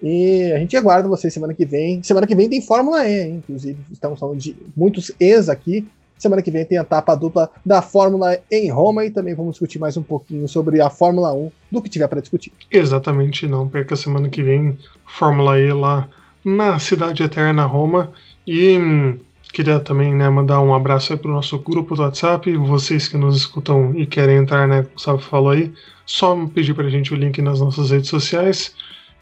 E 0.03 0.53
a 0.53 0.59
gente 0.59 0.77
aguarda 0.77 1.09
vocês 1.09 1.33
semana 1.33 1.55
que 1.55 1.65
vem. 1.65 2.03
Semana 2.03 2.27
que 2.27 2.35
vem 2.35 2.49
tem 2.49 2.61
Fórmula 2.61 3.09
E, 3.09 3.23
hein? 3.23 3.37
inclusive. 3.37 3.79
Estamos 3.91 4.21
falando 4.21 4.39
de 4.39 4.55
muitos 4.77 5.11
ex 5.19 5.49
aqui. 5.49 5.87
Semana 6.19 6.43
que 6.43 6.51
vem 6.51 6.65
tem 6.65 6.79
a 6.79 6.83
etapa 6.83 7.15
dupla 7.15 7.51
da 7.65 7.83
Fórmula 7.83 8.39
em 8.51 8.71
Roma 8.71 9.05
e 9.05 9.11
também 9.11 9.35
vamos 9.35 9.53
discutir 9.53 9.79
mais 9.79 9.97
um 9.97 10.03
pouquinho 10.03 10.47
sobre 10.49 10.81
a 10.81 10.89
Fórmula 10.89 11.33
1 11.33 11.51
do 11.71 11.83
que 11.83 11.89
tiver 11.89 12.09
para 12.09 12.21
discutir. 12.21 12.53
Exatamente, 12.71 13.47
não 13.47 13.69
perca 13.69 13.97
semana 13.97 14.29
que 14.29 14.43
vem 14.43 14.79
Fórmula 15.07 15.59
E 15.59 15.73
lá 15.73 16.09
na 16.45 16.79
Cidade 16.79 17.23
Eterna 17.23 17.65
Roma 17.65 18.13
e 18.47 18.79
hum, 18.79 19.19
queria 19.53 19.81
também 19.81 20.15
né, 20.15 20.29
mandar 20.29 20.61
um 20.61 20.75
abraço 20.75 21.17
para 21.17 21.31
o 21.31 21.35
nosso 21.35 21.59
grupo 21.59 21.95
do 21.95 22.03
WhatsApp, 22.03 22.55
vocês 22.57 23.09
que 23.09 23.17
nos 23.17 23.37
escutam 23.37 23.95
e 23.97 24.07
querem 24.07 24.37
entrar, 24.37 24.67
né, 24.69 24.83
como 24.83 24.97
o 24.97 25.01
Sábio 25.01 25.21
falou 25.21 25.51
aí, 25.51 25.73
só 26.05 26.37
pedir 26.47 26.75
para 26.75 26.87
a 26.87 26.91
gente 26.91 27.13
o 27.13 27.17
link 27.17 27.41
nas 27.41 27.61
nossas 27.61 27.91
redes 27.91 28.09
sociais 28.09 28.75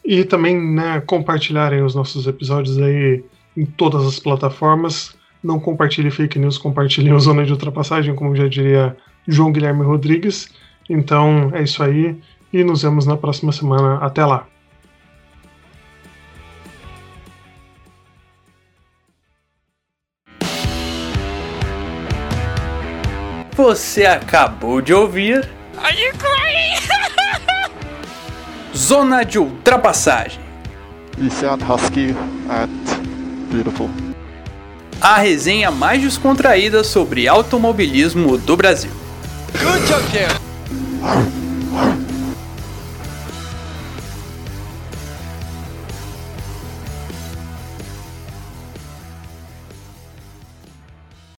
e 0.05 0.25
também 0.25 0.57
né, 0.57 1.01
compartilharem 1.01 1.83
os 1.83 1.95
nossos 1.95 2.27
episódios 2.27 2.79
aí 2.79 3.25
em 3.57 3.65
todas 3.65 4.05
as 4.07 4.19
plataformas 4.19 5.15
não 5.43 5.59
compartilhe 5.59 6.11
fake 6.11 6.39
news, 6.39 6.57
compartilhe 6.57 7.13
o 7.13 7.19
Zona 7.19 7.45
de 7.45 7.53
Ultrapassagem, 7.53 8.15
como 8.15 8.37
já 8.37 8.47
diria 8.47 8.97
João 9.27 9.53
Guilherme 9.53 9.83
Rodrigues. 9.83 10.49
Então 10.89 11.51
é 11.55 11.63
isso 11.63 11.83
aí 11.83 12.17
e 12.53 12.63
nos 12.63 12.83
vemos 12.83 13.07
na 13.07 13.17
próxima 13.17 13.51
semana. 13.51 13.97
Até 13.97 14.25
lá! 14.25 14.47
Você 23.55 24.07
acabou 24.07 24.81
de 24.81 24.95
ouvir. 24.95 25.49
Zona 28.75 29.25
de 29.25 29.39
Ultrapassagem. 29.39 30.41
Lucian 31.19 31.59
Husky 31.69 32.15
at 32.49 32.71
Beautiful 33.51 33.91
a 35.03 35.17
resenha 35.19 35.69
mais 35.73 36.01
descontraída 36.01 36.85
sobre 36.85 37.27
automobilismo 37.27 38.39
do 38.39 38.57
Brasil. 38.57 38.93
Good 39.53 39.85
job, 39.89 40.03